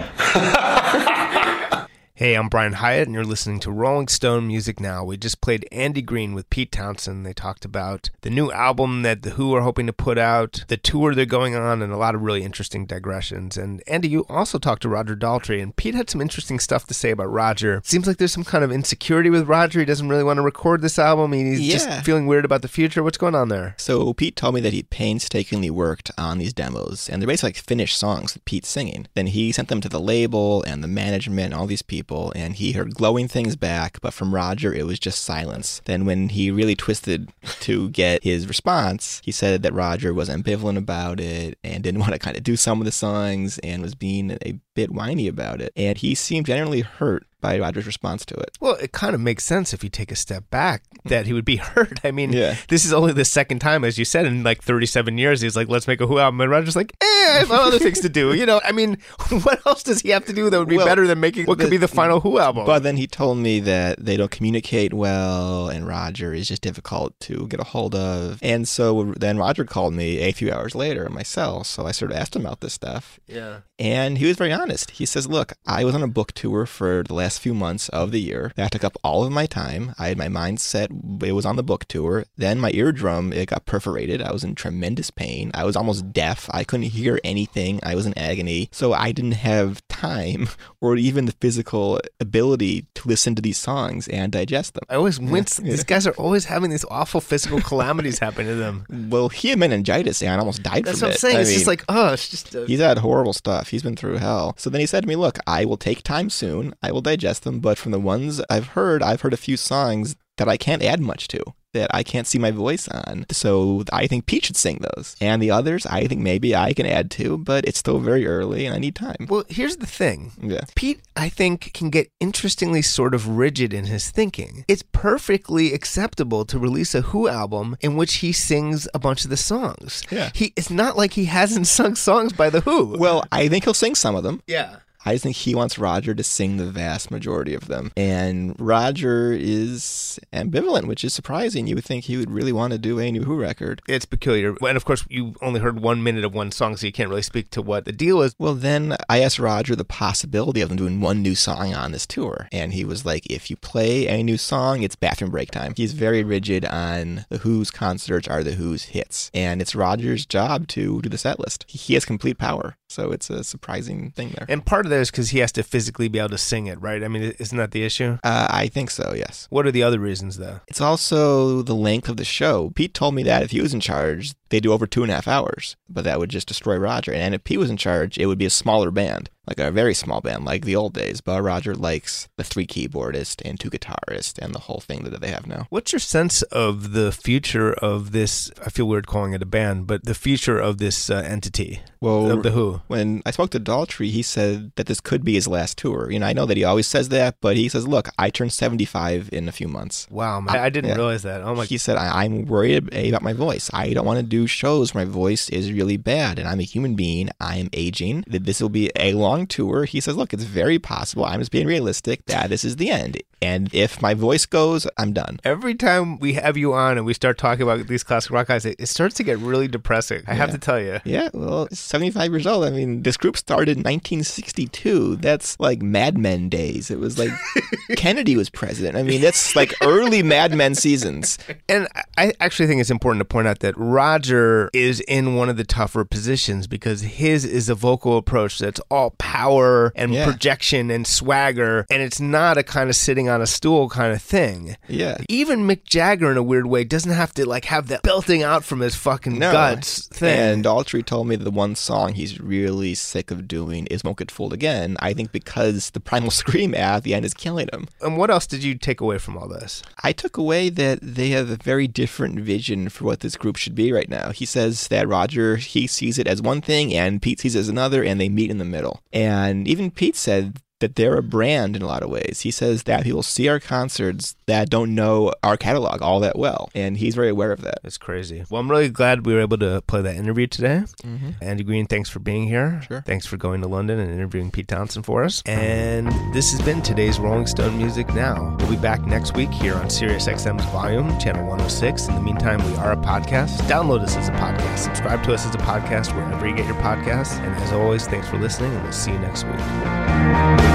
Hey, 2.18 2.36
I'm 2.36 2.48
Brian 2.48 2.76
Hiatt, 2.76 3.08
and 3.08 3.14
you're 3.14 3.26
listening 3.26 3.60
to 3.60 3.72
Rolling 3.72 4.08
Stone 4.08 4.48
Music 4.48 4.80
Now. 4.80 5.04
We 5.04 5.18
just 5.18 5.42
played 5.42 5.68
Andy 5.70 6.02
Green 6.02 6.34
with 6.34 6.50
Pete 6.50 6.72
Townshend. 6.72 7.26
They 7.26 7.34
talked 7.34 7.66
about 7.66 8.10
the 8.22 8.30
new 8.30 8.50
album 8.54 9.02
that 9.02 9.24
The 9.24 9.32
Who 9.32 9.54
are 9.54 9.60
hoping 9.64 9.86
to 9.88 9.92
put 9.92 10.18
out, 10.18 10.64
the 10.70 10.78
tour 10.78 11.14
they're 11.14 11.26
going 11.26 11.56
on, 11.56 11.82
and 11.82 11.92
a 11.92 11.98
lot 11.98 12.16
of 12.16 12.22
really 12.22 12.42
interesting 12.46 12.86
digressions. 12.86 13.58
And 13.58 13.84
Andy, 13.86 14.08
you 14.08 14.26
also 14.30 14.58
talked 14.58 14.84
to 14.84 14.88
Roger 14.88 15.14
Daltrey, 15.14 15.62
and 15.62 15.76
Pete 15.76 15.94
had 15.94 16.10
some 16.10 16.22
interesting 16.22 16.58
stuff 16.58 16.88
to 16.88 16.94
say 16.94 17.12
about 17.12 17.30
Roger. 17.34 17.82
Seems 17.84 18.08
like 18.08 18.16
there's 18.16 18.32
some 18.32 18.46
kind 18.46 18.64
of 18.64 18.72
insecurity 18.72 19.30
with 19.30 19.50
Roger. 19.50 19.80
He 19.80 19.86
doesn't 19.86 20.08
really 20.08 20.24
want 20.24 20.38
to 20.38 20.42
record 20.42 20.82
this 20.82 20.98
album. 20.98 21.34
He's 21.34 21.60
Yeah. 21.60 21.74
just 21.74 22.06
feeling 22.06 22.28
weird 22.28 22.46
about 22.46 22.62
the 22.62 22.70
future. 22.70 23.04
What's 23.04 23.18
going 23.18 23.36
on 23.36 23.50
there? 23.50 23.76
So 23.78 24.14
Pete 24.14 24.38
told 24.38 24.56
me 24.56 24.62
that 24.62 24.72
he 24.72 24.84
painstakingly 24.84 25.70
worked 25.70 26.12
on 26.18 26.38
these 26.38 26.54
demos, 26.54 27.10
and 27.10 27.22
they're 27.22 27.28
basically 27.28 27.50
like 27.50 27.58
finished 27.58 27.98
songs 27.98 28.34
with 28.34 28.46
Pete 28.46 28.66
singing. 28.66 29.08
Then 29.16 29.28
he 29.28 29.52
sent 29.52 29.68
them 29.68 29.82
to 29.82 29.90
the 29.90 30.00
label 30.00 30.64
and 30.64 30.82
the 30.82 30.88
management 30.88 31.48
and 31.48 31.54
all 31.54 31.68
these 31.68 31.82
people, 31.82 32.05
and 32.36 32.56
he 32.56 32.74
heard 32.74 32.94
glowing 32.94 33.28
things 33.28 33.56
back, 33.56 34.00
but 34.02 34.14
from 34.14 34.34
Roger 34.34 34.74
it 34.74 34.86
was 34.86 35.00
just 35.00 35.24
silence. 35.24 35.82
Then 35.86 36.06
when 36.06 36.30
he 36.30 36.52
really 36.52 36.76
twisted 36.76 37.32
to 37.62 37.90
get 37.90 38.24
his 38.24 38.48
response, 38.48 39.22
he 39.24 39.32
said 39.32 39.64
that 39.64 39.74
Roger 39.74 40.14
was 40.14 40.30
ambivalent 40.30 40.78
about 40.78 41.20
it 41.20 41.58
and 41.64 41.84
didn't 41.84 42.00
want 42.02 42.14
to 42.14 42.20
kind 42.20 42.38
of 42.38 42.44
do 42.44 42.56
some 42.56 42.80
of 42.80 42.86
the 42.86 42.92
songs 42.92 43.58
and 43.60 43.82
was 43.82 43.96
being 43.96 44.38
a 44.46 44.60
bit 44.74 44.92
whiny 44.92 45.28
about 45.28 45.62
it. 45.62 45.72
And 45.76 45.98
he 45.98 46.16
seemed 46.16 46.46
generally 46.46 46.82
hurt 46.82 47.26
by 47.46 47.60
Roger's 47.60 47.86
response 47.86 48.26
to 48.26 48.36
it. 48.36 48.58
Well, 48.60 48.74
it 48.76 48.92
kind 48.92 49.14
of 49.14 49.22
makes 49.22 49.44
sense 49.44 49.72
if 49.74 49.84
you 49.84 49.90
take 49.90 50.12
a 50.12 50.16
step 50.16 50.50
back 50.50 50.82
that 51.06 51.28
he 51.28 51.34
would 51.34 51.46
be 51.46 51.56
hurt. 51.74 52.00
I 52.04 52.10
mean, 52.12 52.32
Yeah. 52.34 52.56
this 52.70 52.86
is 52.86 52.92
only 52.94 53.14
the 53.14 53.26
second 53.26 53.60
time, 53.60 53.84
as 53.84 53.98
you 54.00 54.06
said, 54.06 54.26
in 54.26 54.42
like 54.44 54.64
37 54.64 55.18
years, 55.20 55.42
he's 55.42 55.56
like, 55.56 55.70
let's 55.70 55.88
make 55.88 56.02
a 56.02 56.08
Who 56.08 56.18
album. 56.18 56.42
And 56.42 56.50
Roger's 56.50 56.76
like, 56.76 56.92
eh, 57.02 57.06
I 57.06 57.38
have 57.40 57.52
other 57.52 57.78
things 57.80 58.00
to 58.02 58.10
do. 58.10 58.34
You 58.36 58.46
know, 58.46 58.60
I 58.66 58.72
mean, 58.72 58.98
what 59.44 59.66
else 59.68 59.84
does 59.84 60.02
he 60.02 60.10
have 60.10 60.26
to 60.26 60.34
do 60.34 60.50
that 60.50 60.58
would 60.60 60.68
be 60.68 60.78
Well, 60.78 60.86
better 60.88 61.06
than 61.08 61.20
making 61.20 61.46
what 61.46 61.60
could 61.60 61.70
be 61.70 61.78
the 61.78 61.88
final 61.88 62.20
Who 62.20 62.40
album? 62.40 62.66
But 62.66 62.82
then 62.84 62.98
he 62.98 63.06
told 63.08 63.38
me 63.38 63.60
that 63.62 64.04
they 64.04 64.18
don't 64.18 64.32
communicate 64.32 64.94
well, 64.94 65.70
and 65.70 65.88
Roger 65.88 66.34
is 66.34 66.48
just 66.48 66.62
difficult 66.62 67.18
to 67.22 67.48
get 67.48 67.60
a 67.60 67.64
hold 67.64 67.94
of. 67.96 68.40
And 68.42 68.68
so 68.68 69.14
then 69.18 69.38
Roger 69.38 69.64
called 69.66 69.94
me 69.94 70.18
a 70.20 70.32
few 70.32 70.52
hours 70.52 70.74
later 70.76 71.06
in 71.06 71.14
my 71.14 71.24
cell. 71.24 71.64
So 71.64 71.86
I 71.86 71.92
sort 71.92 72.12
of 72.12 72.18
asked 72.18 72.36
him 72.36 72.46
about 72.46 72.62
this 72.62 72.74
stuff. 72.74 73.20
yeah. 73.28 73.60
And 73.78 74.18
he 74.20 74.26
was 74.26 74.38
very 74.38 74.54
honest. 74.54 74.92
He 74.92 75.06
says, 75.06 75.28
Look, 75.28 75.52
I 75.68 75.84
was 75.84 75.94
on 75.96 76.02
a 76.02 76.08
book 76.08 76.32
tour 76.32 76.66
for 76.66 77.04
the 77.04 77.14
last 77.14 77.35
few 77.40 77.54
months 77.54 77.90
of 77.90 78.12
the 78.12 78.20
year. 78.22 78.52
That 78.56 78.72
took 78.72 78.84
up 78.84 78.98
all 79.04 79.24
of 79.26 79.32
my 79.32 79.46
time. 79.46 79.94
I 79.98 80.08
had 80.10 80.18
my 80.18 80.28
mind 80.30 80.60
set, 80.60 80.90
it 81.22 81.32
was 81.34 81.46
on 81.46 81.56
the 81.56 81.64
book 81.64 81.86
tour. 81.88 82.26
Then 82.38 82.60
my 82.60 82.72
eardrum, 82.74 83.34
it 83.34 83.50
got 83.50 83.66
perforated. 83.66 84.22
I 84.22 84.32
was 84.32 84.44
in 84.44 84.56
tremendous 84.56 85.10
pain. 85.12 85.52
I 85.54 85.64
was 85.64 85.76
almost 85.76 86.12
deaf. 86.14 86.50
I 86.52 86.64
couldn't 86.64 86.88
hear 86.88 87.20
anything. 87.24 87.80
I 87.84 87.96
was 87.96 88.06
in 88.06 88.18
agony. 88.18 88.70
So 88.72 88.94
I 88.94 89.12
didn't 89.12 89.34
have 89.34 89.86
time 89.88 90.50
or 90.82 90.96
even 90.96 91.26
the 91.26 91.32
physical 91.34 92.00
ability 92.20 92.86
to 92.96 93.08
listen 93.08 93.36
to 93.36 93.42
these 93.42 93.58
songs 93.58 94.08
and 94.08 94.32
digest 94.32 94.74
them. 94.74 94.84
I 94.90 94.96
always 94.96 95.20
wince. 95.20 95.58
These 95.66 95.84
guys 95.84 96.06
are 96.08 96.14
always 96.14 96.46
having 96.46 96.70
these 96.70 96.86
awful 96.90 97.22
physical 97.22 97.60
calamities 97.62 98.20
happen 98.20 98.46
to 98.46 98.56
them. 98.56 98.86
Well, 99.16 99.30
he 99.30 99.50
had 99.50 99.60
meningitis 99.60 100.22
and 100.22 100.32
I 100.32 100.38
almost 100.38 100.64
died 100.64 100.84
That's 100.86 101.00
from 101.00 101.08
what 101.08 101.12
I'm 101.12 101.16
it. 101.16 101.20
saying. 101.20 101.38
I 101.38 101.42
it's 101.42 101.54
just 101.54 101.68
like, 101.68 101.84
oh, 101.90 102.14
it's 102.14 102.28
just. 102.30 102.56
A, 102.56 102.66
He's 102.66 102.80
had 102.80 102.98
horrible 102.98 103.34
stuff. 103.34 103.70
He's 103.70 103.84
been 103.84 103.96
through 103.96 104.18
hell. 104.18 104.56
So 104.58 104.70
then 104.70 104.82
he 104.82 104.88
said 104.88 105.02
to 105.02 105.08
me, 105.08 105.16
Look, 105.16 105.38
I 105.46 105.64
will 105.66 105.78
take 105.78 106.02
time 106.02 106.30
soon. 106.30 106.74
I 106.82 106.92
will 106.92 107.02
digest 107.02 107.25
them. 107.44 107.60
But 107.60 107.78
from 107.78 107.92
the 107.92 108.00
ones 108.00 108.42
I've 108.50 108.68
heard, 108.68 109.02
I've 109.04 109.22
heard 109.22 109.34
a 109.34 109.38
few 109.38 109.58
songs 109.58 110.16
that 110.38 110.50
I 110.50 110.58
can't 110.58 110.84
add 110.84 111.00
much 111.00 111.30
to, 111.30 111.42
that 111.72 111.90
I 111.94 112.04
can't 112.04 112.28
see 112.28 112.38
my 112.38 112.52
voice 112.52 112.90
on. 112.90 113.26
So 113.32 113.86
I 113.94 114.06
think 114.06 114.26
Pete 114.26 114.44
should 114.46 114.58
sing 114.58 114.82
those. 114.82 115.16
And 115.22 115.42
the 115.42 115.50
others, 115.50 115.86
I 115.86 116.08
think 116.08 116.20
maybe 116.20 116.54
I 116.54 116.74
can 116.74 116.86
add 116.86 117.10
to, 117.12 117.38
but 117.38 117.64
it's 117.64 117.80
still 117.80 118.00
very 118.00 118.28
early 118.28 118.66
and 118.66 118.76
I 118.76 118.80
need 118.80 118.96
time. 118.98 119.28
well, 119.30 119.46
here's 119.48 119.78
the 119.78 119.86
thing. 119.86 120.34
Yeah. 120.42 120.66
Pete, 120.76 121.00
I 121.16 121.30
think, 121.30 121.72
can 121.74 121.90
get 121.90 122.10
interestingly 122.20 122.82
sort 122.82 123.16
of 123.16 123.30
rigid 123.38 123.74
in 123.74 123.86
his 123.86 124.12
thinking. 124.12 124.66
It's 124.68 124.84
perfectly 124.92 125.72
acceptable 125.74 126.44
to 126.46 126.60
release 126.60 126.94
a 126.94 127.02
Who 127.02 127.30
album 127.30 127.78
in 127.80 127.96
which 127.96 128.16
he 128.16 128.34
sings 128.34 128.90
a 128.94 129.00
bunch 129.00 129.24
of 129.24 129.30
the 129.30 129.38
songs. 129.38 130.04
Yeah. 130.12 130.32
He 130.34 130.52
it's 130.58 130.70
not 130.70 130.98
like 130.98 131.14
he 131.14 131.26
hasn't 131.26 131.68
sung 131.78 131.96
songs 131.96 132.34
by 132.34 132.50
the 132.50 132.60
Who. 132.60 132.98
Well, 133.00 133.24
I 133.32 133.48
think 133.48 133.64
he'll 133.64 133.74
sing 133.74 133.96
some 133.96 134.16
of 134.18 134.24
them. 134.24 134.42
yeah. 134.48 134.78
I 135.06 135.14
just 135.14 135.24
think 135.24 135.36
he 135.36 135.56
wants 135.56 135.78
Roger 135.78 136.16
to 136.16 136.24
sing 136.24 136.58
the 136.58 136.66
vast 136.66 137.12
majority 137.12 137.54
of 137.54 137.68
them. 137.68 137.92
And 137.96 138.56
Roger 138.60 139.32
is 139.32 140.20
ambivalent, 140.34 140.88
which 140.88 141.04
is 141.04 141.14
surprising. 141.14 141.68
You 141.68 141.76
would 141.76 141.86
think 141.86 142.06
he 142.06 142.18
would 142.18 142.32
really 142.32 142.52
want 142.52 142.74
to 142.74 142.80
do 142.80 143.00
a 143.00 143.12
new 143.12 143.24
Who 143.24 143.40
record. 143.40 143.82
It's 143.88 144.06
peculiar. 144.06 144.56
And 144.66 144.78
of 144.78 144.86
course, 144.86 145.06
you 145.10 145.36
only 145.42 145.60
heard 145.60 145.80
one 145.80 146.04
minute 146.04 146.26
of 146.26 146.34
one 146.34 146.52
song, 146.52 146.76
so 146.76 146.86
you 146.86 146.92
can't 146.92 147.10
really 147.10 147.22
speak 147.22 147.50
to 147.52 147.62
what 147.62 147.86
the 147.86 147.92
deal 147.92 148.22
is. 148.22 148.36
Well, 148.40 148.56
then 148.56 148.98
I 149.08 149.22
asked 149.22 149.40
Roger 149.40 149.76
the 149.76 149.86
possibility 149.86 150.62
of 150.62 150.70
them 150.70 150.78
doing 150.78 151.02
one 151.02 151.22
new 151.22 151.36
song 151.36 151.74
on 151.74 151.92
this 151.92 152.08
tour. 152.08 152.48
And 152.52 152.74
he 152.74 152.84
was 152.84 153.06
like, 153.06 153.26
if 153.30 153.50
you 153.50 153.56
play 153.58 154.08
a 154.08 154.24
new 154.24 154.38
song, 154.38 154.84
it's 154.84 154.96
bathroom 154.96 155.32
break 155.32 155.52
time. 155.52 155.74
He's 155.78 155.94
very 155.94 156.24
rigid 156.24 156.66
on 156.66 157.26
the 157.30 157.40
Who's 157.40 157.72
concerts 157.72 158.28
are 158.28 158.44
the 158.44 158.54
Who's 158.54 158.86
hits. 158.86 159.30
And 159.34 159.62
it's 159.62 159.76
Roger's 159.76 160.26
job 160.26 160.68
to 160.70 161.02
do 161.02 161.10
the 161.10 161.18
set 161.18 161.40
list. 161.40 161.66
He 161.68 161.94
has 161.94 162.06
complete 162.06 162.38
power. 162.38 162.78
So 162.88 163.12
it's 163.12 163.30
a 163.30 163.44
surprising 163.44 164.12
thing 164.12 164.34
there. 164.38 164.46
And 164.48 164.66
part 164.66 164.86
of 164.86 164.90
that 164.92 164.95
is 165.00 165.12
because 165.12 165.30
he 165.30 165.40
has 165.40 165.52
to 165.54 165.64
physically 165.64 166.08
be 166.08 166.20
able 166.20 166.30
to 166.30 166.38
sing 166.38 166.68
it, 166.68 166.80
right? 166.82 167.04
I 167.04 167.08
mean, 167.08 167.34
isn't 167.40 167.58
that 167.58 167.72
the 167.72 167.84
issue? 167.84 168.18
Uh, 168.24 168.48
I 168.50 168.68
think 168.68 168.92
so, 168.92 169.14
yes. 169.16 169.48
What 169.50 169.66
are 169.66 169.72
the 169.72 169.84
other 169.84 170.00
reasons, 170.00 170.38
though? 170.38 170.62
It's 170.68 170.82
also 170.82 171.62
the 171.62 171.76
length 171.76 172.10
of 172.10 172.18
the 172.18 172.26
show. 172.26 172.72
Pete 172.76 172.94
told 172.94 173.16
me 173.16 173.24
that 173.24 173.44
if 173.44 173.52
he 173.52 173.62
was 173.62 173.74
in 173.74 173.80
charge, 173.80 174.34
they'd 174.50 174.64
do 174.64 174.74
over 174.74 174.88
two 174.88 175.04
and 175.04 175.12
a 175.12 175.16
half 175.16 175.28
hours, 175.28 175.76
but 175.90 176.04
that 176.04 176.20
would 176.20 176.30
just 176.30 176.48
destroy 176.48 176.78
Roger. 176.78 177.14
And 177.14 177.36
if 177.36 177.44
Pete 177.44 177.60
was 177.60 177.70
in 177.70 177.78
charge, 177.78 178.18
it 178.18 178.26
would 178.26 178.38
be 178.38 178.46
a 178.46 178.50
smaller 178.50 178.92
band, 178.92 179.30
like 179.48 179.60
a 179.60 179.72
very 179.72 179.94
small 179.94 180.22
band, 180.22 180.46
like 180.46 180.66
the 180.66 180.76
old 180.76 180.94
days. 180.94 181.22
But 181.22 181.42
Roger 181.42 181.76
likes 181.76 182.28
the 182.38 182.44
three 182.44 182.66
keyboardist 182.68 183.42
and 183.46 183.60
two 183.60 183.70
guitarists 183.70 184.38
and 184.40 184.54
the 184.54 184.60
whole 184.60 184.80
thing 184.80 185.04
that 185.04 185.22
they 185.22 185.30
have 185.30 185.48
now. 185.48 185.68
What's 185.70 185.92
your 185.94 186.00
sense 186.00 186.42
of 186.44 186.94
the 186.94 187.12
future 187.12 187.74
of 187.74 188.12
this? 188.12 188.52
I 188.66 188.70
feel 188.70 188.88
weird 188.88 189.08
calling 189.08 189.34
it 189.34 189.42
a 189.42 189.46
band, 189.46 189.88
but 189.88 190.06
the 190.06 190.16
future 190.16 190.58
of 190.60 190.78
this 190.78 191.10
uh, 191.10 191.16
entity 191.26 191.82
Well, 192.02 192.32
of 192.32 192.44
the 192.44 192.52
Who. 192.52 192.82
When 192.88 193.22
I 193.26 193.32
spoke 193.32 193.50
to 193.52 193.60
Daltrey, 193.60 194.10
he 194.12 194.22
said 194.22 194.72
that 194.76 194.88
this 194.88 195.02
could 195.02 195.24
be 195.26 195.34
his 195.34 195.48
last 195.48 195.78
tour. 195.78 196.12
You 196.12 196.20
know, 196.20 196.26
I 196.28 196.34
know 196.34 196.46
that 196.46 196.58
he 196.58 196.64
always 196.64 196.88
says 196.88 197.10
that, 197.10 197.36
but 197.42 197.58
he 197.58 197.68
says, 197.70 197.88
"Look, 197.88 198.10
I 198.18 198.30
turned 198.30 198.54
75 198.54 199.30
in 199.32 199.48
a 199.48 199.52
few 199.52 199.68
months." 199.68 200.08
Wow, 200.10 200.40
man. 200.42 200.56
I, 200.56 200.66
I 200.66 200.70
didn't 200.70 200.90
Yeah. 200.90 200.96
realize 200.96 201.24
that. 201.24 201.42
Oh 201.42 201.56
my! 201.56 201.66
he 201.66 201.78
said, 201.78 201.98
I- 201.98 202.24
I'm 202.24 202.46
worried 202.46 202.94
about 202.94 203.22
my 203.22 203.34
voice. 203.34 203.70
I 203.74 203.94
don't 203.94 204.06
want 204.06 204.20
to 204.20 204.24
do 204.26 204.48
shows 204.48 204.94
my 204.96 205.06
voice 205.06 205.50
is 205.50 205.72
really 205.72 205.98
bad. 205.98 206.40
And 206.40 206.48
I'm 206.48 206.60
a 206.60 206.64
human 206.64 206.96
being. 206.96 207.30
I 207.40 207.58
am 207.58 207.70
aging. 207.74 208.24
That 208.28 208.46
This 208.46 208.62
will 208.62 208.70
be 208.70 208.90
a 208.96 209.14
long 209.14 209.35
tour. 209.44 209.86
He 209.86 210.00
says, 210.00 210.16
Look, 210.16 210.34
it's 210.34 210.44
very 210.44 210.80
possible. 210.80 211.26
I'm 211.26 211.40
just 211.40 211.52
being 211.52 211.68
realistic 211.68 212.26
that 212.26 212.50
this 212.50 212.64
is 212.64 212.78
the 212.78 212.90
end. 212.90 213.22
And 213.42 213.72
if 213.74 214.02
my 214.02 214.16
voice 214.16 214.46
goes, 214.46 214.88
I'm 214.98 215.14
done. 215.14 215.40
Every 215.44 215.76
time 215.76 216.18
we 216.18 216.34
have 216.34 216.58
you 216.58 216.74
on 216.74 216.98
and 216.98 217.06
we 217.06 217.14
start 217.14 217.38
talking 217.38 217.62
about 217.62 217.86
these 217.88 218.04
classic 218.04 218.32
rock 218.32 218.48
guys, 218.48 218.66
it, 218.66 218.76
it 218.80 218.88
starts 218.88 219.16
to 219.16 219.24
get 219.24 219.38
really 219.38 219.68
depressing. 219.68 220.24
I 220.28 220.34
have 220.34 220.52
to 220.52 220.58
tell 220.58 220.80
you. 220.80 221.00
Yeah, 221.04 221.30
well, 221.34 221.68
75 221.72 222.32
years 222.32 222.48
old. 222.48 222.66
I 222.66 222.72
mean, 222.72 223.04
this 223.04 223.18
group 223.18 223.38
started 223.38 223.78
in 223.78 223.84
1962. 223.84 225.18
That's 225.18 225.60
like 225.60 225.82
Mad 225.82 226.18
Men 226.18 226.50
days. 226.50 226.90
It 226.90 226.98
was 226.98 227.20
like 227.20 227.30
Kennedy 227.96 228.36
was 228.36 228.50
president. 228.50 228.96
I 228.96 229.04
mean, 229.04 229.22
that's 229.22 229.56
like 229.56 229.74
early 229.82 230.24
Mad 230.24 230.54
Men 230.54 230.74
seasons. 230.74 231.38
And 231.70 231.88
I 232.18 232.34
actually 232.40 232.68
think 232.68 232.82
it's 232.82 232.90
important 232.90 233.20
to 233.20 233.26
point 233.26 233.48
out 233.48 233.60
that 233.60 233.78
Roger 233.78 234.70
is 234.74 235.02
in 235.02 235.36
one 235.36 235.50
of 235.50 235.58
the 235.58 235.64
tougher 235.64 236.06
positions 236.06 236.68
because 236.68 237.02
his 237.02 237.46
is 237.46 237.70
a 237.70 237.76
vocal 237.76 238.18
approach 238.18 238.58
that's 238.58 238.80
all 238.90 239.12
power 239.26 239.92
and 239.96 240.14
Yeah. 240.14 240.26
projection 240.26 240.92
and 240.92 241.06
swagger, 241.08 241.86
and 241.90 242.02
it's 242.02 242.20
not 242.20 242.58
a 242.58 242.64
kind 242.64 242.90
of 242.90 242.96
sitting 242.96 243.28
on 243.28 243.42
a 243.42 243.48
stool 243.48 243.90
kind 243.90 244.14
of 244.14 244.22
thing. 244.22 244.78
Yeah. 244.88 245.18
Even 245.30 245.68
Mick 245.68 245.84
Jagger, 245.84 246.30
in 246.32 246.38
a 246.38 246.44
weird 246.44 246.68
way, 246.68 246.84
doesn't 246.84 247.12
have 247.12 247.34
to 247.34 247.46
like 247.48 247.66
have 247.66 247.88
that 247.88 248.04
belting 248.04 248.44
out 248.44 248.64
from 248.64 248.80
his 248.82 248.96
fucking 248.96 249.40
guts 249.40 250.08
thing. 250.08 250.38
And 250.38 250.64
Daltrey 250.64 251.04
told 251.06 251.28
me 251.28 251.36
that 251.36 251.44
the 251.44 251.52
one 251.52 251.76
song 251.76 252.14
he's 252.14 252.40
really 252.40 252.94
sick 252.94 253.32
of 253.32 253.48
doing 253.48 253.88
is 253.88 254.04
Won't 254.04 254.18
Get 254.20 254.32
Fooled 254.32 254.54
Again. 254.54 254.96
I 255.00 255.14
think 255.14 255.32
because 255.32 255.90
the 255.92 256.00
primal 256.00 256.32
scream 256.42 256.76
at 256.76 257.04
the 257.04 257.14
end 257.14 257.26
is 257.26 257.34
killing 257.34 257.68
him. 257.74 257.88
and 258.02 258.18
what 258.18 258.30
else 258.30 258.46
did 258.48 258.64
you 258.64 258.76
take 258.76 259.02
away 259.02 259.18
from 259.18 259.38
all 259.38 259.48
this? 259.48 259.82
I 260.04 260.12
took 260.12 260.38
away 260.38 260.70
that 260.70 261.00
they 261.02 261.30
have 261.30 261.50
a 261.50 261.56
very 261.58 261.88
different 261.88 262.40
vision 262.40 262.90
for 262.90 263.06
what 263.06 263.22
this 263.22 263.36
group 263.36 263.56
should 263.58 263.76
be 263.76 263.92
right 263.92 264.10
now. 264.10 264.32
He 264.32 264.46
says 264.46 264.88
that 264.90 265.08
Roger, 265.08 265.56
he 265.58 265.88
sees 265.88 266.20
it 266.20 266.28
as 266.28 266.42
one 266.42 266.62
thing 266.62 266.94
and 266.94 267.22
Pete 267.22 267.40
sees 267.40 267.56
it 267.56 267.60
as 267.60 267.70
another 267.70 268.04
and 268.04 268.20
they 268.22 268.30
meet 268.30 268.52
in 268.52 268.58
the 268.60 268.66
middle. 268.66 269.02
And 269.16 269.68
even 269.68 269.90
Pete 269.90 270.16
said 270.16 270.60
that 270.82 270.96
they're 270.96 271.18
a 271.18 271.24
brand 271.24 271.76
in 271.76 271.82
a 271.82 271.88
lot 271.88 272.04
of 272.04 272.10
ways. 272.10 272.42
He 272.42 272.52
says 272.52 272.84
that 272.84 273.04
people 273.04 273.24
see 273.24 273.48
our 273.48 273.60
concerts 273.60 274.36
that 274.46 274.70
don't 274.70 274.94
know 274.94 275.34
our 275.42 275.58
catalog 275.58 276.02
all 276.02 276.20
that 276.20 276.38
well. 276.38 276.70
And 276.76 276.98
he's 276.98 277.16
very 277.16 277.30
aware 277.30 277.52
of 277.52 277.62
that. 277.62 277.80
It's 277.84 277.98
crazy. 277.98 278.44
Well, 278.50 278.60
I'm 278.60 278.70
really 278.70 278.90
glad 278.90 279.26
we 279.26 279.34
were 279.34 279.40
able 279.40 279.58
to 279.60 279.82
play 279.88 280.02
that 280.02 280.16
interview 280.16 280.48
today. 280.48 280.84
Mm-hmm. 281.04 281.30
Andy 281.42 281.64
Green, 281.64 281.88
thanks 281.88 282.10
for 282.10 282.20
being 282.20 282.48
here. 282.48 282.82
Sure. 282.88 283.02
Thanks 283.02 283.26
for 283.26 283.38
going 283.38 283.62
to 283.62 283.68
London 283.68 284.00
and 284.00 284.12
interviewing 284.12 284.52
Pete 284.52 284.68
Townshend 284.68 285.06
for 285.06 285.24
us. 285.24 285.42
And 285.46 286.08
this 286.34 286.52
has 286.52 286.62
been 286.62 286.82
today's 286.82 287.20
Rolling 287.20 287.48
Stone 287.48 287.78
Music 287.78 288.14
Now. 288.14 288.56
We'll 288.60 288.70
be 288.70 288.76
back 288.76 289.02
next 289.06 289.36
week 289.36 289.52
here 289.52 289.76
on 289.76 289.90
Sirius 289.90 290.28
XM's 290.28 290.66
Volume, 290.66 291.18
Channel 291.20 291.44
106. 291.44 292.10
In 292.10 292.16
the 292.16 292.22
meantime, 292.22 292.64
we 292.70 292.76
are 292.78 292.95
podcast. 293.06 293.62
Download 293.70 294.02
us 294.02 294.16
as 294.18 294.30
a 294.30 294.34
podcast. 294.34 294.80
Subscribe 294.80 295.24
to 295.24 295.34
us 295.34 295.46
as 295.46 295.56
a 295.56 295.60
podcast 295.60 296.16
wherever 296.16 296.48
you 296.48 296.56
get 296.56 296.66
your 296.66 296.76
podcasts. 296.76 297.40
And 297.40 297.56
as 297.64 297.72
always, 297.72 298.08
thanks 298.08 298.28
for 298.28 298.38
listening, 298.38 298.74
and 298.74 298.84
we'll 298.84 298.92
see 298.92 299.12
you 299.12 299.20
next 299.20 299.46
week. 299.46 300.75